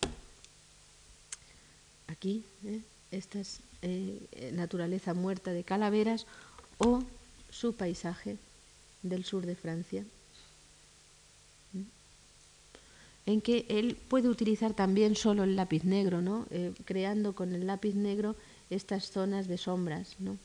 Aquí, 2.05 2.43
¿eh? 2.63 2.81
esta 3.09 3.39
es 3.39 3.61
eh, 3.81 4.51
naturaleza 4.53 5.13
muerta 5.13 5.51
de 5.51 5.63
calaveras 5.63 6.25
o 6.77 7.03
su 7.49 7.73
paisaje 7.73 8.37
del 9.03 9.23
sur 9.23 9.45
de 9.45 9.55
Francia, 9.55 10.05
en 13.25 13.41
que 13.41 13.65
él 13.69 13.97
puede 14.07 14.29
utilizar 14.29 14.73
también 14.73 15.15
solo 15.15 15.43
el 15.43 15.55
lápiz 15.55 15.83
negro, 15.83 16.21
¿no? 16.21 16.45
Eh, 16.49 16.73
creando 16.85 17.33
con 17.33 17.53
el 17.53 17.67
lápiz 17.67 17.93
negro 17.93 18.35
estas 18.69 19.11
zonas 19.11 19.47
de 19.47 19.57
sombras, 19.57 20.15
¿no? 20.19 20.37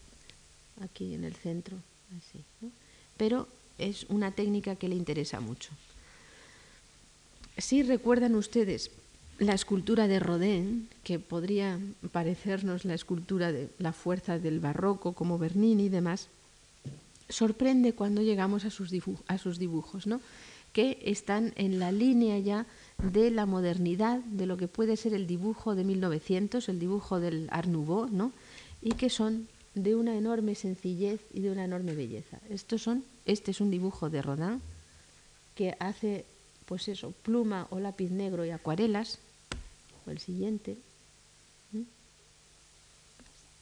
aquí 0.80 1.14
en 1.14 1.24
el 1.24 1.35
centro, 1.35 1.76
así. 2.18 2.45
pero 3.16 3.49
es 3.78 4.05
una 4.09 4.33
técnica 4.33 4.76
que 4.76 4.89
le 4.89 4.95
interesa 4.95 5.41
mucho. 5.41 5.70
Si 7.59 7.83
recuerdan 7.83 8.35
ustedes 8.35 8.91
la 9.43 9.55
escultura 9.55 10.07
de 10.07 10.20
Rodin, 10.20 10.88
que 11.03 11.18
podría 11.18 11.78
parecernos 12.12 12.84
la 12.84 12.95
escultura 12.95 13.51
de 13.51 13.68
la 13.78 13.93
fuerza 13.93 14.38
del 14.38 14.61
barroco, 14.61 15.12
como 15.12 15.38
Bernini 15.38 15.86
y 15.86 15.88
demás, 15.88 16.28
sorprende 17.28 17.93
cuando 17.93 18.22
llegamos 18.22 18.64
a 18.64 18.70
sus, 18.70 18.90
dibujos, 18.90 20.07
¿no? 20.07 20.20
que 20.72 20.99
están 21.05 21.53
en 21.57 21.78
la 21.78 21.93
línea 21.93 22.38
ya 22.38 22.66
de 23.03 23.30
la 23.30 23.47
modernidad, 23.47 24.20
de 24.20 24.47
lo 24.47 24.57
que 24.57 24.68
puede 24.68 24.97
ser 24.97 25.12
el 25.12 25.26
dibujo 25.26 25.74
de 25.74 25.84
1900, 25.84 26.68
el 26.68 26.78
dibujo 26.78 27.20
del 27.20 27.49
Art 27.51 27.68
Nouveau, 27.68 28.09
¿no? 28.09 28.32
y 28.80 28.93
que 28.93 29.11
son 29.11 29.49
de 29.74 29.97
una 29.97 30.16
enorme 30.16 30.55
sencillez 30.55 31.20
y 31.32 31.40
de 31.40 31.51
una 31.51 31.64
enorme 31.64 31.95
belleza. 31.95 32.38
Estos 32.49 32.82
son, 32.82 33.05
este 33.26 33.51
es 33.51 33.61
un 33.61 33.70
dibujo 33.70 34.09
de 34.09 34.22
Rodin 34.22 34.61
que 35.57 35.74
hace 35.80 36.24
pues 36.72 36.88
eso, 36.88 37.12
pluma 37.22 37.66
o 37.68 37.80
lápiz 37.80 38.11
negro 38.11 38.45
y 38.47 38.51
acuarelas, 38.51 39.18
el 40.11 40.19
siguiente, 40.19 40.79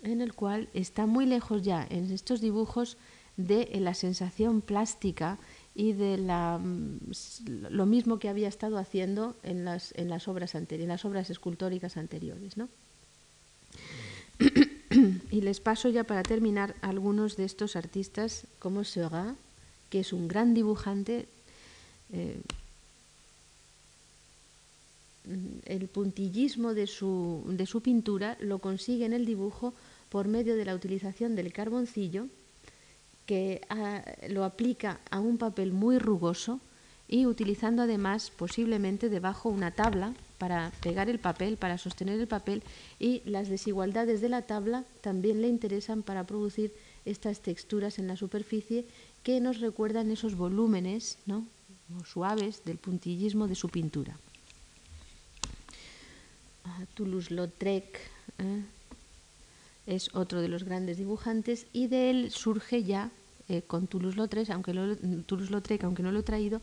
en 0.03 0.21
el 0.21 0.33
cual 0.33 0.69
está 0.73 1.07
muy 1.07 1.27
lejos 1.27 1.63
ya 1.63 1.87
en 1.91 2.11
estos 2.11 2.41
dibujos 2.41 2.97
de 3.37 3.69
la 3.81 3.95
sensación 3.95 4.61
plástica 4.61 5.39
y 5.75 5.93
de 5.93 6.19
la, 6.19 6.59
mm, 6.59 6.99
lo 7.71 7.87
mismo 7.87 8.19
que 8.19 8.29
había 8.29 8.49
estado 8.49 8.79
haciendo 8.79 9.37
en 9.43 9.65
las, 9.65 9.93
en 9.97 10.09
las 10.09 10.29
obras 10.29 10.55
anteriores, 10.55 10.85
en 10.85 10.89
las 10.89 11.05
obras 11.05 11.31
escultóricas 11.31 11.97
anteriores. 11.97 12.57
¿no? 12.57 12.69
y 15.31 15.41
les 15.41 15.61
paso 15.61 15.89
ya 15.89 16.05
para 16.05 16.23
terminar 16.23 16.75
algunos 16.81 17.37
de 17.37 17.45
estos 17.45 17.77
artistas 17.77 18.47
como 18.59 18.85
Seurat, 18.85 19.37
que 19.89 20.01
es 20.01 20.13
un 20.13 20.29
gran 20.29 20.55
dibujante, 20.55 21.29
eh, 22.13 22.41
el 25.65 25.89
puntillismo 25.89 26.75
de 26.75 26.87
su, 26.87 27.45
de 27.47 27.67
su 27.67 27.81
pintura 27.83 28.37
lo 28.41 28.59
consigue 28.59 29.05
en 29.05 29.13
el 29.13 29.27
dibujo 29.27 29.75
por 30.09 30.29
medio 30.29 30.57
de 30.57 30.65
la 30.65 30.75
utilización 30.75 31.37
del 31.37 31.53
carboncillo, 31.53 32.27
que 33.27 33.61
ah, 33.69 34.03
lo 34.29 34.45
aplica 34.45 35.01
a 35.11 35.21
un 35.21 35.39
papel 35.39 35.73
muy 35.73 35.99
rugoso 35.99 36.61
y 37.07 37.27
utilizando 37.27 37.83
además 37.83 38.31
posiblemente 38.31 39.09
debajo 39.09 39.49
una 39.49 39.73
tabla 39.73 40.15
para 40.39 40.73
pegar 40.83 41.11
el 41.11 41.19
papel, 41.19 41.57
para 41.57 41.77
sostener 41.77 42.19
el 42.19 42.27
papel 42.27 42.63
y 42.99 43.21
las 43.25 43.49
desigualdades 43.49 44.21
de 44.21 44.29
la 44.29 44.43
tabla 44.43 44.85
también 45.01 45.43
le 45.43 45.49
interesan 45.49 46.03
para 46.03 46.25
producir 46.25 46.73
estas 47.05 47.41
texturas 47.41 47.99
en 47.99 48.07
la 48.07 48.17
superficie 48.17 48.87
que 49.23 49.41
nos 49.41 49.61
recuerdan 49.61 50.11
esos 50.11 50.35
volúmenes 50.35 51.19
¿no? 51.27 51.47
suaves 52.07 52.65
del 52.65 52.79
puntillismo 52.79 53.49
de 53.49 53.55
su 53.55 53.69
pintura. 53.69 54.17
Toulouse-Lautrec 56.95 57.99
¿eh? 58.39 58.63
es 59.87 60.15
otro 60.15 60.41
de 60.41 60.49
los 60.49 60.65
grandes 60.65 60.99
dibujantes 60.99 61.67
y 61.73 61.87
de 61.87 62.11
él 62.11 62.31
surge 62.31 62.85
ya 62.85 63.11
eh, 63.49 63.63
con 63.63 63.87
Toulouse-Lautrec, 63.87 64.51
aunque, 64.51 64.73
aunque 65.83 66.03
no 66.03 66.13
lo 66.13 66.21
he 66.21 66.23
traído, 66.23 66.61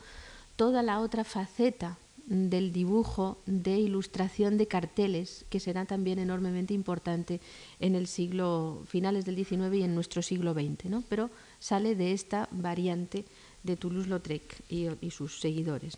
toda 0.55 0.81
la 0.83 0.99
otra 0.99 1.23
faceta 1.23 1.97
del 2.27 2.73
dibujo 2.73 3.37
de 3.45 3.77
ilustración 3.77 4.57
de 4.57 4.67
carteles, 4.67 5.45
que 5.49 5.61
será 5.61 5.85
también 5.85 6.19
enormemente 6.19 6.73
importante 6.73 7.39
en 7.79 7.95
el 7.95 8.07
siglo 8.07 8.83
finales 8.85 9.23
del 9.25 9.35
XIX 9.35 9.73
y 9.73 9.83
en 9.83 9.95
nuestro 9.95 10.21
siglo 10.21 10.53
XX, 10.53 10.85
¿no? 10.85 11.03
pero 11.07 11.29
sale 11.59 11.95
de 11.95 12.11
esta 12.11 12.49
variante 12.51 13.23
de 13.63 13.77
Toulouse-Lautrec 13.77 14.63
y, 14.69 15.11
sus 15.11 15.39
seguidores. 15.39 15.95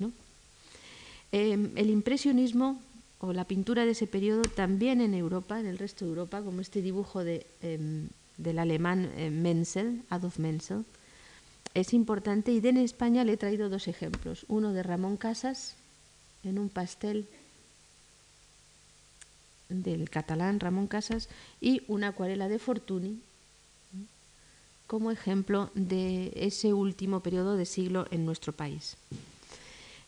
Em, 1.31 1.71
el 1.75 1.89
impresionismo 1.89 2.79
o 3.19 3.33
la 3.33 3.45
pintura 3.45 3.85
de 3.85 3.91
ese 3.91 4.07
periodo 4.07 4.41
también 4.43 5.01
en 5.01 5.13
Europa, 5.13 5.59
en 5.59 5.65
el 5.65 5.77
resto 5.77 6.05
de 6.05 6.09
Europa, 6.09 6.41
como 6.41 6.61
este 6.61 6.81
dibujo 6.81 7.23
de, 7.23 7.45
em, 7.61 8.07
del 8.37 8.59
alemán 8.59 9.11
eh, 9.17 9.29
Menzel, 9.29 10.03
Adolf 10.09 10.39
Menzel, 10.39 10.85
es 11.73 11.93
importante 11.93 12.51
y 12.51 12.61
de 12.61 12.69
en 12.69 12.77
España 12.77 13.23
le 13.23 13.33
he 13.33 13.37
traído 13.37 13.69
dos 13.69 13.87
ejemplos, 13.87 14.45
uno 14.47 14.73
de 14.73 14.83
Ramón 14.83 15.17
Casas, 15.17 15.75
en 16.43 16.57
un 16.57 16.69
pastel 16.69 17.27
del 19.67 20.09
catalán 20.09 20.59
Ramón 20.59 20.87
Casas 20.87 21.29
y 21.61 21.83
una 21.87 22.09
acuarela 22.09 22.47
de 22.47 22.59
Fortuny 22.59 23.19
como 24.87 25.11
ejemplo 25.11 25.69
de 25.75 26.31
ese 26.35 26.73
último 26.73 27.19
periodo 27.19 27.55
de 27.55 27.67
siglo 27.67 28.07
en 28.09 28.25
nuestro 28.25 28.53
país. 28.53 28.97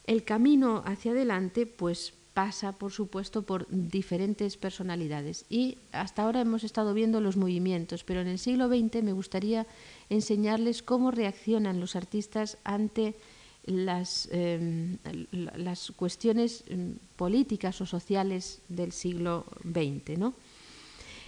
El 0.07 0.23
camino 0.23 0.81
hacia 0.87 1.11
adelante 1.11 1.67
pues 1.67 2.13
pasa 2.33 2.71
por 2.71 2.91
supuesto 2.91 3.41
por 3.41 3.67
diferentes 3.69 4.55
personalidades 4.57 5.45
y 5.49 5.77
hasta 5.91 6.23
ahora 6.23 6.41
hemos 6.41 6.63
estado 6.63 6.93
viendo 6.93 7.19
los 7.19 7.35
movimientos, 7.35 8.03
pero 8.03 8.21
en 8.21 8.27
el 8.27 8.39
siglo 8.39 8.67
XX 8.67 9.03
me 9.03 9.13
gustaría 9.13 9.67
enseñarles 10.09 10.81
cómo 10.81 11.11
reaccionan 11.11 11.79
los 11.79 11.95
artistas 11.95 12.57
ante 12.63 13.15
las, 13.65 14.27
em, 14.31 14.97
las 15.33 15.91
cuestiones 15.91 16.63
em, 16.67 16.95
políticas 17.15 17.81
o 17.81 17.85
sociales 17.85 18.61
del 18.69 18.91
siglo 18.91 19.45
XX. 19.63 20.17
¿no? 20.17 20.33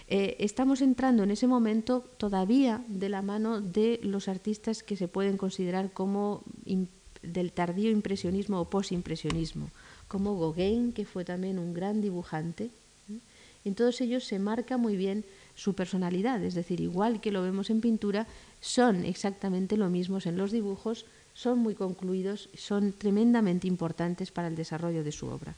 Eh, 0.08 0.36
estamos 0.40 0.80
entrando 0.80 1.22
en 1.22 1.30
ese 1.30 1.46
momento 1.46 2.04
todavía 2.18 2.84
de 2.88 3.08
la 3.08 3.22
mano 3.22 3.60
de 3.60 4.00
los 4.02 4.28
artistas 4.28 4.82
que 4.82 4.96
se 4.96 5.08
pueden 5.08 5.36
considerar 5.36 5.92
como 5.92 6.42
del 7.22 7.52
tardío 7.52 7.90
impresionismo 7.90 8.60
o 8.60 8.68
posimpresionismo, 8.68 9.70
como 10.14 10.38
Gauguin, 10.38 10.92
que 10.92 11.04
fue 11.04 11.24
también 11.24 11.58
un 11.58 11.74
gran 11.74 12.00
dibujante. 12.00 12.70
En 13.64 13.74
todos 13.74 14.00
ellos 14.00 14.22
se 14.22 14.38
marca 14.38 14.76
muy 14.76 14.96
bien 14.96 15.24
su 15.56 15.74
personalidad, 15.74 16.40
es 16.44 16.54
decir, 16.54 16.80
igual 16.80 17.20
que 17.20 17.32
lo 17.32 17.42
vemos 17.42 17.68
en 17.68 17.80
pintura, 17.80 18.28
son 18.60 19.04
exactamente 19.04 19.76
lo 19.76 19.90
mismos 19.90 20.26
en 20.26 20.36
los 20.36 20.52
dibujos, 20.52 21.04
son 21.34 21.58
muy 21.58 21.74
concluidos, 21.74 22.48
son 22.54 22.92
tremendamente 22.92 23.66
importantes 23.66 24.30
para 24.30 24.46
el 24.46 24.54
desarrollo 24.54 25.02
de 25.02 25.10
su 25.10 25.26
obra. 25.26 25.56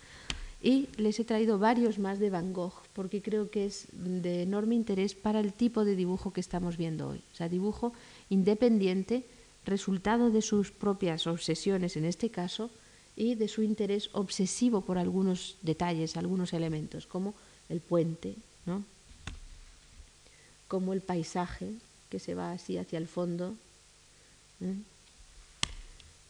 Y 0.63 0.89
les 0.97 1.21
he 1.21 1.27
traído 1.27 1.59
varios 1.59 1.99
más 1.99 2.19
de 2.19 2.31
Van 2.31 2.55
Gogh, 2.55 2.81
porque 2.95 3.21
creo 3.21 3.51
que 3.51 3.67
es 3.67 3.89
de 3.93 4.41
enorme 4.41 4.75
interés 4.75 5.15
para 5.15 5.41
el 5.41 5.53
tipo 5.53 5.85
de 5.85 5.97
dibujo 5.97 6.33
que 6.33 6.41
estamos 6.41 6.79
viendo 6.79 7.09
hoy. 7.09 7.21
O 7.31 7.37
sea, 7.37 7.51
dibujo 7.51 7.93
independiente, 8.31 9.27
resultado 9.67 10.31
de 10.31 10.41
sus 10.41 10.73
propias 10.73 11.27
obsesiones 11.27 11.99
en 11.99 12.07
este 12.07 12.31
caso, 12.31 12.71
y 13.17 13.35
de 13.35 13.49
su 13.49 13.63
interés 13.63 14.11
obsesivo 14.13 14.83
por 14.83 14.99
algunos 14.99 15.57
detalles, 15.63 16.17
algunos 16.17 16.53
elementos, 16.53 17.07
como 17.07 17.35
el 17.69 17.81
puente, 17.81 18.37
¿no? 18.67 18.85
como 20.69 20.93
el 20.93 21.01
paisaje 21.01 21.73
que 22.11 22.19
se 22.19 22.35
va 22.35 22.53
así 22.53 22.77
hacia 22.77 22.99
el 22.99 23.09
fondo, 23.09 23.57
¿eh? 24.61 24.75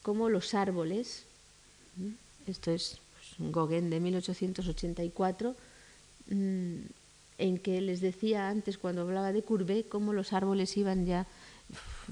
como 0.02 0.28
los 0.28 0.54
árboles. 0.54 1.24
Esto 2.46 2.70
es 2.70 2.98
pues, 3.12 3.52
Gauguin 3.52 3.90
de 3.90 4.00
1884, 4.00 5.56
mm, 6.30 6.76
en 7.38 7.58
que 7.58 7.80
les 7.80 8.00
decía 8.00 8.48
antes, 8.48 8.78
cuando 8.78 9.02
hablaba 9.02 9.32
de 9.32 9.42
Courbet, 9.42 9.88
cómo 9.88 10.12
los 10.12 10.32
árboles 10.32 10.76
iban 10.76 11.04
ya 11.06 11.26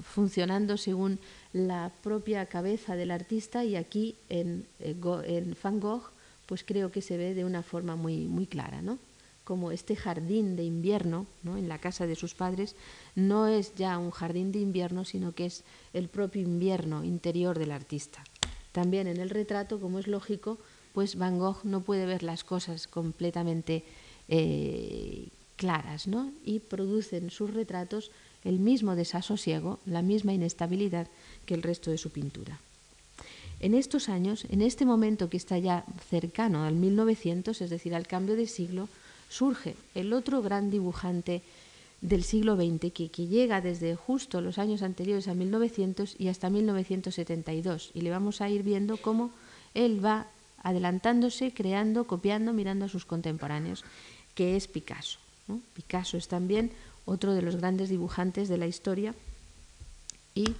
funcionando 0.03 0.77
según 0.77 1.19
la 1.53 1.91
propia 2.03 2.45
cabeza 2.47 2.95
del 2.95 3.11
artista 3.11 3.63
y 3.63 3.75
aquí 3.75 4.15
en, 4.29 4.65
eh, 4.79 4.95
en 5.25 5.55
Van 5.61 5.79
Gogh 5.79 6.11
pues 6.45 6.63
creo 6.63 6.91
que 6.91 7.01
se 7.01 7.17
ve 7.17 7.33
de 7.33 7.45
una 7.45 7.63
forma 7.63 7.95
muy, 7.95 8.25
muy 8.25 8.45
clara, 8.45 8.81
¿no? 8.81 8.99
como 9.45 9.71
este 9.71 9.95
jardín 9.95 10.57
de 10.57 10.63
invierno 10.63 11.27
¿no? 11.43 11.55
en 11.57 11.69
la 11.69 11.77
casa 11.77 12.07
de 12.07 12.15
sus 12.15 12.33
padres 12.33 12.75
no 13.13 13.47
es 13.47 13.75
ya 13.75 13.97
un 13.97 14.11
jardín 14.11 14.51
de 14.51 14.59
invierno, 14.59 15.05
sino 15.05 15.33
que 15.33 15.45
es 15.45 15.63
el 15.93 16.09
propio 16.09 16.41
invierno 16.41 17.05
interior 17.05 17.57
del 17.57 17.71
artista. 17.71 18.23
También 18.71 19.07
en 19.07 19.21
el 19.21 19.29
retrato, 19.29 19.79
como 19.79 19.99
es 19.99 20.07
lógico, 20.07 20.57
pues 20.93 21.15
Van 21.15 21.37
Gogh 21.39 21.63
no 21.63 21.81
puede 21.81 22.05
ver 22.05 22.23
las 22.23 22.43
cosas 22.43 22.87
completamente 22.87 23.85
eh, 24.27 25.29
claras, 25.55 26.07
¿no? 26.07 26.31
Y 26.43 26.59
produce 26.59 27.17
en 27.17 27.29
sus 27.29 27.53
retratos 27.53 28.11
el 28.45 28.59
mismo 28.59 28.95
desasosiego, 28.95 29.79
la 29.85 30.01
misma 30.01 30.33
inestabilidad 30.33 31.07
que 31.45 31.55
el 31.55 31.63
resto 31.63 31.91
de 31.91 31.97
su 31.97 32.11
pintura. 32.11 32.59
En 33.59 33.73
estos 33.73 34.09
años, 34.09 34.45
en 34.49 34.61
este 34.61 34.85
momento 34.85 35.29
que 35.29 35.37
está 35.37 35.57
ya 35.57 35.85
cercano 36.09 36.63
al 36.63 36.75
1900, 36.75 37.61
es 37.61 37.69
decir, 37.69 37.95
al 37.95 38.07
cambio 38.07 38.35
de 38.35 38.47
siglo, 38.47 38.87
surge 39.29 39.75
el 39.95 40.13
otro 40.13 40.41
gran 40.41 40.69
dibujante 40.69 41.41
del 42.01 42.23
siglo 42.23 42.55
XX 42.55 42.91
que, 42.91 43.27
llega 43.27 43.61
desde 43.61 43.95
justo 43.95 44.41
los 44.41 44.59
años 44.59 44.81
anteriores 44.83 45.27
a 45.27 45.33
1900 45.33 46.15
y 46.19 46.27
hasta 46.27 46.49
1972. 46.49 47.91
Y 47.93 48.01
le 48.01 48.11
vamos 48.11 48.41
a 48.41 48.49
ir 48.49 48.63
viendo 48.63 48.97
cómo 48.97 49.31
él 49.73 50.03
va 50.03 50.27
adelantándose, 50.61 51.51
creando, 51.51 52.05
copiando, 52.05 52.53
mirando 52.53 52.85
a 52.85 52.89
sus 52.89 53.05
contemporáneos, 53.05 53.83
que 54.35 54.55
es 54.55 54.67
Picasso. 54.67 55.19
Picasso 55.73 56.17
es 56.17 56.27
también 56.27 56.71
otro 57.05 57.33
de 57.33 57.41
los 57.41 57.55
grandes 57.55 57.89
dibujantes 57.89 58.49
de 58.49 58.57
la 58.57 58.67
historia 58.67 59.15
y 60.33 60.53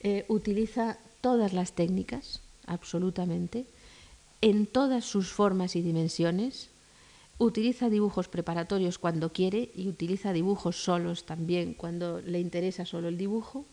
eh, 0.00 0.24
utiliza 0.28 0.98
todas 1.20 1.52
las 1.52 1.72
técnicas, 1.72 2.40
absolutamente, 2.66 3.66
en 4.40 4.66
todas 4.66 5.04
sus 5.04 5.32
formas 5.32 5.74
y 5.76 5.82
dimensiones, 5.82 6.70
Utiliza 7.38 7.90
dibujos 7.90 8.28
preparatorios 8.28 8.98
cuando 8.98 9.30
quiere 9.30 9.70
y 9.74 9.88
utiliza 9.88 10.32
dibujos 10.32 10.82
solos 10.82 11.26
también 11.26 11.74
cuando 11.74 12.22
le 12.22 12.40
interesa 12.40 12.86
solo 12.86 13.08
el 13.08 13.18
dibujo. 13.18 13.66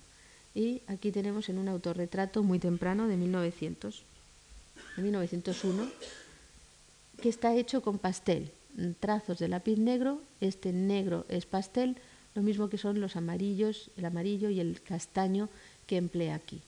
Y 0.54 0.82
aquí 0.88 1.12
tenemos 1.12 1.48
en 1.48 1.58
un 1.58 1.70
autorretrato 1.70 2.44
muy 2.44 2.60
temprano 2.60 3.08
de 3.08 3.16
1900, 3.16 4.04
de 4.98 5.04
1901, 5.04 5.90
que 7.22 7.30
está 7.30 7.56
hecho 7.56 7.82
con 7.82 8.00
pastel, 8.00 8.52
trazos 9.00 9.40
de 9.40 9.48
lápiz 9.48 9.78
negro, 9.78 10.22
este 10.42 10.74
negro 10.74 11.26
es 11.30 11.46
pastel, 11.46 11.96
lo 12.36 12.42
mismo 12.42 12.70
que 12.70 12.78
son 12.78 13.00
los 13.00 13.16
amarillos, 13.16 13.92
el 13.98 14.06
amarillo 14.06 14.50
y 14.50 14.60
el 14.60 14.82
castaño 14.82 15.50
que 15.88 15.98
emplea 15.98 16.36
aquí. 16.36 16.62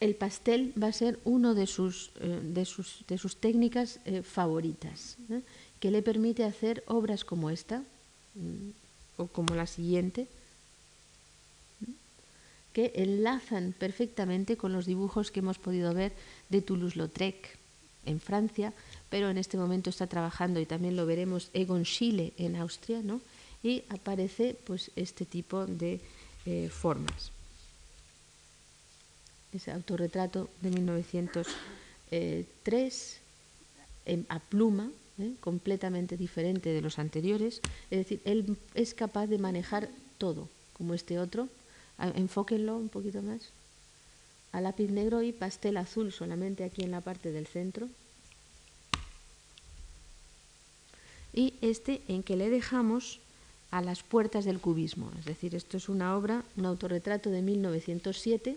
el 0.00 0.14
pastel 0.14 0.72
va 0.80 0.88
a 0.88 0.92
ser 0.92 1.18
una 1.24 1.54
de 1.54 1.66
sus, 1.66 2.10
eh, 2.20 2.40
de 2.42 2.64
sus, 2.64 3.04
de 3.08 3.18
sus 3.18 3.36
técnicas 3.36 4.00
eh, 4.04 4.22
favoritas, 4.22 5.16
¿eh? 5.30 5.40
que 5.80 5.90
le 5.90 6.02
permite 6.02 6.44
hacer 6.44 6.84
obras 6.86 7.24
como 7.24 7.50
esta 7.50 7.82
o 9.16 9.26
como 9.28 9.54
la 9.54 9.66
siguiente, 9.66 10.28
que 12.74 12.92
enlazan 12.96 13.72
perfectamente 13.72 14.58
con 14.58 14.74
los 14.74 14.84
dibujos 14.84 15.30
que 15.30 15.40
hemos 15.40 15.58
podido 15.58 15.94
ver 15.94 16.12
de 16.50 16.60
Toulouse-Lautrec 16.60 17.56
en 18.04 18.20
Francia, 18.20 18.74
pero 19.16 19.30
en 19.30 19.38
este 19.38 19.56
momento 19.56 19.88
está 19.88 20.06
trabajando 20.06 20.60
y 20.60 20.66
también 20.66 20.94
lo 20.94 21.06
veremos 21.06 21.48
Egon 21.54 21.86
Schiele 21.86 22.34
en 22.36 22.54
Austria, 22.54 23.00
¿no? 23.02 23.22
y 23.62 23.82
aparece 23.88 24.54
pues 24.66 24.90
este 24.94 25.24
tipo 25.24 25.64
de 25.64 26.00
formas 26.68 27.32
ese 29.54 29.72
autorretrato 29.72 30.50
de 30.60 30.70
1901. 30.70 31.48
eh, 32.10 32.44
a 34.28 34.38
pluma, 34.38 34.90
¿eh? 35.18 35.32
completamente 35.40 36.18
diferente 36.18 36.74
de 36.74 36.82
los 36.82 36.98
anteriores. 36.98 37.62
Es 37.90 37.98
decir, 38.00 38.20
él 38.26 38.58
es 38.74 38.92
capaz 38.92 39.28
de 39.28 39.38
manejar 39.38 39.88
todo, 40.18 40.50
como 40.74 40.92
este 40.92 41.18
otro. 41.18 41.48
Enfóquenlo 41.98 42.76
un 42.76 42.90
poquito 42.90 43.22
más. 43.22 43.40
A 44.52 44.60
lápiz 44.60 44.90
negro 44.90 45.22
y 45.22 45.32
pastel 45.32 45.78
azul 45.78 46.12
solamente 46.12 46.64
aquí 46.64 46.82
en 46.82 46.90
la 46.90 47.00
parte 47.00 47.32
del 47.32 47.46
centro. 47.46 47.88
Y 51.36 51.54
este 51.60 52.02
en 52.08 52.24
que 52.24 52.34
le 52.34 52.50
dejamos 52.50 53.20
a 53.70 53.80
las 53.82 54.02
puertas 54.02 54.44
del 54.44 54.58
cubismo. 54.58 55.10
Es 55.18 55.26
decir, 55.26 55.54
esto 55.54 55.76
es 55.76 55.88
una 55.88 56.16
obra, 56.16 56.42
un 56.56 56.66
autorretrato 56.66 57.30
de 57.30 57.42
1907, 57.42 58.56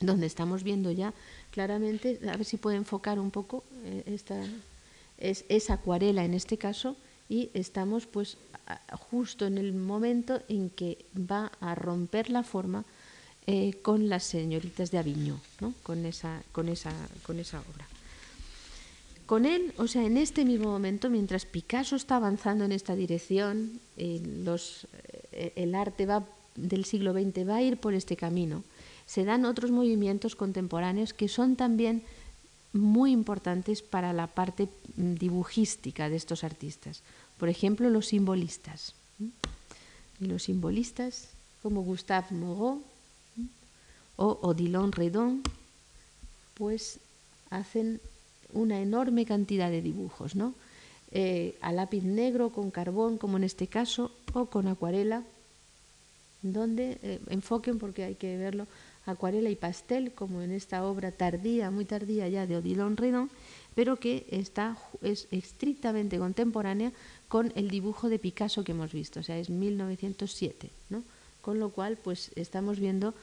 donde 0.00 0.26
estamos 0.26 0.64
viendo 0.64 0.90
ya 0.90 1.14
claramente, 1.52 2.18
a 2.28 2.36
ver 2.36 2.44
si 2.44 2.56
puede 2.56 2.76
enfocar 2.76 3.20
un 3.20 3.30
poco 3.30 3.62
eh, 3.84 4.02
esta, 4.06 4.42
es, 5.18 5.70
acuarela 5.70 6.24
en 6.24 6.34
este 6.34 6.58
caso 6.58 6.96
y 7.28 7.50
estamos 7.54 8.06
pues 8.06 8.36
justo 9.10 9.46
en 9.46 9.58
el 9.58 9.72
momento 9.72 10.40
en 10.48 10.70
que 10.70 11.04
va 11.14 11.52
a 11.60 11.74
romper 11.74 12.30
la 12.30 12.42
forma 12.42 12.84
eh, 13.46 13.74
con 13.82 14.08
las 14.08 14.24
señoritas 14.24 14.90
de 14.90 14.98
Aviño, 14.98 15.40
con, 15.82 16.06
esa, 16.06 16.42
con, 16.52 16.68
esa, 16.68 16.92
con 17.24 17.38
esa 17.38 17.60
obra. 17.60 17.91
Con 19.32 19.46
él, 19.46 19.72
o 19.78 19.88
sea, 19.88 20.04
en 20.04 20.18
este 20.18 20.44
mismo 20.44 20.68
momento, 20.68 21.08
mientras 21.08 21.46
Picasso 21.46 21.96
está 21.96 22.16
avanzando 22.16 22.66
en 22.66 22.72
esta 22.72 22.94
dirección, 22.94 23.80
eh, 23.96 24.20
los, 24.44 24.86
eh, 25.32 25.54
el 25.56 25.74
arte 25.74 26.04
va, 26.04 26.26
del 26.54 26.84
siglo 26.84 27.14
XX 27.14 27.48
va 27.48 27.56
a 27.56 27.62
ir 27.62 27.78
por 27.78 27.94
este 27.94 28.14
camino, 28.14 28.62
se 29.06 29.24
dan 29.24 29.46
otros 29.46 29.70
movimientos 29.70 30.36
contemporáneos 30.36 31.14
que 31.14 31.28
son 31.28 31.56
también 31.56 32.02
muy 32.74 33.10
importantes 33.10 33.80
para 33.80 34.12
la 34.12 34.26
parte 34.26 34.68
mm, 34.96 35.14
dibujística 35.14 36.10
de 36.10 36.16
estos 36.16 36.44
artistas. 36.44 37.02
Por 37.38 37.48
ejemplo, 37.48 37.88
los 37.88 38.08
simbolistas. 38.08 38.92
Los 40.20 40.42
simbolistas 40.42 41.30
como 41.62 41.80
Gustave 41.80 42.36
Moreau 42.36 42.82
o 44.16 44.38
Odilon 44.42 44.92
Redon, 44.92 45.42
pues 46.52 47.00
hacen 47.48 47.98
una 48.52 48.80
enorme 48.80 49.26
cantidad 49.26 49.70
de 49.70 49.82
dibujos, 49.82 50.36
¿no? 50.36 50.54
Eh, 51.10 51.56
a 51.60 51.72
lápiz 51.72 52.02
negro, 52.02 52.50
con 52.50 52.70
carbón, 52.70 53.18
como 53.18 53.36
en 53.36 53.44
este 53.44 53.66
caso, 53.66 54.12
o 54.32 54.46
con 54.46 54.66
acuarela, 54.66 55.22
donde 56.42 56.98
eh, 57.02 57.20
enfoquen 57.28 57.78
porque 57.78 58.04
hay 58.04 58.14
que 58.14 58.36
verlo 58.36 58.66
acuarela 59.06 59.50
y 59.50 59.56
pastel, 59.56 60.12
como 60.12 60.42
en 60.42 60.52
esta 60.52 60.84
obra 60.84 61.10
tardía, 61.10 61.70
muy 61.70 61.84
tardía 61.84 62.28
ya 62.28 62.46
de 62.46 62.56
Odilon 62.56 62.96
Redon, 62.96 63.30
pero 63.74 63.96
que 63.96 64.26
está, 64.30 64.76
es 65.02 65.26
estrictamente 65.30 66.18
contemporánea 66.18 66.92
con 67.28 67.52
el 67.56 67.68
dibujo 67.68 68.08
de 68.08 68.18
Picasso 68.18 68.64
que 68.64 68.72
hemos 68.72 68.92
visto, 68.92 69.20
o 69.20 69.22
sea, 69.22 69.38
es 69.38 69.50
1907, 69.50 70.70
¿no? 70.90 71.02
Con 71.40 71.58
lo 71.58 71.70
cual, 71.70 71.96
pues 71.96 72.30
estamos 72.36 72.78
viendo, 72.78 73.14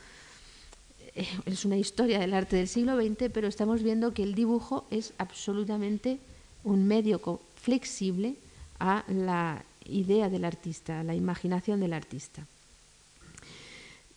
es 1.46 1.66
una 1.66 1.78
historia 1.78 2.20
del 2.20 2.34
arte 2.34 2.58
del 2.58 2.68
siglo 2.68 2.96
XX, 2.96 3.30
pero 3.34 3.48
estamos 3.48 3.84
viendo 3.84 4.14
que 4.14 4.24
el 4.24 4.36
dibujo 4.36 4.86
es 4.92 5.14
absolutamente 5.18 6.20
un 6.64 6.88
medio 6.88 7.40
flexible 7.56 8.36
a 8.80 9.04
la 9.08 9.64
idea 9.86 10.30
del 10.30 10.46
artista, 10.46 11.00
a 11.00 11.04
la 11.04 11.16
imaginación 11.16 11.80
del 11.80 11.94
artista. 11.94 12.46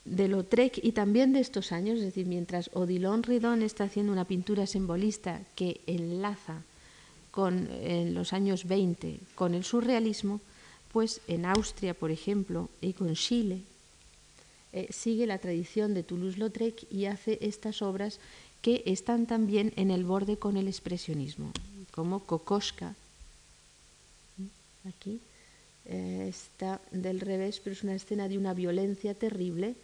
De 0.05 0.27
Lautrec 0.27 0.81
y 0.83 0.93
también 0.93 1.33
de 1.33 1.41
estos 1.41 1.71
años, 1.71 1.99
es 1.99 2.05
decir, 2.05 2.27
mientras 2.27 2.71
Odilon 2.75 3.23
Ridon 3.23 3.63
está 3.63 3.85
haciendo 3.85 4.13
una 4.13 4.25
pintura 4.25 4.67
simbolista 4.67 5.41
que 5.55 5.81
enlaza 5.87 6.63
con 7.31 7.69
en 7.71 8.13
los 8.13 8.33
años 8.33 8.67
20 8.67 9.21
con 9.35 9.55
el 9.55 9.65
surrealismo, 9.65 10.41
pues 10.93 11.21
en 11.29 11.47
Austria, 11.47 11.95
por 11.95 12.11
ejemplo, 12.11 12.69
y 12.81 12.93
con 12.93 13.15
Chile, 13.15 13.63
eh, 14.73 14.89
sigue 14.91 15.27
la 15.27 15.39
tradición 15.39 15.95
de 15.95 16.03
Toulouse-Lautrec 16.03 16.91
y 16.91 17.07
hace 17.07 17.39
estas 17.41 17.83
obras 17.83 18.21
que 18.61 18.83
están 18.87 19.27
también 19.27 19.73
en 19.77 19.91
el 19.91 20.05
borde 20.05 20.37
con 20.37 20.57
el 20.57 20.69
expresionismo, 20.69 21.53
como 21.91 22.21
Kokoschka, 22.21 22.95
aquí 24.89 25.21
eh, 25.85 26.27
está 26.29 26.81
del 26.93 27.21
revés, 27.21 27.61
pero 27.61 27.75
es 27.75 27.83
una 27.83 27.95
escena 27.95 28.29
de 28.29 28.39
una 28.39 28.55
violencia 28.55 29.15
terrible, 29.15 29.75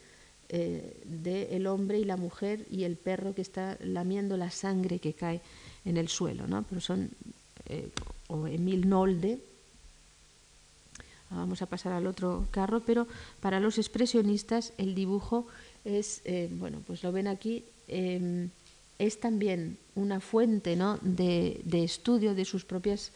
eh, 0.49 1.03
del 1.05 1.67
hombre 1.67 1.99
y 1.99 2.05
la 2.05 2.17
mujer 2.17 2.65
y 2.71 2.85
el 2.85 2.97
perro 2.97 3.35
que 3.35 3.43
está 3.43 3.77
lamiendo 3.81 4.37
la 4.37 4.51
sangre 4.51 4.99
que 4.99 5.13
cae 5.13 5.43
en 5.85 5.99
el 5.99 6.09
suelo, 6.09 6.47
¿no? 6.47 6.65
Pero 6.69 6.81
son, 6.81 7.11
eh, 7.67 7.91
o 8.29 8.47
Emil 8.47 8.89
Nolde, 8.89 9.41
vamos 11.31 11.63
a 11.63 11.67
pasar 11.67 11.93
al 11.93 12.07
otro 12.07 12.47
carro, 12.51 12.81
pero 12.81 13.07
para 13.41 13.61
los 13.61 13.79
expresionistas 13.79 14.73
el 14.79 14.95
dibujo 14.95 15.47
es, 15.85 16.23
eh, 16.25 16.49
bueno, 16.53 16.81
pues 16.87 17.03
lo 17.03 17.13
ven 17.13 17.29
aquí, 17.29 17.65
em, 17.87 18.51
es 18.99 19.21
también 19.21 19.79
una 19.95 20.21
fuente 20.21 20.77
¿no? 20.77 20.99
de, 21.03 21.63
estudio 21.73 22.35
de 22.35 22.45
sus 22.45 22.65
propias 22.65 23.13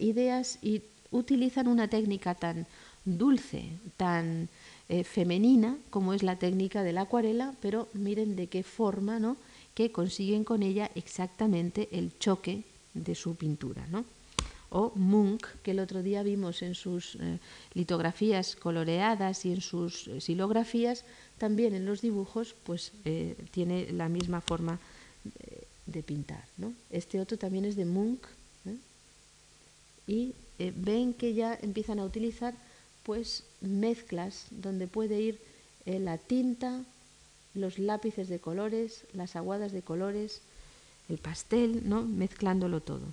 ideas 0.00 0.58
y 0.62 0.82
utilizan 1.10 1.68
una 1.68 1.88
técnica 1.88 2.34
tan 2.34 2.66
dulce, 3.04 3.70
tan 3.96 4.48
eh, 4.88 5.04
femenina, 5.04 5.76
como 5.90 6.14
es 6.14 6.22
la 6.22 6.36
técnica 6.36 6.82
de 6.82 6.92
la 6.92 7.02
acuarela, 7.02 7.54
pero 7.60 7.88
miren 7.92 8.36
de 8.36 8.46
qué 8.46 8.62
forma, 8.62 9.18
¿no? 9.18 9.36
que 9.74 9.92
consiguen 9.92 10.44
con 10.44 10.62
ella 10.62 10.90
exactamente 10.94 11.88
el 11.92 12.18
choque 12.18 12.64
de 12.94 13.14
su 13.14 13.36
pintura. 13.36 13.86
¿no? 13.88 14.04
O 14.70 14.92
Munch, 14.94 15.44
que 15.62 15.70
el 15.70 15.80
otro 15.80 16.02
día 16.02 16.22
vimos 16.22 16.62
en 16.62 16.74
sus 16.74 17.16
eh, 17.16 17.38
litografías 17.74 18.56
coloreadas 18.56 19.44
y 19.46 19.52
en 19.52 19.60
sus 19.60 20.08
eh, 20.08 20.20
silografías, 20.20 21.04
también 21.38 21.74
en 21.74 21.86
los 21.86 22.00
dibujos, 22.00 22.54
pues 22.64 22.92
tiene 23.52 23.92
la 23.92 24.08
misma 24.08 24.40
forma 24.40 24.80
de, 25.86 26.02
pintar. 26.02 26.44
¿no? 26.56 26.72
Este 26.90 27.20
otro 27.20 27.38
también 27.38 27.64
es 27.64 27.76
de 27.76 27.84
Munch, 27.84 28.22
y 30.08 30.34
ven 30.58 31.14
que 31.14 31.34
ya 31.34 31.56
empiezan 31.62 32.00
a 32.00 32.04
utilizar 32.04 32.54
pues 33.08 33.44
mezclas 33.62 34.48
donde 34.50 34.86
puede 34.86 35.18
ir 35.18 35.40
eh, 35.86 35.98
la 35.98 36.18
tinta, 36.18 36.84
los 37.54 37.78
lápices 37.78 38.28
de 38.28 38.38
colores, 38.38 39.06
las 39.14 39.34
aguadas 39.34 39.72
de 39.72 39.80
colores, 39.80 40.42
el 41.08 41.16
pastel, 41.16 41.88
¿no? 41.88 42.02
mezclándolo 42.02 42.82
todo. 42.82 43.06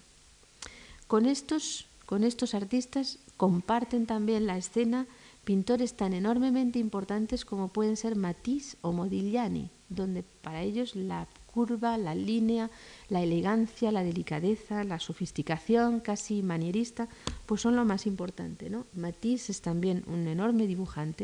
Con 1.07 1.25
estos, 1.25 1.85
con 2.05 2.23
estos 2.23 2.55
artistas 2.55 3.19
comparten 3.37 4.05
también 4.05 4.47
la 4.47 4.57
escena 4.57 5.05
pintores 5.43 5.93
tan 5.93 6.13
enormemente 6.13 6.79
importantes 6.79 7.45
como 7.45 7.67
pueden 7.67 7.95
ser 7.95 8.15
Matisse 8.15 8.77
o 8.81 8.91
Modigliani, 8.91 9.69
donde 9.89 10.23
para 10.23 10.63
ellos 10.63 10.95
la 10.95 11.27
curva, 11.45 11.97
la 11.97 12.15
línea, 12.15 12.69
la 13.07 13.21
elegancia, 13.21 13.91
la 13.91 14.03
delicadeza, 14.03 14.83
la 14.83 14.99
sofisticación 14.99 16.01
casi 16.01 16.41
manierista, 16.41 17.07
pues 17.45 17.61
son 17.61 17.75
lo 17.75 17.85
más 17.85 18.07
importante. 18.07 18.69
¿no? 18.69 18.87
Matisse 18.93 19.51
es 19.51 19.61
también 19.61 20.03
un 20.07 20.27
enorme 20.27 20.67
dibujante, 20.67 21.23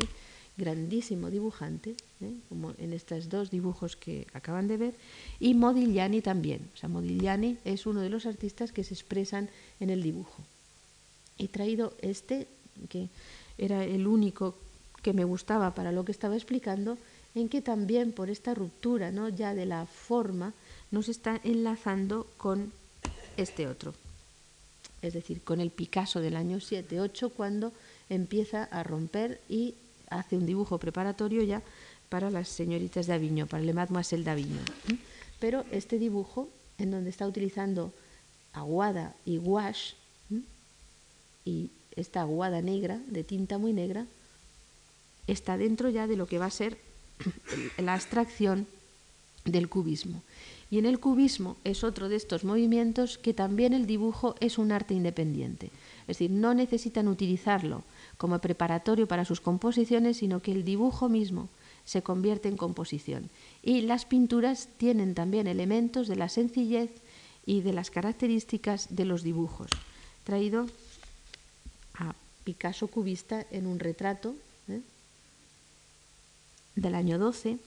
grandísimo 0.61 1.29
dibujante, 1.29 1.95
¿eh? 2.21 2.33
como 2.47 2.73
en 2.77 2.93
estos 2.93 3.27
dos 3.29 3.49
dibujos 3.49 3.95
que 3.95 4.27
acaban 4.31 4.67
de 4.67 4.77
ver, 4.77 4.93
y 5.39 5.55
Modigliani 5.55 6.21
también. 6.21 6.69
O 6.73 6.77
sea, 6.77 6.87
Modigliani 6.87 7.57
es 7.65 7.85
uno 7.85 8.01
de 8.01 8.09
los 8.09 8.25
artistas 8.25 8.71
que 8.71 8.83
se 8.83 8.93
expresan 8.93 9.49
en 9.79 9.89
el 9.89 10.03
dibujo. 10.03 10.43
He 11.39 11.47
traído 11.47 11.93
este, 12.01 12.47
que 12.89 13.09
era 13.57 13.83
el 13.83 14.05
único 14.05 14.55
que 15.01 15.13
me 15.13 15.25
gustaba 15.25 15.73
para 15.73 15.91
lo 15.91 16.05
que 16.05 16.11
estaba 16.11 16.35
explicando, 16.35 16.97
en 17.33 17.49
que 17.49 17.61
también 17.61 18.11
por 18.11 18.29
esta 18.29 18.53
ruptura 18.53 19.11
¿no? 19.11 19.29
ya 19.29 19.55
de 19.55 19.65
la 19.65 19.87
forma 19.87 20.53
nos 20.91 21.09
está 21.09 21.41
enlazando 21.43 22.27
con 22.37 22.71
este 23.37 23.67
otro, 23.67 23.95
es 25.01 25.13
decir, 25.13 25.41
con 25.41 25.59
el 25.59 25.71
Picasso 25.71 26.19
del 26.19 26.35
año 26.35 26.57
7-8 26.57 27.31
cuando 27.35 27.73
empieza 28.09 28.65
a 28.65 28.83
romper 28.83 29.41
y 29.49 29.73
hace 30.11 30.37
un 30.37 30.45
dibujo 30.45 30.77
preparatorio 30.77 31.41
ya 31.43 31.63
para 32.09 32.29
las 32.29 32.49
señoritas 32.49 33.07
de 33.07 33.13
Avignon, 33.13 33.47
para 33.47 33.63
Le 33.63 33.73
Mademoiselle 33.73 34.23
d'Avignon. 34.23 34.65
Pero 35.39 35.65
este 35.71 35.97
dibujo, 35.97 36.49
en 36.77 36.91
donde 36.91 37.09
está 37.09 37.25
utilizando 37.25 37.93
aguada 38.53 39.15
y 39.25 39.37
gouache, 39.37 39.95
y 41.45 41.71
esta 41.95 42.21
aguada 42.21 42.61
negra, 42.61 42.99
de 43.07 43.23
tinta 43.23 43.57
muy 43.57 43.73
negra, 43.73 44.05
está 45.27 45.57
dentro 45.57 45.89
ya 45.89 46.05
de 46.05 46.17
lo 46.17 46.27
que 46.27 46.37
va 46.37 46.45
a 46.45 46.51
ser 46.51 46.77
la 47.77 47.93
abstracción 47.93 48.67
del 49.45 49.69
cubismo. 49.69 50.21
Y 50.69 50.79
en 50.79 50.85
el 50.85 50.99
cubismo 50.99 51.57
es 51.63 51.83
otro 51.83 52.07
de 52.07 52.15
estos 52.15 52.43
movimientos 52.43 53.17
que 53.17 53.33
también 53.33 53.73
el 53.73 53.87
dibujo 53.87 54.35
es 54.39 54.57
un 54.57 54.71
arte 54.71 54.93
independiente. 54.93 55.67
Es 56.01 56.17
decir, 56.17 56.31
no 56.31 56.53
necesitan 56.53 57.07
utilizarlo 57.07 57.83
como 58.21 58.37
preparatorio 58.37 59.07
para 59.07 59.25
sus 59.25 59.41
composiciones, 59.41 60.17
sino 60.17 60.43
que 60.43 60.51
el 60.51 60.63
dibujo 60.63 61.09
mismo 61.09 61.49
se 61.85 62.03
convierte 62.03 62.49
en 62.49 62.55
composición. 62.55 63.31
Y 63.63 63.81
las 63.81 64.05
pinturas 64.05 64.69
tienen 64.77 65.15
también 65.15 65.47
elementos 65.47 66.07
de 66.07 66.17
la 66.17 66.29
sencillez 66.29 66.91
y 67.47 67.61
de 67.61 67.73
las 67.73 67.89
características 67.89 68.95
de 68.95 69.05
los 69.05 69.23
dibujos. 69.23 69.71
Traído 70.23 70.67
a 71.95 72.13
Picasso 72.43 72.85
cubista 72.89 73.43
en 73.49 73.65
un 73.65 73.79
retrato 73.79 74.35
¿eh? 74.67 74.81
del 76.75 76.93
año 76.93 77.17
12 77.17 77.57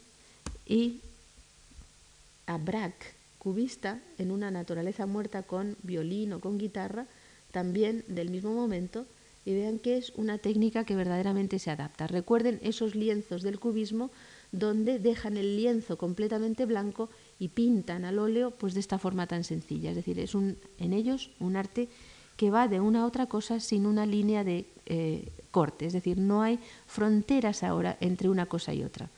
y 0.67 1.01
a 2.47 2.59
Braque 2.59 3.07
cubista 3.41 3.99
en 4.19 4.31
una 4.31 4.53
naturaleza 4.53 5.05
muerta 5.07 5.43
con 5.43 5.77
violín 5.83 6.33
o 6.33 6.39
con 6.39 6.59
guitarra, 6.59 7.07
también 7.51 8.05
del 8.07 8.31
mismo 8.31 8.55
momento, 8.55 9.05
y 9.45 9.55
vean 9.55 9.79
que 9.79 9.97
es 9.97 10.11
una 10.17 10.39
técnica 10.39 10.85
que 10.85 10.97
verdaderamente 10.97 11.59
se 11.59 11.71
adapta. 11.71 12.07
Recuerden 12.07 12.59
esos 12.63 12.95
lienzos 12.95 13.43
del 13.43 13.59
cubismo 13.59 14.11
donde 14.53 14.99
dejan 14.99 15.37
el 15.37 15.57
lienzo 15.57 15.99
completamente 15.99 16.65
blanco 16.65 17.11
y 17.39 17.49
pintan 17.49 18.05
al 18.05 18.19
óleo 18.19 18.53
pues 18.53 18.75
de 18.75 18.81
esta 18.81 18.99
forma 18.99 19.27
tan 19.27 19.45
sencilla. 19.45 19.91
Es 19.91 19.97
decir, 19.97 20.19
es 20.19 20.35
un, 20.35 20.57
en 20.79 20.93
ellos 20.93 21.31
un 21.41 21.57
arte 21.57 21.89
que 22.37 22.51
va 22.51 22.69
de 22.69 22.81
una 22.81 23.03
a 23.03 23.07
otra 23.07 23.27
cosa 23.27 23.61
sin 23.61 23.87
una 23.87 24.07
línea 24.07 24.45
de 24.45 24.67
eh, 24.87 25.33
corte. 25.51 25.87
Es 25.87 25.93
decir, 25.93 26.19
no 26.19 26.43
hay 26.43 26.59
fronteras 26.87 27.63
ahora 27.63 27.97
entre 28.01 28.29
una 28.29 28.47
cosa 28.47 28.73
y 28.73 28.83
otra 28.83 29.11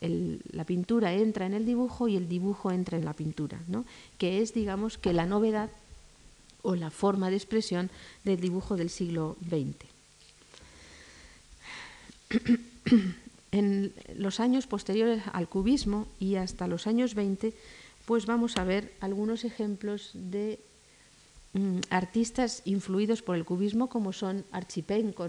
la 0.00 0.64
pintura 0.64 1.12
entra 1.12 1.46
en 1.46 1.54
el 1.54 1.66
dibujo 1.66 2.08
y 2.08 2.16
el 2.16 2.28
dibujo 2.28 2.70
entra 2.70 2.96
en 2.96 3.04
la 3.04 3.12
pintura, 3.12 3.60
¿no? 3.68 3.84
que 4.16 4.40
es, 4.40 4.54
digamos, 4.54 4.96
que 4.96 5.12
la 5.12 5.26
novedad 5.26 5.70
o 6.62 6.74
la 6.74 6.90
forma 6.90 7.30
de 7.30 7.36
expresión 7.36 7.90
del 8.24 8.40
dibujo 8.40 8.76
del 8.76 8.90
siglo 8.90 9.36
XX. 9.48 9.90
En 13.52 13.92
los 14.16 14.38
años 14.38 14.68
posteriores 14.68 15.24
al 15.32 15.48
cubismo 15.48 16.06
y 16.20 16.36
hasta 16.36 16.68
los 16.68 16.86
años 16.86 17.16
20, 17.16 17.52
pues 18.06 18.26
vamos 18.26 18.56
a 18.56 18.64
ver 18.64 18.92
algunos 19.00 19.44
ejemplos 19.44 20.10
de 20.14 20.60
mm, 21.54 21.78
artistas 21.90 22.62
influidos 22.64 23.22
por 23.22 23.34
el 23.34 23.44
cubismo, 23.44 23.88
como 23.88 24.12
son 24.12 24.44
Archipenko, 24.52 25.26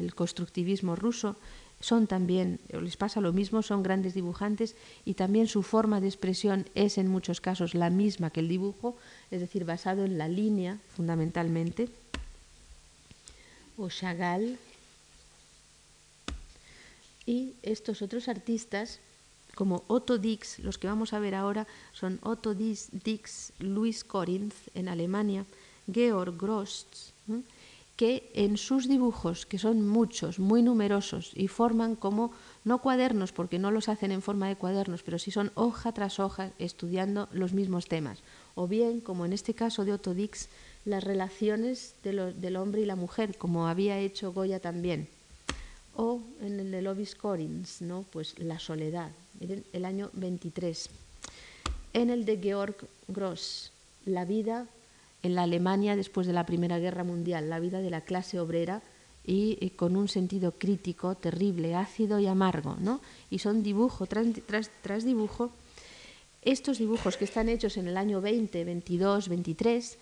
el 0.00 0.14
constructivismo 0.16 0.96
ruso, 0.96 1.36
son 1.80 2.06
también, 2.06 2.60
les 2.68 2.96
pasa 2.96 3.22
lo 3.22 3.32
mismo, 3.32 3.62
son 3.62 3.82
grandes 3.82 4.12
dibujantes 4.12 4.76
y 5.06 5.14
también 5.14 5.46
su 5.46 5.62
forma 5.62 6.00
de 6.00 6.08
expresión 6.08 6.66
es 6.74 6.98
en 6.98 7.08
muchos 7.08 7.40
casos 7.40 7.74
la 7.74 7.88
misma 7.88 8.30
que 8.30 8.40
el 8.40 8.48
dibujo, 8.48 8.96
es 9.30 9.40
decir, 9.40 9.64
basado 9.64 10.04
en 10.04 10.18
la 10.18 10.28
línea 10.28 10.78
fundamentalmente. 10.94 11.88
O 13.78 13.88
Chagall. 13.88 14.58
Y 17.24 17.54
estos 17.62 18.02
otros 18.02 18.28
artistas, 18.28 19.00
como 19.54 19.84
Otto 19.86 20.18
Dix, 20.18 20.58
los 20.58 20.76
que 20.76 20.86
vamos 20.86 21.14
a 21.14 21.18
ver 21.18 21.34
ahora 21.34 21.66
son 21.92 22.18
Otto 22.22 22.54
Dix, 22.54 23.52
Luis 23.58 24.04
Corinth 24.04 24.54
en 24.74 24.88
Alemania, 24.88 25.46
Georg 25.90 26.36
Grost, 26.36 27.12
que 28.00 28.30
en 28.32 28.56
sus 28.56 28.88
dibujos, 28.88 29.44
que 29.44 29.58
son 29.58 29.86
muchos, 29.86 30.38
muy 30.38 30.62
numerosos, 30.62 31.32
y 31.34 31.48
forman 31.48 31.96
como, 31.96 32.32
no 32.64 32.80
cuadernos, 32.80 33.30
porque 33.30 33.58
no 33.58 33.70
los 33.70 33.90
hacen 33.90 34.10
en 34.10 34.22
forma 34.22 34.48
de 34.48 34.56
cuadernos, 34.56 35.02
pero 35.02 35.18
sí 35.18 35.30
son 35.30 35.52
hoja 35.54 35.92
tras 35.92 36.18
hoja 36.18 36.50
estudiando 36.58 37.28
los 37.30 37.52
mismos 37.52 37.88
temas. 37.88 38.20
O 38.54 38.66
bien, 38.66 39.02
como 39.02 39.26
en 39.26 39.34
este 39.34 39.52
caso 39.52 39.84
de 39.84 39.92
Otto 39.92 40.14
Dix, 40.14 40.48
las 40.86 41.04
relaciones 41.04 41.94
del 42.02 42.56
hombre 42.56 42.80
y 42.80 42.86
la 42.86 42.96
mujer, 42.96 43.36
como 43.36 43.68
había 43.68 43.98
hecho 43.98 44.32
Goya 44.32 44.60
también. 44.60 45.06
O 45.94 46.22
en 46.40 46.58
el 46.58 46.70
de 46.70 46.80
Lovis 46.80 47.14
Corins, 47.14 47.82
¿no? 47.82 48.06
pues 48.10 48.38
la 48.38 48.58
soledad, 48.58 49.10
miren, 49.40 49.62
el 49.74 49.84
año 49.84 50.08
23. 50.14 50.88
En 51.92 52.08
el 52.08 52.24
de 52.24 52.38
Georg 52.38 52.76
Gross, 53.08 53.72
la 54.06 54.24
vida 54.24 54.68
en 55.22 55.34
la 55.34 55.42
Alemania 55.42 55.96
después 55.96 56.26
de 56.26 56.32
la 56.32 56.46
Primera 56.46 56.78
Guerra 56.78 57.04
Mundial, 57.04 57.50
la 57.50 57.60
vida 57.60 57.80
de 57.80 57.90
la 57.90 58.00
clase 58.00 58.40
obrera 58.40 58.82
y, 59.24 59.70
con 59.76 59.96
un 59.96 60.08
sentido 60.08 60.52
crítico 60.52 61.14
terrible, 61.14 61.74
ácido 61.74 62.18
y 62.18 62.26
amargo, 62.26 62.76
¿no? 62.80 63.00
Y 63.30 63.38
son 63.38 63.62
dibujo 63.62 64.06
tras, 64.06 64.26
tras, 64.82 65.04
dibujo. 65.04 65.50
Estos 66.42 66.78
dibujos 66.78 67.16
que 67.16 67.26
están 67.26 67.48
hechos 67.48 67.76
en 67.76 67.86
el 67.86 67.96
año 67.96 68.20
20, 68.20 68.64
22, 68.64 69.28
23, 69.28 69.98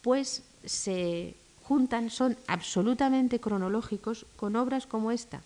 pues 0.00 0.42
se 0.64 1.34
juntan, 1.64 2.08
son 2.10 2.36
absolutamente 2.46 3.40
cronológicos 3.40 4.26
con 4.36 4.54
obras 4.56 4.86
como 4.86 5.10
esta. 5.10 5.42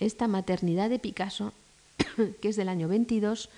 Esta 0.00 0.28
maternidad 0.28 0.88
de 0.88 0.98
Picasso, 0.98 1.52
que 2.40 2.48
es 2.48 2.56
del 2.56 2.70
año 2.70 2.88
22, 2.88 3.50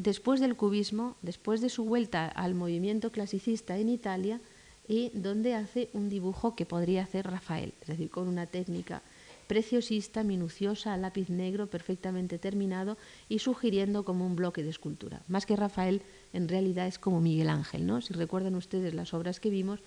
después 0.00 0.40
del 0.40 0.56
cubismo, 0.56 1.16
después 1.20 1.60
de 1.60 1.68
su 1.68 1.84
vuelta 1.84 2.26
al 2.26 2.54
movimiento 2.54 3.12
clasicista 3.12 3.76
en 3.76 3.90
Italia, 3.90 4.40
y 4.88 5.10
donde 5.14 5.54
hace 5.54 5.88
un 5.92 6.08
dibujo 6.08 6.56
que 6.56 6.66
podría 6.66 7.02
hacer 7.02 7.26
Rafael, 7.26 7.74
es 7.82 7.88
decir, 7.88 8.10
con 8.10 8.26
una 8.26 8.46
técnica 8.46 9.02
preciosista, 9.46 10.24
minuciosa, 10.24 10.96
lápiz 10.96 11.28
negro, 11.28 11.66
perfectamente 11.66 12.38
terminado 12.38 12.96
y 13.28 13.40
sugiriendo 13.40 14.04
como 14.04 14.26
un 14.26 14.36
bloque 14.36 14.62
de 14.62 14.70
escultura. 14.70 15.22
Más 15.28 15.44
que 15.44 15.54
Rafael, 15.54 16.02
en 16.32 16.48
realidad 16.48 16.86
es 16.86 16.98
como 16.98 17.20
Miguel 17.20 17.50
Ángel, 17.50 17.86
¿no? 17.86 18.00
Si 18.00 18.14
recuerdan 18.14 18.54
ustedes 18.54 18.94
las 18.94 19.12
obras 19.12 19.38
que 19.38 19.50
vimos, 19.50 19.80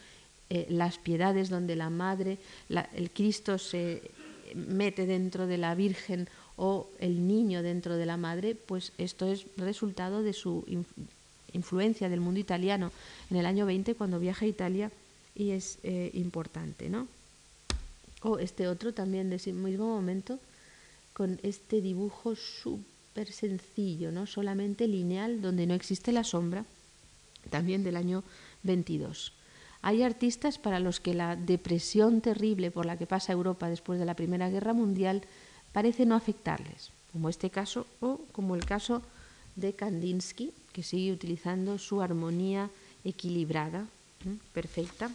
eh, 0.49 0.67
las 0.69 0.99
piedades 0.99 1.49
donde 1.49 1.75
la 1.75 1.89
madre, 1.89 2.37
el 2.93 3.09
Cristo 3.09 3.57
se 3.57 4.11
mete 4.53 5.05
dentro 5.05 5.47
de 5.47 5.57
la 5.57 5.75
Virgen 5.75 6.29
o 6.55 6.87
el 6.99 7.27
niño 7.27 7.63
dentro 7.63 7.95
de 7.97 8.05
la 8.05 8.17
madre, 8.17 8.55
pues 8.55 8.91
esto 8.97 9.27
es 9.27 9.45
resultado 9.57 10.21
de 10.21 10.33
su 10.33 10.65
influencia 11.53 12.09
del 12.09 12.21
mundo 12.21 12.39
italiano 12.39 12.91
en 13.29 13.37
el 13.37 13.45
año 13.45 13.65
20 13.65 13.95
cuando 13.95 14.19
viaja 14.19 14.45
a 14.45 14.49
Italia 14.49 14.91
y 15.35 15.51
es 15.51 15.79
eh, 15.83 16.11
importante, 16.13 16.89
¿no? 16.89 17.07
O 18.21 18.39
este 18.39 18.67
otro 18.67 18.93
también 18.93 19.29
de 19.29 19.37
ese 19.37 19.51
mismo 19.51 19.87
momento 19.87 20.39
con 21.13 21.39
este 21.43 21.81
dibujo 21.81 22.35
súper 22.35 23.31
sencillo, 23.31 24.11
¿no? 24.11 24.25
Solamente 24.25 24.87
lineal 24.87 25.41
donde 25.41 25.67
no 25.67 25.73
existe 25.73 26.11
la 26.11 26.23
sombra, 26.23 26.65
también 27.49 27.83
del 27.83 27.97
año 27.97 28.23
22. 28.63 29.33
Hay 29.81 30.01
artistas 30.01 30.57
para 30.57 30.79
los 30.79 30.99
que 30.99 31.13
la 31.13 31.35
depresión 31.35 32.21
terrible 32.21 32.71
por 32.71 32.85
la 32.85 32.97
que 32.97 33.05
pasa 33.05 33.33
Europa 33.33 33.69
después 33.69 33.99
de 33.99 34.05
la 34.05 34.15
Primera 34.15 34.49
Guerra 34.49 34.73
Mundial 34.73 35.23
parece 35.73 36.05
no 36.05 36.15
afectarles, 36.15 36.91
como 37.11 37.27
este 37.29 37.49
caso 37.49 37.85
o 37.99 38.21
como 38.31 38.55
el 38.55 38.65
caso 38.65 39.01
de 39.55 39.73
Kandinsky, 39.73 40.53
que 40.71 40.83
sigue 40.83 41.11
utilizando 41.11 41.77
su 41.77 42.01
armonía 42.01 42.69
equilibrada, 43.03 43.85
perfecta. 44.53 45.11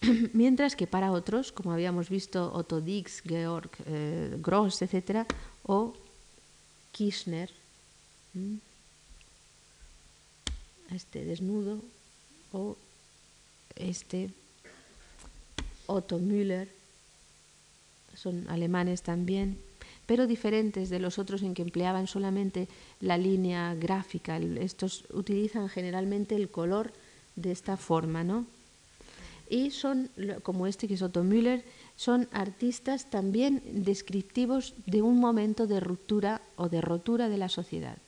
Mientras 0.32 0.76
que 0.76 0.86
para 0.86 1.12
otros, 1.12 1.52
como 1.52 1.72
habíamos 1.72 2.08
visto 2.08 2.52
Otto 2.52 2.80
Dix, 2.80 3.22
Georg 3.22 3.70
eh, 3.86 4.36
Gross, 4.38 4.80
etc., 4.82 5.26
o 5.64 5.94
Kirchner, 6.92 7.50
este 10.94 11.24
desnudo, 11.24 11.82
o 12.52 12.76
este 13.76 14.30
Otto 15.86 16.18
Müller, 16.18 16.79
son 18.14 18.48
alemanes 18.48 19.02
también, 19.02 19.58
pero 20.06 20.26
diferentes 20.26 20.90
de 20.90 20.98
los 20.98 21.18
otros 21.18 21.42
en 21.42 21.54
que 21.54 21.62
empleaban 21.62 22.06
solamente 22.06 22.68
la 23.00 23.16
línea 23.16 23.74
gráfica. 23.74 24.38
Estos 24.38 25.04
utilizan 25.12 25.68
generalmente 25.68 26.34
el 26.34 26.50
color 26.50 26.92
de 27.36 27.52
esta 27.52 27.76
forma, 27.76 28.24
¿no? 28.24 28.46
Y 29.48 29.70
son, 29.70 30.10
como 30.42 30.66
este 30.66 30.86
que 30.86 30.94
es 30.94 31.02
Otto 31.02 31.24
Müller, 31.24 31.64
son 31.96 32.28
artistas 32.32 33.10
también 33.10 33.62
descriptivos 33.72 34.74
de 34.86 35.02
un 35.02 35.18
momento 35.18 35.66
de 35.66 35.80
ruptura 35.80 36.40
o 36.56 36.68
de 36.68 36.80
rotura 36.80 37.28
de 37.28 37.36
la 37.36 37.48
sociedad. 37.48 37.98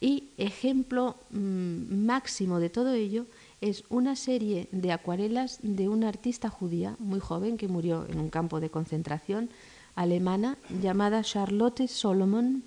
Y 0.00 0.30
ejemplo 0.38 1.16
mm, 1.30 2.06
máximo 2.06 2.58
de 2.60 2.70
todo 2.70 2.94
ello 2.94 3.26
es 3.60 3.84
una 3.90 4.16
serie 4.16 4.68
de 4.72 4.92
acuarelas 4.92 5.58
de 5.62 5.88
una 5.88 6.08
artista 6.08 6.48
judía 6.48 6.96
muy 6.98 7.20
joven 7.20 7.56
que 7.56 7.68
murió 7.68 8.06
en 8.08 8.18
un 8.18 8.30
campo 8.30 8.60
de 8.60 8.70
concentración 8.70 9.50
alemana 9.94 10.56
llamada 10.82 11.22
Charlotte 11.22 11.86
Solomon, 11.86 12.62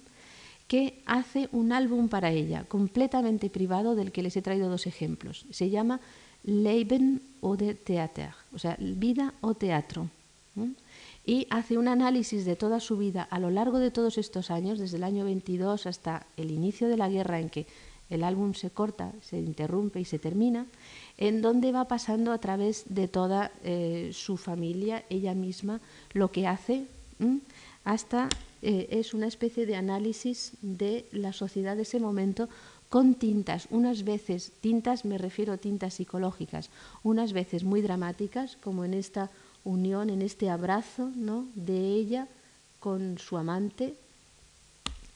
que 0.68 1.02
hace 1.06 1.50
un 1.52 1.72
álbum 1.72 2.10
para 2.10 2.32
ella, 2.32 2.66
completamente 2.66 3.50
privado, 3.50 3.96
del 3.96 4.12
que 4.12 4.24
les 4.24 4.38
he 4.38 4.42
traído 4.42 4.70
dos 4.70 4.88
ejemplos. 4.88 5.46
Se 5.52 5.70
llama 5.70 6.00
Leben 6.44 7.22
oder 7.42 7.76
Theater, 7.76 8.32
o 8.54 8.60
sea, 8.60 8.78
vida 8.80 9.34
o 9.42 9.56
teatro. 9.56 10.10
Y 11.26 11.48
hace 11.50 11.78
un 11.78 11.88
análisis 11.88 12.46
de 12.46 12.56
toda 12.56 12.80
su 12.80 12.98
vida 12.98 13.24
a 13.24 13.40
lo 13.40 13.50
largo 13.50 13.80
de 13.80 13.92
todos 13.92 14.18
estos 14.18 14.52
años, 14.52 14.78
desde 14.78 14.98
el 14.98 15.04
año 15.04 15.26
22 15.26 15.88
hasta 15.88 16.28
el 16.38 16.52
inicio 16.52 16.88
de 16.88 16.98
la 16.98 17.10
guerra 17.10 17.40
en 17.40 17.50
que 17.50 17.66
el 18.16 18.24
álbum 18.24 18.54
se 18.54 18.70
corta, 18.70 19.12
se 19.22 19.40
interrumpe 19.40 20.00
y 20.00 20.06
se 20.06 20.20
termina, 20.20 20.66
en 21.18 21.42
donde 21.42 21.72
va 21.72 21.86
pasando 21.86 22.32
a 22.32 22.38
través 22.38 22.84
de 22.88 23.08
toda 23.08 23.52
eh, 23.64 24.12
su 24.14 24.38
familia, 24.38 25.04
ella 25.10 25.34
misma, 25.34 25.82
lo 26.14 26.32
que 26.32 26.48
hace, 26.48 26.86
hasta 27.84 28.30
eh, 28.62 28.88
es 28.92 29.14
una 29.14 29.28
especie 29.28 29.66
de 29.66 29.76
análisis 29.76 30.54
de 30.62 31.06
la 31.12 31.34
sociedad 31.34 31.76
de 31.76 31.84
ese 31.84 32.00
momento 32.00 32.50
con 32.90 33.16
tintas, 33.16 33.68
unas 33.72 34.04
veces, 34.04 34.52
tintas 34.62 35.04
me 35.04 35.18
refiero 35.18 35.54
a 35.54 35.58
tintas 35.58 35.96
psicológicas, 35.96 36.70
unas 37.02 37.34
veces 37.34 37.64
muy 37.64 37.82
dramáticas, 37.82 38.56
como 38.58 38.86
en 38.86 38.94
esta 38.94 39.32
unión, 39.64 40.12
en 40.12 40.22
este 40.22 40.50
abrazo 40.50 41.10
¿no? 41.16 41.48
de 41.56 41.96
ella 41.96 42.28
con 42.80 43.18
su 43.18 43.38
amante, 43.38 43.96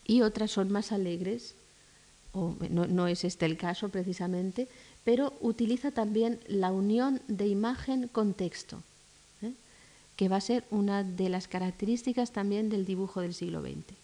y 0.08 0.22
otras 0.22 0.52
son 0.52 0.72
más 0.72 0.92
alegres, 0.92 1.54
no 2.70 3.08
es 3.08 3.24
este 3.24 3.46
el 3.46 3.58
caso 3.58 3.90
precisamente, 3.90 4.68
pero 5.08 5.32
utiliza 5.40 5.92
también 5.92 6.38
la 6.48 6.74
unión 6.74 7.22
de 7.30 7.48
imagen 7.48 8.10
con 8.10 8.34
texto, 8.34 8.84
¿eh? 9.42 9.54
que 10.18 10.28
va 10.28 10.36
a 10.36 10.42
ser 10.42 10.66
una 10.70 11.06
de 11.06 11.30
las 11.30 11.48
características 11.48 12.32
también 12.32 12.68
del 12.70 12.86
dibujo 12.86 13.22
del 13.22 13.34
siglo 13.34 13.62
XX. 13.62 13.96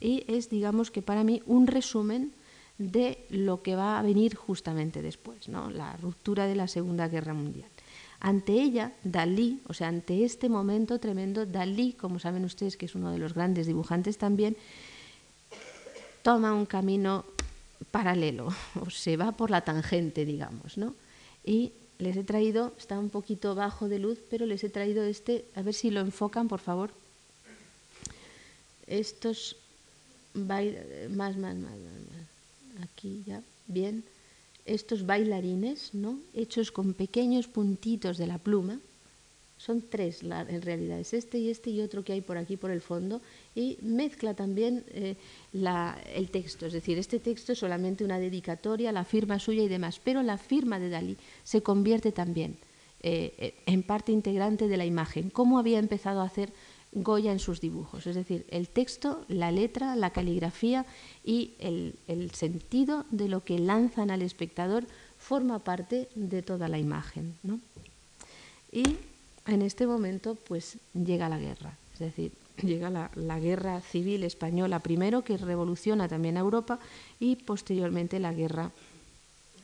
Y 0.00 0.24
es, 0.26 0.50
digamos 0.50 0.90
que 0.90 1.02
para 1.02 1.22
mí, 1.22 1.40
un 1.46 1.68
resumen 1.68 2.32
de 2.78 3.18
lo 3.28 3.62
que 3.62 3.76
va 3.76 3.98
a 3.98 4.02
venir 4.02 4.34
justamente 4.34 5.02
después, 5.02 5.48
¿no? 5.48 5.70
la 5.70 5.96
ruptura 5.98 6.46
de 6.46 6.56
la 6.56 6.66
Segunda 6.66 7.06
Guerra 7.06 7.32
Mundial. 7.32 7.68
Ante 8.18 8.54
ella, 8.54 8.92
Dalí, 9.04 9.60
o 9.68 9.72
sea, 9.72 9.86
ante 9.86 10.24
este 10.24 10.48
momento 10.48 10.98
tremendo, 10.98 11.46
Dalí, 11.46 11.92
como 11.92 12.18
saben 12.18 12.44
ustedes 12.44 12.76
que 12.76 12.86
es 12.86 12.94
uno 12.96 13.12
de 13.12 13.18
los 13.18 13.34
grandes 13.34 13.68
dibujantes 13.68 14.18
también, 14.18 14.56
toma 16.22 16.54
un 16.54 16.66
camino 16.66 17.24
paralelo, 17.90 18.48
o 18.80 18.90
se 18.90 19.16
va 19.16 19.32
por 19.32 19.50
la 19.50 19.62
tangente, 19.62 20.24
digamos, 20.24 20.78
¿no? 20.78 20.94
Y 21.44 21.72
les 21.98 22.16
he 22.16 22.24
traído, 22.24 22.72
está 22.78 22.98
un 22.98 23.10
poquito 23.10 23.54
bajo 23.54 23.88
de 23.88 23.98
luz, 23.98 24.18
pero 24.30 24.46
les 24.46 24.64
he 24.64 24.70
traído 24.70 25.04
este, 25.04 25.44
a 25.54 25.62
ver 25.62 25.74
si 25.74 25.90
lo 25.90 26.00
enfocan, 26.00 26.48
por 26.48 26.60
favor. 26.60 26.90
Estos, 28.86 29.56
más, 30.34 30.64
más, 31.10 31.36
más, 31.36 31.56
más 31.56 31.72
aquí 32.82 33.22
ya, 33.26 33.42
bien, 33.66 34.04
estos 34.64 35.06
bailarines, 35.06 35.94
¿no? 35.94 36.18
hechos 36.34 36.70
con 36.70 36.94
pequeños 36.94 37.46
puntitos 37.46 38.18
de 38.18 38.26
la 38.26 38.38
pluma, 38.38 38.78
son 39.60 39.82
tres 39.82 40.22
en 40.22 40.62
realidad, 40.62 40.98
es 40.98 41.12
este 41.12 41.38
y 41.38 41.50
este 41.50 41.68
y 41.68 41.82
otro 41.82 42.02
que 42.02 42.14
hay 42.14 42.22
por 42.22 42.38
aquí 42.38 42.56
por 42.56 42.70
el 42.70 42.80
fondo, 42.80 43.20
y 43.54 43.76
mezcla 43.82 44.32
también 44.32 44.84
eh, 44.88 45.16
el 46.14 46.30
texto, 46.30 46.64
es 46.64 46.72
decir, 46.72 46.96
este 46.96 47.18
texto 47.18 47.52
es 47.52 47.58
solamente 47.58 48.02
una 48.02 48.18
dedicatoria, 48.18 48.90
la 48.90 49.04
firma 49.04 49.38
suya 49.38 49.62
y 49.62 49.68
demás, 49.68 50.00
pero 50.02 50.22
la 50.22 50.38
firma 50.38 50.78
de 50.78 50.88
Dalí 50.88 51.18
se 51.44 51.62
convierte 51.62 52.10
también 52.10 52.56
eh, 53.02 53.54
en 53.66 53.82
parte 53.82 54.12
integrante 54.12 54.66
de 54.66 54.78
la 54.78 54.86
imagen, 54.86 55.28
como 55.28 55.58
había 55.58 55.78
empezado 55.78 56.22
a 56.22 56.24
hacer 56.24 56.54
Goya 56.92 57.30
en 57.30 57.38
sus 57.38 57.60
dibujos, 57.60 58.06
es 58.06 58.16
decir, 58.16 58.46
el 58.48 58.68
texto, 58.68 59.26
la 59.28 59.52
letra, 59.52 59.94
la 59.94 60.10
caligrafía 60.10 60.86
y 61.22 61.52
el, 61.58 62.30
sentido 62.32 63.04
de 63.10 63.28
lo 63.28 63.44
que 63.44 63.58
lanzan 63.58 64.10
al 64.10 64.22
espectador 64.22 64.86
forma 65.18 65.58
parte 65.58 66.08
de 66.14 66.42
toda 66.42 66.66
la 66.66 66.78
imagen. 66.78 67.36
Y 68.72 68.82
en 69.46 69.62
este 69.62 69.86
momento 69.86 70.34
pues 70.34 70.78
llega 70.94 71.28
la 71.28 71.38
guerra, 71.38 71.76
es 71.94 72.00
decir, 72.00 72.32
llega 72.62 72.90
la, 72.90 73.38
guerra 73.38 73.80
civil 73.80 74.24
española 74.24 74.80
primero 74.80 75.22
que 75.22 75.36
revoluciona 75.36 76.08
también 76.08 76.36
a 76.36 76.40
Europa 76.40 76.78
y 77.18 77.36
posteriormente 77.36 78.18
la 78.20 78.32
guerra 78.32 78.70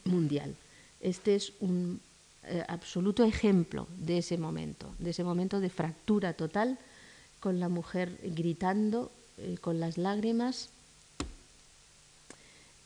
mundial. 0.05 0.55
Este 1.01 1.35
es 1.35 1.53
un 1.61 2.01
eh, 2.45 2.65
absoluto 2.69 3.25
ejemplo 3.25 3.87
de 3.99 4.19
ese 4.19 4.39
momento, 4.39 4.95
de 4.99 5.11
ese 5.11 5.25
momento 5.25 5.61
de 5.61 5.71
fractura 5.71 6.33
total 6.33 6.79
con 7.41 7.61
la 7.61 7.69
mujer 7.69 8.19
gritando, 8.23 9.13
eh, 9.39 9.57
con 9.61 9.79
las 9.81 9.99
lágrimas, 9.99 10.71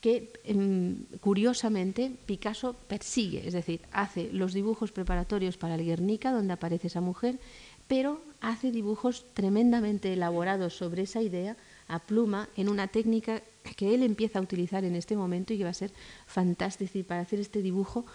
que 0.01 0.32
em, 0.44 1.05
curiosamente 1.20 2.12
Picasso 2.26 2.74
persigue, 2.88 3.46
es 3.46 3.53
decir, 3.53 3.82
hace 3.92 4.30
los 4.32 4.55
dibujos 4.55 4.92
preparatorios 4.92 5.57
para 5.57 5.74
el 5.74 5.84
Guernica, 5.84 6.32
donde 6.32 6.55
aparece 6.55 6.86
esa 6.86 7.01
mujer, 7.01 7.38
pero 7.86 8.20
hace 8.40 8.70
dibujos 8.70 9.26
tremendamente 9.34 10.12
elaborados 10.12 10.74
sobre 10.74 11.03
esa 11.03 11.20
idea 11.20 11.57
a 11.88 11.98
pluma 11.98 12.48
en 12.57 12.68
una 12.68 12.88
técnica 12.88 13.42
que 13.76 13.94
él 13.94 14.03
empieza 14.03 14.38
a 14.38 14.42
utilizar 14.42 14.84
en 14.84 14.94
este 14.94 15.16
momento 15.16 15.53
y 15.53 15.59
que 15.59 15.64
va 15.64 15.70
a 15.70 15.74
ser 15.74 15.92
fantástica. 16.26 16.98
Y 16.98 17.03
para 17.03 17.22
hacer 17.22 17.40
este 17.40 17.62
dibujo 17.62 18.07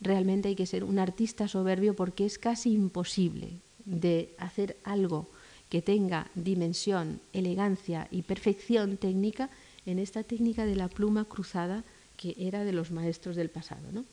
realmente 0.00 0.48
hay 0.48 0.54
que 0.54 0.66
ser 0.66 0.84
un 0.84 0.98
artista 0.98 1.48
soberbio 1.48 1.94
porque 1.94 2.24
es 2.24 2.38
casi 2.38 2.72
imposible 2.72 3.60
de 3.84 4.34
hacer 4.38 4.76
algo 4.84 5.28
que 5.68 5.82
tenga 5.82 6.30
dimensión, 6.34 7.20
elegancia 7.32 8.08
y 8.10 8.22
perfección 8.22 8.96
técnica 8.96 9.50
en 9.86 9.98
esta 9.98 10.22
técnica 10.22 10.64
de 10.64 10.76
la 10.76 10.88
pluma 10.88 11.24
cruzada 11.24 11.84
que 12.16 12.34
era 12.38 12.64
de 12.64 12.72
los 12.72 12.90
maestros 12.90 13.36
del 13.36 13.50
pasado. 13.50 13.82
¿no? 13.92 14.04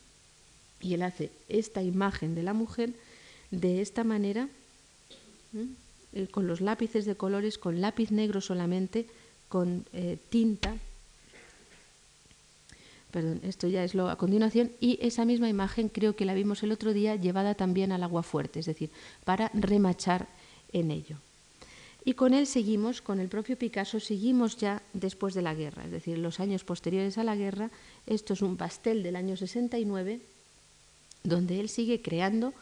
Y 0.82 0.94
él 0.94 1.02
hace 1.04 1.32
esta 1.50 1.84
imagen 1.84 2.36
de 2.36 2.44
la 2.44 2.54
mujer 2.54 2.94
de 3.52 3.82
esta 3.82 4.04
manera, 4.04 4.48
eh, 6.14 6.28
con 6.32 6.48
los 6.48 6.62
lápices 6.62 7.06
de 7.06 7.16
colores, 7.16 7.58
con 7.58 7.82
lápiz 7.82 8.12
negro 8.12 8.42
solamente, 8.42 9.06
con 9.50 9.86
eh, 9.94 10.18
tinta. 10.30 10.76
Perdón, 13.12 13.42
esto 13.44 13.68
ya 13.68 13.84
es 13.84 13.94
lo 13.94 14.10
a 14.10 14.18
continuación. 14.18 14.72
Y 14.80 14.98
esa 15.02 15.26
misma 15.26 15.50
imagen 15.50 15.90
creo 15.90 16.16
que 16.16 16.26
la 16.26 16.34
vimos 16.34 16.64
el 16.64 16.72
otro 16.72 16.94
día 16.94 17.16
llevada 17.16 17.56
también 17.56 17.92
al 17.92 18.04
agua 18.04 18.24
fuerte, 18.24 18.60
es 18.60 18.66
decir, 18.66 18.90
para 19.26 19.52
remachar 19.54 20.28
en 20.72 20.92
ello. 20.92 21.18
Y 22.04 22.16
con 22.16 22.34
él 22.34 22.48
seguimos, 22.48 23.02
con 23.02 23.20
el 23.20 23.30
propio 23.30 23.58
Picasso, 23.58 24.00
seguimos 24.00 24.58
ya 24.58 24.82
después 24.94 25.34
de 25.34 25.44
la 25.44 25.54
guerra, 25.54 25.86
es 25.86 25.92
decir, 25.92 26.18
los 26.18 26.40
años 26.40 26.64
posteriores 26.64 27.18
a 27.18 27.24
la 27.24 27.36
guerra. 27.36 27.70
Esto 28.08 28.34
es 28.34 28.42
un 28.42 28.58
pastel 28.58 29.04
del 29.04 29.16
año 29.16 29.38
69, 29.38 30.20
donde 31.24 31.60
él 31.60 31.70
sigue 31.70 32.02
creando 32.02 32.54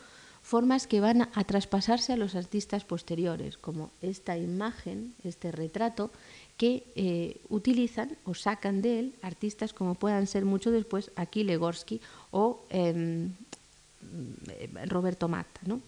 formas 0.42 0.88
que 0.88 1.00
van 1.00 1.22
a, 1.22 1.44
traspasarse 1.46 2.14
a 2.14 2.18
los 2.18 2.36
artistas 2.36 2.84
posteriores, 2.84 3.58
como 3.58 3.92
esta 4.02 4.38
imagen, 4.38 5.14
este 5.24 5.52
retrato, 5.52 6.12
que 6.58 6.84
eh, 6.96 7.38
utilizan 7.48 8.18
o 8.26 8.34
sacan 8.34 8.82
de 8.82 9.00
él 9.00 9.14
artistas 9.22 9.72
como 9.72 9.96
puedan 9.96 10.28
ser 10.28 10.44
mucho 10.44 10.72
después 10.72 11.12
aquí 11.16 11.46
Legorsky 11.46 12.02
o 12.32 12.66
em, 12.70 13.32
Roberto 14.88 15.30
Mata, 15.30 15.62
¿no? 15.66 15.80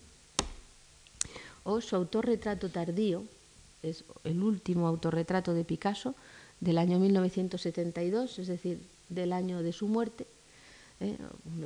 o 1.64 1.82
su 1.82 1.96
autorretrato 1.96 2.70
tardío, 2.70 3.24
es 3.84 4.04
el 4.24 4.42
último 4.42 4.88
autorretrato 4.88 5.54
de 5.54 5.64
Picasso 5.64 6.16
del 6.60 6.78
año 6.78 7.00
1972, 7.00 8.40
es 8.40 8.48
decir, 8.48 8.80
del 9.10 9.34
año 9.34 9.64
de 9.64 9.74
su 9.74 9.88
muerte, 9.88 10.28
¿eh? 11.00 11.18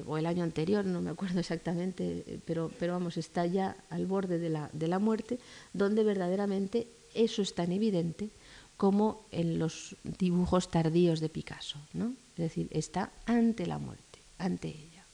o 0.08 0.18
el 0.18 0.26
año 0.26 0.44
anterior, 0.44 0.86
no 0.86 1.02
me 1.02 1.12
acuerdo 1.12 1.40
exactamente, 1.40 2.40
pero, 2.46 2.72
pero 2.80 2.94
vamos, 2.94 3.18
está 3.18 3.46
ya 3.46 3.76
al 3.90 4.06
borde 4.06 4.40
de 4.40 4.50
la, 4.50 4.70
de 4.74 4.88
la 4.88 5.00
muerte, 5.00 5.40
donde 5.74 6.04
verdaderamente 6.04 6.88
eso 7.14 7.42
es 7.42 7.54
tan 7.54 7.72
evidente 7.72 8.30
como 8.78 9.26
en 9.32 9.60
los 9.60 9.96
dibujos 10.20 10.70
tardíos 10.70 11.20
de 11.20 11.30
Picasso, 11.30 11.80
¿no? 11.94 12.14
Es 12.32 12.44
decir, 12.44 12.68
está 12.72 13.12
ante 13.26 13.66
la 13.66 13.78
muerte, 13.78 14.20
ante 14.38 14.68
ella, 14.68 15.06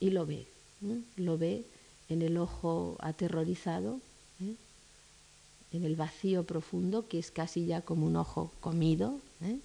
y 0.00 0.10
lo 0.10 0.26
ve, 0.26 0.46
lo 1.16 1.38
ve 1.38 1.64
en 2.08 2.22
el 2.22 2.36
ojo 2.36 2.96
aterrorizado, 3.00 4.00
¿eh? 4.00 4.05
En 5.76 5.84
el 5.84 5.96
vacío 5.96 6.44
profundo, 6.44 7.06
que 7.08 7.18
es 7.18 7.30
casi 7.30 7.66
ya 7.66 7.80
como 7.82 8.06
un 8.06 8.16
ojo 8.16 8.52
comido. 8.60 9.20
¿eh? 9.42 9.58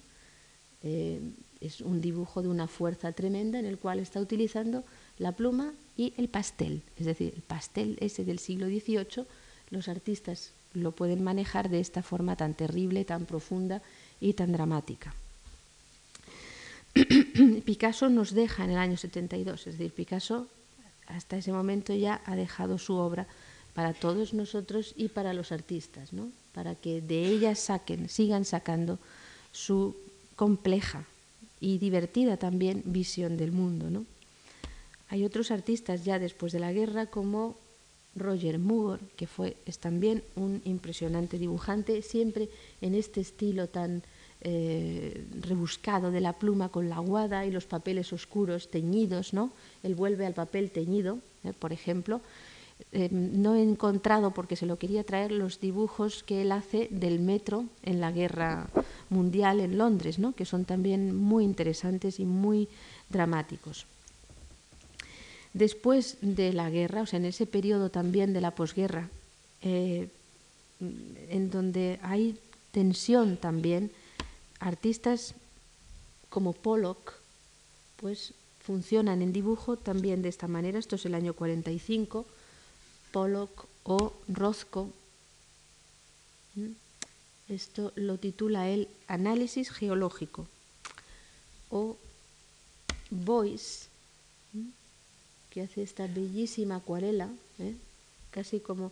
Eh, 0.82 1.20
es 1.60 1.80
un 1.80 2.00
dibujo 2.00 2.42
de 2.42 2.48
una 2.48 2.66
fuerza 2.66 3.12
tremenda 3.12 3.58
en 3.58 3.66
el 3.66 3.78
cual 3.78 4.00
está 4.00 4.20
utilizando 4.20 4.84
la 5.18 5.32
pluma 5.32 5.72
y 5.96 6.12
el 6.16 6.28
pastel. 6.28 6.82
Es 6.98 7.06
decir, 7.06 7.32
el 7.36 7.42
pastel 7.42 7.96
ese 8.00 8.24
del 8.24 8.38
siglo 8.38 8.66
XVIII, 8.66 9.26
los 9.70 9.88
artistas 9.88 10.52
lo 10.74 10.92
pueden 10.92 11.22
manejar 11.22 11.68
de 11.68 11.80
esta 11.80 12.02
forma 12.02 12.36
tan 12.36 12.54
terrible, 12.54 13.04
tan 13.04 13.26
profunda 13.26 13.82
y 14.20 14.32
tan 14.32 14.52
dramática. 14.52 15.14
Picasso 17.64 18.08
nos 18.08 18.32
deja 18.32 18.64
en 18.64 18.70
el 18.70 18.78
año 18.78 18.96
72, 18.96 19.66
es 19.66 19.78
decir, 19.78 19.92
Picasso 19.92 20.48
hasta 21.06 21.36
ese 21.36 21.52
momento 21.52 21.94
ya 21.94 22.20
ha 22.24 22.36
dejado 22.36 22.78
su 22.78 22.94
obra 22.94 23.26
para 23.74 23.94
todos 23.94 24.34
nosotros 24.34 24.94
y 24.96 25.08
para 25.08 25.32
los 25.32 25.52
artistas, 25.52 26.12
¿no? 26.12 26.30
para 26.54 26.74
que 26.74 27.00
de 27.00 27.26
ellas 27.26 27.58
saquen, 27.58 28.08
sigan 28.08 28.44
sacando 28.44 28.98
su 29.52 29.96
compleja 30.36 31.04
y 31.60 31.78
divertida 31.78 32.36
también 32.36 32.82
visión 32.84 33.36
del 33.36 33.52
mundo. 33.52 33.90
¿no? 33.90 34.04
Hay 35.08 35.24
otros 35.24 35.50
artistas 35.50 36.04
ya 36.04 36.18
después 36.18 36.52
de 36.52 36.60
la 36.60 36.72
guerra 36.72 37.06
como 37.06 37.56
Roger 38.14 38.58
Moore, 38.58 39.02
que 39.16 39.26
fue, 39.26 39.56
es 39.64 39.78
también 39.78 40.22
un 40.36 40.60
impresionante 40.64 41.38
dibujante, 41.38 42.02
siempre 42.02 42.48
en 42.80 42.94
este 42.94 43.20
estilo 43.20 43.68
tan 43.68 44.02
eh, 44.42 45.24
rebuscado 45.40 46.10
de 46.10 46.20
la 46.20 46.32
pluma 46.32 46.68
con 46.68 46.88
la 46.88 46.96
aguada 46.96 47.46
y 47.46 47.50
los 47.50 47.64
papeles 47.64 48.12
oscuros 48.12 48.68
teñidos, 48.70 49.32
¿no? 49.32 49.52
Él 49.82 49.94
vuelve 49.94 50.26
al 50.26 50.34
papel 50.34 50.70
teñido, 50.70 51.20
¿eh? 51.44 51.52
por 51.58 51.72
ejemplo, 51.72 52.20
eh, 52.90 53.08
no 53.10 53.54
he 53.54 53.62
encontrado, 53.62 54.32
porque 54.32 54.56
se 54.56 54.66
lo 54.66 54.78
quería 54.78 55.04
traer, 55.04 55.32
los 55.32 55.60
dibujos 55.60 56.22
que 56.22 56.42
él 56.42 56.52
hace 56.52 56.88
del 56.90 57.20
metro 57.20 57.66
en 57.82 58.00
la 58.00 58.10
guerra 58.10 58.68
mundial 59.08 59.60
en 59.60 59.78
Londres, 59.78 60.18
¿no? 60.18 60.34
que 60.34 60.44
son 60.44 60.64
también 60.64 61.14
muy 61.14 61.44
interesantes 61.44 62.18
y 62.18 62.24
muy 62.24 62.68
dramáticos. 63.10 63.86
Después 65.52 66.16
de 66.22 66.52
la 66.52 66.70
guerra, 66.70 67.02
o 67.02 67.06
sea, 67.06 67.18
en 67.18 67.26
ese 67.26 67.46
periodo 67.46 67.90
también 67.90 68.32
de 68.32 68.40
la 68.40 68.52
posguerra, 68.52 69.10
eh, 69.60 70.08
en 70.80 71.50
donde 71.50 72.00
hay 72.02 72.38
tensión 72.72 73.36
también, 73.36 73.90
artistas 74.58 75.34
como 76.30 76.54
Pollock, 76.54 77.12
pues 77.96 78.32
funcionan 78.60 79.22
en 79.22 79.32
dibujo 79.32 79.76
también 79.76 80.22
de 80.22 80.30
esta 80.30 80.48
manera. 80.48 80.78
Esto 80.78 80.96
es 80.96 81.04
el 81.04 81.14
año 81.14 81.34
45. 81.34 82.26
Pollock 83.12 83.66
o 83.84 84.12
Rothko. 84.28 84.90
Esto 87.48 87.92
lo 87.96 88.18
titula 88.18 88.68
él 88.68 88.88
Análisis 89.06 89.70
geológico. 89.70 90.48
O 91.70 91.96
Boyce, 93.10 93.88
que 95.50 95.62
hace 95.62 95.82
esta 95.82 96.06
bellísima 96.06 96.76
acuarela, 96.76 97.28
¿eh? 97.58 97.74
casi 98.30 98.60
como 98.60 98.90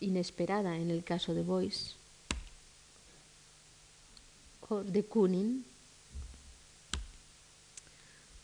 inesperada 0.00 0.76
en 0.76 0.90
el 0.90 1.04
caso 1.04 1.34
de 1.34 1.42
Boyce. 1.42 1.92
O 4.70 4.82
de 4.82 5.02
Kooning, 5.02 5.64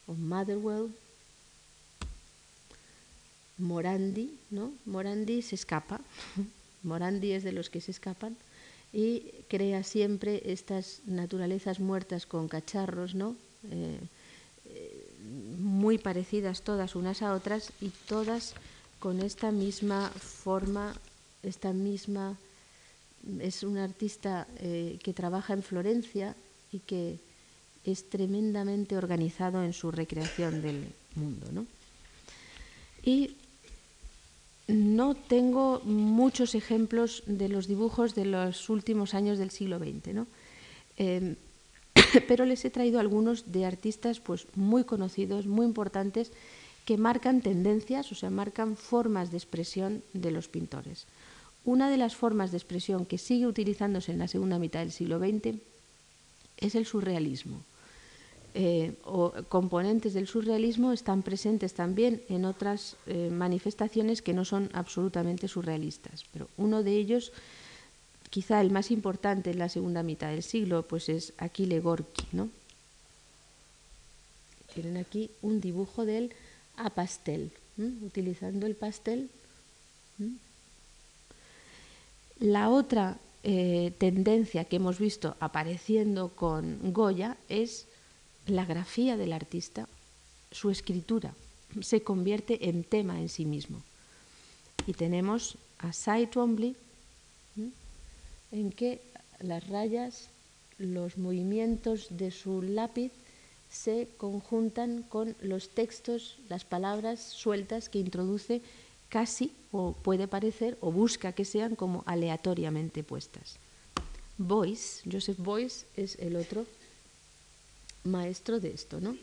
o 0.06 0.14
Motherwell, 0.14 0.90
Morandi, 3.58 4.36
¿no? 4.50 4.72
Morandi 4.86 5.42
se 5.42 5.54
escapa, 5.54 6.00
Morandi 6.82 7.32
es 7.32 7.44
de 7.44 7.52
los 7.52 7.70
que 7.70 7.80
se 7.80 7.90
escapan 7.90 8.36
y 8.92 9.32
crea 9.48 9.82
siempre 9.82 10.42
estas 10.46 11.00
naturalezas 11.06 11.80
muertas 11.80 12.26
con 12.26 12.48
cacharros, 12.48 13.14
¿no? 13.14 13.36
Eh, 13.70 13.98
eh, 14.66 15.08
muy 15.58 15.98
parecidas 15.98 16.62
todas 16.62 16.94
unas 16.94 17.22
a 17.22 17.34
otras 17.34 17.72
y 17.80 17.90
todas 18.08 18.54
con 18.98 19.20
esta 19.20 19.50
misma 19.50 20.10
forma, 20.10 20.94
esta 21.42 21.72
misma... 21.72 22.36
Es 23.40 23.62
un 23.62 23.78
artista 23.78 24.46
eh, 24.58 24.98
que 25.02 25.14
trabaja 25.14 25.54
en 25.54 25.62
Florencia 25.62 26.36
y 26.72 26.80
que 26.80 27.18
es 27.84 28.08
tremendamente 28.10 28.96
organizado 28.96 29.62
en 29.62 29.72
su 29.72 29.90
recreación 29.90 30.60
del 30.60 30.86
mundo. 31.14 31.46
¿no? 31.50 31.66
Y 33.02 33.36
no 34.66 35.14
tengo 35.14 35.80
muchos 35.84 36.54
ejemplos 36.54 37.22
de 37.26 37.48
los 37.48 37.66
dibujos 37.66 38.14
de 38.14 38.24
los 38.24 38.70
últimos 38.70 39.14
años 39.14 39.38
del 39.38 39.50
siglo 39.50 39.78
XX, 39.78 40.14
¿no? 40.14 40.26
Em, 40.96 41.36
pero 42.28 42.44
les 42.44 42.64
he 42.64 42.70
traído 42.70 42.98
algunos 42.98 43.52
de 43.52 43.66
artistas 43.66 44.20
pues, 44.20 44.46
muy 44.54 44.84
conocidos, 44.84 45.46
muy 45.46 45.66
importantes, 45.66 46.32
que 46.84 46.98
marcan 46.98 47.40
tendencias, 47.40 48.12
o 48.12 48.14
sea, 48.14 48.30
marcan 48.30 48.76
formas 48.76 49.30
de 49.30 49.38
expresión 49.38 50.02
de 50.12 50.30
los 50.30 50.48
pintores. 50.48 51.06
Una 51.64 51.88
de 51.88 51.96
las 51.96 52.14
formas 52.14 52.50
de 52.50 52.58
expresión 52.58 53.06
que 53.06 53.16
sigue 53.16 53.46
utilizándose 53.46 54.12
en 54.12 54.18
la 54.18 54.28
segunda 54.28 54.58
mitad 54.58 54.80
del 54.80 54.92
siglo 54.92 55.18
XX 55.18 55.56
es 56.58 56.74
el 56.74 56.84
surrealismo. 56.84 57.62
Eh, 58.56 58.94
o 59.02 59.34
componentes 59.48 60.14
del 60.14 60.28
surrealismo 60.28 60.92
están 60.92 61.26
presentes 61.26 61.74
también 61.74 62.22
en 62.28 62.44
otras 62.44 62.94
eh, 63.06 63.28
manifestaciones 63.28 64.22
que 64.22 64.32
no 64.32 64.44
son 64.44 64.70
absolutamente 64.74 65.48
surrealistas. 65.48 66.24
Pero 66.32 66.48
uno 66.56 66.84
de 66.84 66.92
ellos, 66.92 67.32
quizá 68.30 68.60
el 68.60 68.70
más 68.70 68.92
importante 68.92 69.50
en 69.50 69.58
la 69.58 69.68
segunda 69.68 70.04
mitad 70.04 70.30
del 70.30 70.44
siglo, 70.44 70.86
pues 70.86 71.08
es 71.08 71.32
Aquile 71.38 71.80
Gorky. 71.80 72.26
¿no? 72.30 72.48
Tienen 74.72 74.98
aquí 74.98 75.30
un 75.42 75.60
dibujo 75.60 76.04
de 76.04 76.18
él 76.18 76.32
a 76.76 76.90
pastel, 76.90 77.50
utilizando 77.76 78.66
el 78.66 78.76
pastel. 78.76 79.30
La 82.38 82.68
otra 82.68 83.18
eh, 83.42 83.92
tendencia 83.98 84.64
que 84.64 84.76
hemos 84.76 85.00
visto 85.00 85.36
apareciendo 85.40 86.28
con 86.28 86.92
Goya 86.92 87.36
es 87.48 87.88
la 88.46 88.64
grafía 88.64 89.16
del 89.16 89.32
artista, 89.32 89.88
su 90.50 90.70
escritura, 90.70 91.34
se 91.80 92.02
convierte 92.02 92.68
en 92.68 92.84
tema 92.84 93.20
en 93.20 93.28
sí 93.28 93.44
mismo. 93.44 93.82
Y 94.86 94.92
tenemos 94.92 95.56
a 95.78 95.92
Cy 95.92 96.26
Twombly, 96.26 96.76
en 98.52 98.70
que 98.70 99.00
las 99.40 99.66
rayas, 99.68 100.28
los 100.78 101.18
movimientos 101.18 102.08
de 102.10 102.30
su 102.30 102.62
lápiz 102.62 103.10
se 103.70 104.08
conjuntan 104.16 105.02
con 105.02 105.34
los 105.40 105.68
textos, 105.70 106.38
las 106.48 106.64
palabras 106.64 107.20
sueltas 107.20 107.88
que 107.88 107.98
introduce 107.98 108.62
casi, 109.08 109.52
o 109.72 109.92
puede 109.92 110.28
parecer, 110.28 110.78
o 110.80 110.92
busca 110.92 111.32
que 111.32 111.44
sean 111.44 111.74
como 111.74 112.04
aleatoriamente 112.06 113.02
puestas. 113.02 113.58
Boyce, 114.38 115.02
Joseph 115.10 115.38
Boyce 115.38 115.86
es 115.96 116.16
el 116.18 116.36
otro 116.36 116.66
maestro 118.04 118.60
de 118.60 118.72
esto, 118.72 119.00
¿no? 119.00 119.16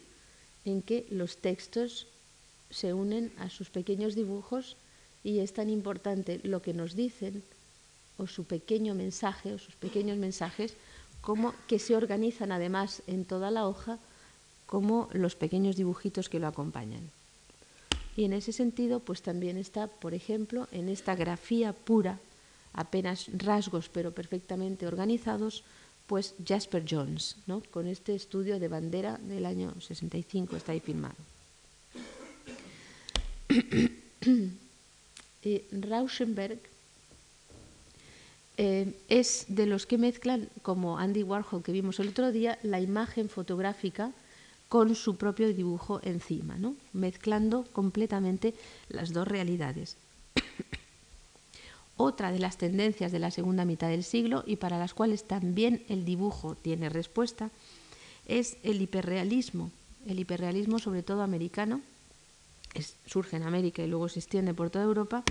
En 0.66 0.82
que 0.82 1.08
los 1.10 1.38
textos 1.38 2.08
se 2.70 2.94
unen 2.94 3.32
a 3.38 3.50
sus 3.50 3.70
pequeños 3.70 4.16
dibujos 4.16 4.78
y 5.24 5.40
es 5.40 5.54
tan 5.54 5.70
importante 5.70 6.40
lo 6.44 6.62
que 6.62 6.74
nos 6.74 6.96
dicen 6.96 7.44
o 8.18 8.28
su 8.28 8.44
pequeño 8.44 8.96
mensaje 8.96 9.54
o 9.54 9.60
sus 9.60 9.76
pequeños 9.76 10.18
mensajes 10.18 10.74
como 11.22 11.54
que 11.68 11.80
se 11.80 11.96
organizan 11.96 12.52
además 12.52 13.04
en 13.08 13.26
toda 13.26 13.52
la 13.52 13.68
hoja 13.68 14.00
como 14.66 15.10
los 15.14 15.36
pequeños 15.36 15.76
dibujitos 15.76 16.30
que 16.30 16.40
lo 16.40 16.48
acompañan. 16.48 17.10
Y 18.16 18.26
en 18.26 18.34
ese 18.34 18.52
sentido, 18.52 19.00
pues 19.00 19.22
también 19.22 19.58
está, 19.58 19.88
por 19.88 20.14
ejemplo, 20.14 20.68
en 20.72 20.90
esta 20.90 21.16
grafía 21.16 21.74
pura, 21.74 22.20
apenas 22.74 23.28
rasgos 23.34 23.90
pero 23.90 24.12
perfectamente 24.12 24.88
organizados, 24.88 25.64
pues 26.12 26.36
Jasper 26.46 26.84
Jones, 26.84 27.38
¿no? 27.48 27.64
con 27.72 27.88
este 27.88 28.14
estudio 28.14 28.60
de 28.60 28.68
bandera 28.68 29.18
del 29.18 29.46
año 29.46 29.74
65, 29.80 30.58
está 30.58 30.74
ahí 30.74 30.82
firmado. 30.82 31.16
y 35.42 35.62
Rauschenberg 35.72 36.60
eh, 38.58 38.94
es 39.08 39.46
de 39.48 39.66
los 39.66 39.86
que 39.86 39.98
mezclan, 39.98 40.50
como 40.64 40.98
Andy 40.98 41.24
Warhol 41.24 41.64
que 41.64 41.72
vimos 41.72 41.98
el 42.02 42.10
otro 42.10 42.34
día, 42.34 42.60
la 42.62 42.82
imagen 42.82 43.30
fotográfica 43.30 44.12
con 44.68 44.96
su 44.96 45.16
propio 45.16 45.54
dibujo 45.54 46.02
encima, 46.04 46.58
¿no? 46.58 46.76
mezclando 46.92 47.64
completamente 47.72 48.54
las 48.90 49.14
dos 49.14 49.30
realidades 49.30 49.96
otra 52.02 52.32
de 52.32 52.40
las 52.40 52.58
tendencias 52.58 53.12
de 53.12 53.20
la 53.20 53.32
segunda 53.32 53.66
mitad 53.66 53.90
del 53.90 54.04
siglo 54.04 54.44
y 54.46 54.58
para 54.58 54.80
las 54.80 54.94
cuales 54.94 55.24
también 55.24 55.84
el 55.90 56.06
dibujo 56.06 56.56
tiene 56.56 56.90
respuesta, 56.90 57.52
es 58.26 58.58
el 58.64 58.82
hiperrealismo. 58.82 59.72
El 60.08 60.20
hiperrealismo, 60.20 60.80
sobre 60.80 61.04
todo 61.04 61.22
americano, 61.22 61.82
surge 63.06 63.38
en 63.38 63.44
América 63.44 63.84
y 63.84 63.88
luego 63.88 64.10
se 64.10 64.20
extiende 64.20 64.54
por 64.54 64.70
toda 64.70 64.86
Europa, 64.86 65.24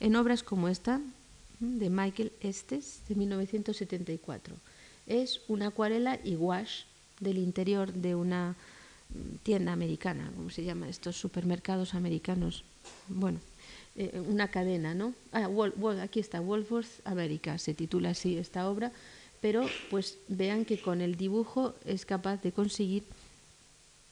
en 0.00 0.16
obras 0.16 0.42
como 0.42 0.68
esta 0.68 1.00
de 1.60 1.90
Michael 1.90 2.32
Estes 2.40 3.00
de 3.08 3.14
1974. 3.14 4.56
Es 5.06 5.40
una 5.48 5.68
acuarela 5.68 6.18
y 6.22 6.36
wash 6.36 6.82
del 7.20 7.38
interior 7.38 7.92
de 7.92 8.14
una 8.14 8.56
tienda 9.42 9.72
americana, 9.72 10.30
¿cómo 10.36 10.50
se 10.50 10.64
llama? 10.64 10.88
Estos 10.88 11.16
supermercados 11.16 11.94
americanos. 11.94 12.64
Bueno, 13.08 13.38
eh, 13.98 14.20
una 14.28 14.48
cadena, 14.48 14.94
¿no? 14.94 15.14
Ah, 15.32 15.48
aquí 16.02 16.20
está, 16.20 16.40
Wolfworth 16.40 17.00
America, 17.04 17.56
se 17.56 17.72
titula 17.72 18.10
así 18.10 18.36
esta 18.36 18.68
obra, 18.68 18.92
pero 19.40 19.66
pues 19.90 20.18
vean 20.28 20.66
que 20.66 20.78
con 20.78 21.00
el 21.00 21.16
dibujo 21.16 21.74
es 21.86 22.04
capaz 22.04 22.42
de 22.42 22.52
conseguir 22.52 23.04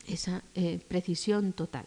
esa 0.08 0.42
eh, 0.54 0.80
precisión 0.88 1.52
total. 1.52 1.84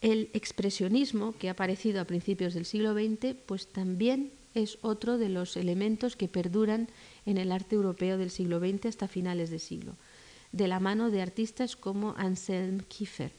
El 0.00 0.30
expresionismo, 0.32 1.34
que 1.38 1.48
ha 1.48 1.52
aparecido 1.52 2.00
a 2.00 2.04
principios 2.04 2.54
del 2.54 2.66
siglo 2.66 2.94
XX, 2.94 3.34
pues 3.46 3.66
también 3.66 4.30
es 4.54 4.78
otro 4.82 5.18
de 5.18 5.28
los 5.28 5.56
elementos 5.56 6.14
que 6.14 6.28
perduran 6.28 6.88
en 7.26 7.36
el 7.36 7.50
arte 7.50 7.74
europeo 7.74 8.16
del 8.16 8.30
siglo 8.30 8.60
XX 8.60 8.86
hasta 8.86 9.08
finales 9.08 9.50
de 9.50 9.58
siglo, 9.58 9.96
de 10.52 10.68
la 10.68 10.78
mano 10.78 11.10
de 11.10 11.20
artistas 11.20 11.74
como 11.74 12.14
Anselm 12.16 12.80
Kiefer 12.88 13.32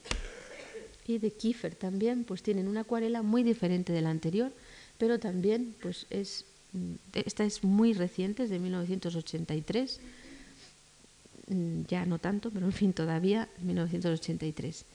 y 1.08 1.18
de 1.18 1.32
Kiefer 1.32 1.76
también, 1.76 2.24
pues 2.24 2.44
tienen 2.44 2.68
una 2.68 2.82
acuarela 2.82 3.22
muy 3.22 3.44
diferente 3.44 3.94
de 3.94 4.02
la 4.02 4.10
anterior, 4.10 4.52
pero 4.98 5.20
también, 5.20 5.76
pues 5.82 6.06
es, 6.10 6.46
mm, 6.74 6.94
esta 7.14 7.44
es 7.44 7.64
muy 7.64 7.94
reciente, 7.94 8.44
es 8.44 8.50
de 8.50 8.60
1983, 8.60 10.00
mm, 11.48 11.82
ya 11.88 12.06
no 12.06 12.20
tanto, 12.20 12.52
pero 12.52 12.66
en 12.66 12.74
fin, 12.74 12.94
todavía 12.94 13.50
1983. 13.62 14.86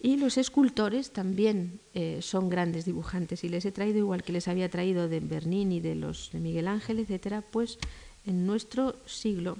Y 0.00 0.16
los 0.16 0.38
escultores 0.38 1.10
también 1.10 1.80
eh, 1.92 2.20
son 2.22 2.48
grandes 2.48 2.84
dibujantes 2.84 3.42
y 3.42 3.48
les 3.48 3.64
he 3.64 3.72
traído, 3.72 3.98
igual 3.98 4.22
que 4.22 4.32
les 4.32 4.46
había 4.46 4.68
traído 4.68 5.08
de 5.08 5.18
Bernini, 5.18 5.80
de 5.80 5.96
los 5.96 6.30
de 6.32 6.38
Miguel 6.38 6.68
Ángel, 6.68 7.00
etcétera, 7.00 7.42
pues 7.42 7.78
en 8.24 8.46
nuestro 8.46 8.94
siglo 9.06 9.58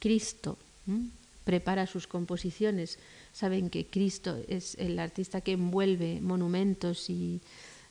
Cristo 0.00 0.58
prepara 1.44 1.86
sus 1.86 2.06
composiciones. 2.06 2.98
Saben 3.34 3.68
que 3.68 3.84
Cristo 3.84 4.38
es 4.46 4.76
el 4.76 4.96
artista 5.00 5.40
que 5.40 5.52
envuelve 5.52 6.20
monumentos 6.20 7.10
y 7.10 7.40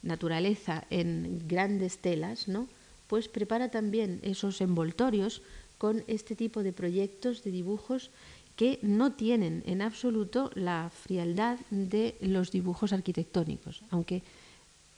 naturaleza 0.02 0.86
en 0.90 1.44
grandes 1.48 1.98
telas, 1.98 2.48
¿no? 2.48 2.70
Pues 3.08 3.28
prepara 3.28 3.70
también 3.70 4.22
esos 4.24 4.62
envoltorios 4.62 5.42
con 5.78 6.04
este 6.08 6.36
tipo 6.36 6.64
de 6.64 6.72
proyectos 6.72 7.44
de 7.44 7.52
dibujos 7.52 8.10
que 8.56 8.80
no 8.82 9.12
tienen 9.12 9.64
en 9.66 9.82
absoluto 9.82 10.50
la 10.56 10.90
frialdad 10.90 11.60
de 11.72 12.16
los 12.22 12.52
dibujos 12.52 12.94
arquitectónicos, 12.94 13.82
aunque 13.90 14.24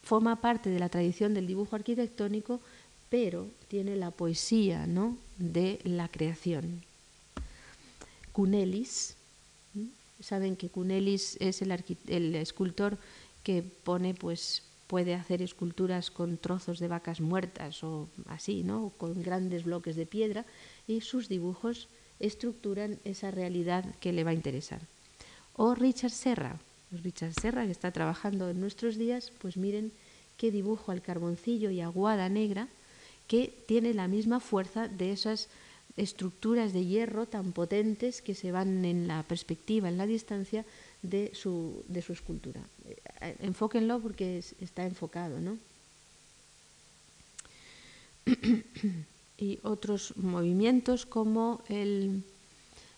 forma 0.04 0.42
parte 0.42 0.70
de 0.70 0.80
la 0.80 0.90
tradición 0.90 1.34
del 1.34 1.48
dibujo 1.48 1.76
arquitectónico, 1.76 2.62
pero 3.10 3.48
tiene 3.68 3.96
la 3.96 4.12
poesía 4.12 4.86
¿no? 4.86 5.18
de 5.38 5.80
la 5.84 6.08
creación. 6.08 6.84
Cunelis, 8.32 9.16
saben 10.20 10.56
que 10.56 10.70
Cunelis 10.70 11.38
es 11.40 11.62
el, 11.62 12.36
escultor 12.36 12.98
que 13.44 13.64
pone, 13.64 14.14
pues, 14.14 14.64
puede 14.88 15.16
hacer 15.16 15.42
esculturas 15.42 16.12
con 16.12 16.38
trozos 16.38 16.80
de 16.80 16.88
vacas 16.88 17.22
muertas 17.22 17.84
o 17.84 18.10
así, 18.28 18.64
¿no? 18.64 18.94
con 18.98 19.22
grandes 19.22 19.64
bloques 19.64 19.96
de 19.96 20.06
piedra, 20.06 20.46
y 20.88 21.02
sus 21.02 21.28
dibujos 21.28 21.88
estructuran 22.20 23.00
esa 23.04 23.32
realidad 23.32 23.84
que 24.00 24.14
le 24.14 24.24
va 24.24 24.32
a 24.32 24.36
interesar. 24.36 24.82
O 25.54 25.74
Richard 25.74 26.12
Serra, 26.12 26.60
Richard 26.92 27.34
Serra 27.34 27.66
que 27.66 27.72
está 27.72 27.92
trabajando 27.92 28.50
en 28.50 28.60
nuestros 28.60 28.98
días, 28.98 29.32
pues 29.40 29.58
miren 29.58 29.92
qué 30.38 30.52
dibujo 30.52 30.92
al 30.92 31.02
carboncillo 31.02 31.72
y 31.72 31.82
aguada 31.82 32.30
negra 32.30 32.68
que 33.28 33.54
tiene 33.68 33.94
la 33.94 34.08
misma 34.08 34.40
fuerza 34.40 34.88
de 34.88 35.12
esas 35.12 35.50
estructuras 35.98 36.74
de 36.74 36.86
hierro 36.86 37.26
tan 37.26 37.54
potentes 37.54 38.22
que 38.22 38.36
se 38.36 38.52
van 38.52 38.84
en 38.84 39.08
la 39.08 39.24
perspectiva, 39.24 39.88
en 39.88 39.98
la 39.98 40.06
distancia 40.06 40.66
de 41.02 41.32
su, 41.34 41.84
de 41.88 42.02
su 42.02 42.14
escultura. 42.14 42.62
Eh, 43.22 43.36
enfóquenlo 43.40 44.00
porque 44.00 44.44
está 44.60 44.86
enfocado, 44.86 45.40
¿no? 45.40 45.58
y 49.38 49.60
otros 49.64 50.18
movimientos 50.18 51.06
como 51.06 51.62
el 51.70 52.24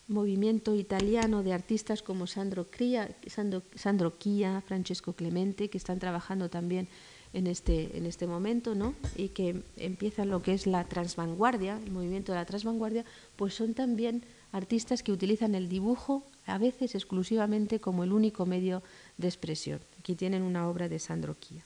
movimiento 0.08 0.74
italiano 0.76 1.44
de 1.44 1.54
artistas 1.54 2.02
como 2.02 2.28
Sandro, 2.28 2.66
Cria, 2.66 3.14
Sandro, 3.28 3.62
Sandro 3.76 4.14
Chia, 4.18 4.62
Francesco 4.62 5.14
Clemente, 5.14 5.70
que 5.70 5.78
están 5.78 6.00
trabajando 6.00 6.50
también 6.50 6.88
en 7.34 7.48
este, 7.48 7.98
en 7.98 8.06
este 8.06 8.28
momento, 8.28 8.76
¿no? 8.76 8.96
y 9.16 9.30
que 9.30 9.62
empiezan 9.78 10.30
lo 10.30 10.42
que 10.42 10.54
es 10.54 10.68
la 10.68 10.84
transvanguardia, 10.86 11.80
el 11.84 11.92
movimiento 11.92 12.32
de 12.32 12.40
la 12.40 12.46
transvanguardia, 12.46 13.06
pues 13.36 13.54
son 13.54 13.74
también 13.74 14.24
artistas 14.52 15.04
que 15.04 15.12
utilizan 15.12 15.56
el 15.56 15.70
dibujo 15.70 16.24
a 16.46 16.58
veces 16.58 16.96
exclusivamente 16.96 17.80
como 17.80 18.04
el 18.04 18.14
único 18.14 18.46
medio 18.46 18.82
de 19.18 19.28
expresión. 19.28 19.80
Aquí 20.00 20.16
tienen 20.16 20.44
una 20.44 20.70
obra 20.70 20.88
de 20.88 21.00
Sandro 21.00 21.36
Chia. 21.36 21.64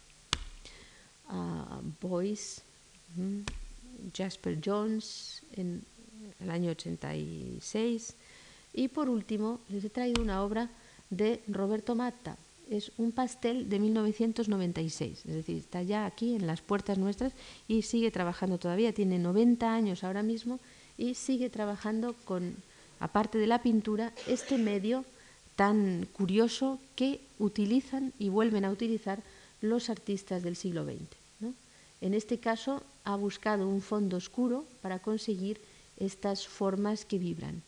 Uh, 1.30 1.82
Boyce, 2.02 2.62
Jasper 4.16 4.60
Jones 4.64 5.44
en 5.56 5.84
el 6.40 6.50
año 6.50 6.72
86. 6.72 8.16
Y 8.74 8.88
por 8.88 9.10
último, 9.10 9.60
les 9.70 9.84
he 9.84 9.90
traído 9.90 10.22
una 10.22 10.44
obra 10.44 10.70
de 11.10 11.42
Roberto 11.48 11.96
Matta. 11.96 12.38
Es 12.72 12.94
un 12.98 13.12
pastel 13.12 13.68
de 13.68 13.80
1996, 13.80 15.26
es 15.26 15.36
decir, 15.36 15.58
está 15.58 15.84
ya 15.84 16.06
aquí 16.06 16.36
en 16.36 16.48
las 16.48 16.62
puertas 16.62 16.98
nuestras 16.98 17.34
y 17.68 17.82
sigue 17.82 18.12
trabajando 18.12 18.60
todavía. 18.60 18.94
Tiene 18.94 19.20
90 19.20 19.74
años 19.74 20.06
ahora 20.06 20.24
mismo 20.24 20.58
y 20.98 21.16
sigue 21.16 21.50
trabajando 21.50 22.16
con, 22.24 22.56
aparte 23.02 23.40
de 23.40 23.48
la 23.48 23.62
pintura, 23.62 24.14
este 24.26 24.58
medio 24.58 25.04
tan 25.58 26.08
curioso 26.14 26.80
que 26.96 27.20
utilizan 27.40 28.14
y 28.18 28.30
vuelven 28.30 28.64
a 28.64 28.72
utilizar 28.72 29.22
los 29.60 29.90
artistas 29.90 30.42
del 30.42 30.56
siglo 30.56 30.86
XX. 30.86 31.54
En 32.00 32.14
este 32.14 32.40
caso 32.40 32.84
ha 33.04 33.18
buscado 33.18 33.68
un 33.68 33.82
fondo 33.82 34.16
oscuro 34.16 34.66
para 34.82 35.00
conseguir 35.00 35.60
estas 35.98 36.48
formas 36.48 37.04
que 37.04 37.20
vibran. 37.20 37.64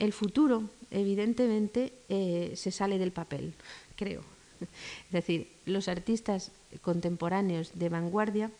El 0.00 0.12
futuro, 0.14 0.64
evidentemente, 0.90 1.92
eh, 2.08 2.54
se 2.56 2.70
sale 2.70 2.98
del 2.98 3.12
papel, 3.12 3.52
creo. 4.00 4.22
Es 5.06 5.12
decir, 5.12 5.48
los 5.66 5.88
artistas 5.88 6.52
contemporáneos 6.80 7.72
de 7.74 7.88
vanguardia 7.88 8.50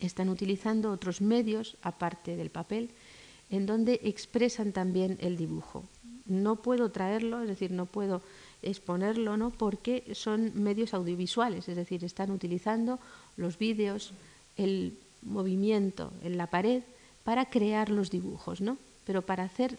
están 0.00 0.28
utilizando 0.28 0.92
otros 0.92 1.20
medios 1.20 1.76
aparte 1.82 2.36
del 2.36 2.50
papel 2.50 2.90
en 3.50 3.66
donde 3.66 4.00
expresan 4.04 4.72
también 4.72 5.16
el 5.20 5.36
dibujo. 5.36 5.84
No 6.26 6.56
puedo 6.56 6.90
traerlo, 6.90 7.42
es 7.42 7.48
decir, 7.48 7.70
no 7.70 7.86
puedo 7.86 8.22
exponerlo, 8.62 9.36
¿no? 9.36 9.50
porque 9.50 10.04
son 10.14 10.52
medios 10.54 10.94
audiovisuales, 10.94 11.68
es 11.68 11.76
decir, 11.76 12.04
están 12.04 12.30
utilizando 12.30 12.98
los 13.36 13.58
vídeos, 13.58 14.12
el 14.56 14.96
movimiento 15.22 16.12
en 16.22 16.36
la 16.36 16.48
pared 16.48 16.82
para 17.24 17.48
crear 17.48 17.90
los 17.90 18.10
dibujos, 18.10 18.60
¿no? 18.60 18.76
Pero 19.04 19.22
para 19.22 19.44
hacer 19.44 19.78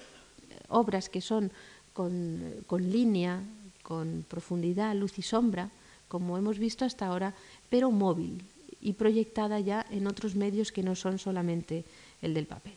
obras 0.69 1.09
que 1.09 1.21
son 1.21 1.51
con, 1.93 2.41
con 2.67 2.91
línea, 2.91 3.41
con 3.85 4.25
profundidad, 4.27 4.95
luz 4.95 5.19
y 5.19 5.21
sombra, 5.21 5.69
como 6.07 6.37
hemos 6.37 6.57
visto 6.57 6.85
hasta 6.85 7.07
ahora, 7.07 7.33
pero 7.69 7.91
móvil 7.91 8.41
y 8.81 8.93
proyectada 8.93 9.59
ya 9.59 9.85
en 9.91 10.07
otros 10.07 10.35
medios 10.35 10.71
que 10.71 10.83
no 10.83 10.95
son 10.95 11.19
solamente 11.19 11.85
el 12.21 12.33
del 12.33 12.47
papel. 12.47 12.73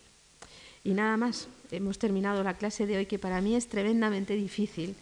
Y 0.85 0.91
nada 0.91 1.17
más, 1.17 1.49
hemos 1.71 1.99
terminado 1.99 2.43
la 2.43 2.55
clase 2.55 2.87
de 2.87 2.99
hoy 2.99 3.07
que 3.07 3.19
para 3.19 3.41
mí 3.41 3.55
es 3.55 3.69
tremendamente 3.69 4.35
difícil 4.35 4.95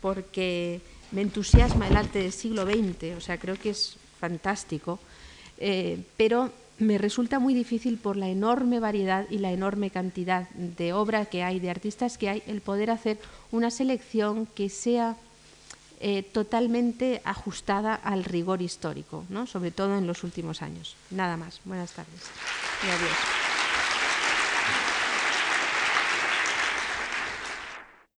porque 0.00 0.80
me 1.12 1.22
entusiasma 1.22 1.88
el 1.88 1.96
arte 1.96 2.20
del 2.20 2.32
siglo 2.32 2.64
XX, 2.64 3.16
o 3.16 3.20
sea, 3.20 3.38
creo 3.38 3.56
que 3.56 3.70
es 3.70 3.96
fantástico 4.18 4.98
eh, 5.64 6.02
pero 6.16 6.50
me 6.80 6.98
resulta 6.98 7.38
muy 7.38 7.54
difícil 7.54 7.96
por 7.96 8.16
la 8.16 8.28
enorme 8.28 8.80
variedad 8.80 9.26
y 9.30 9.38
la 9.38 9.52
enorme 9.52 9.90
cantidad 9.90 10.48
de 10.50 10.92
obras 10.92 11.28
que 11.28 11.44
hay, 11.44 11.60
de 11.60 11.70
artistas 11.70 12.18
que 12.18 12.28
hay, 12.28 12.42
el 12.48 12.60
poder 12.60 12.90
hacer 12.90 13.18
una 13.52 13.70
selección 13.70 14.46
que 14.46 14.68
sea 14.68 15.16
eh, 16.04 16.24
totalmente 16.24 17.22
ajustada 17.24 17.94
al 17.94 18.24
rigor 18.24 18.60
histórico, 18.60 19.24
¿no? 19.28 19.46
sobre 19.46 19.70
todo 19.70 19.96
en 19.96 20.08
los 20.08 20.24
últimos 20.24 20.60
años. 20.60 20.96
Nada 21.10 21.36
más. 21.36 21.60
Buenas 21.64 21.92
tardes 21.92 22.22
y 22.82 22.90
adiós. 22.90 23.51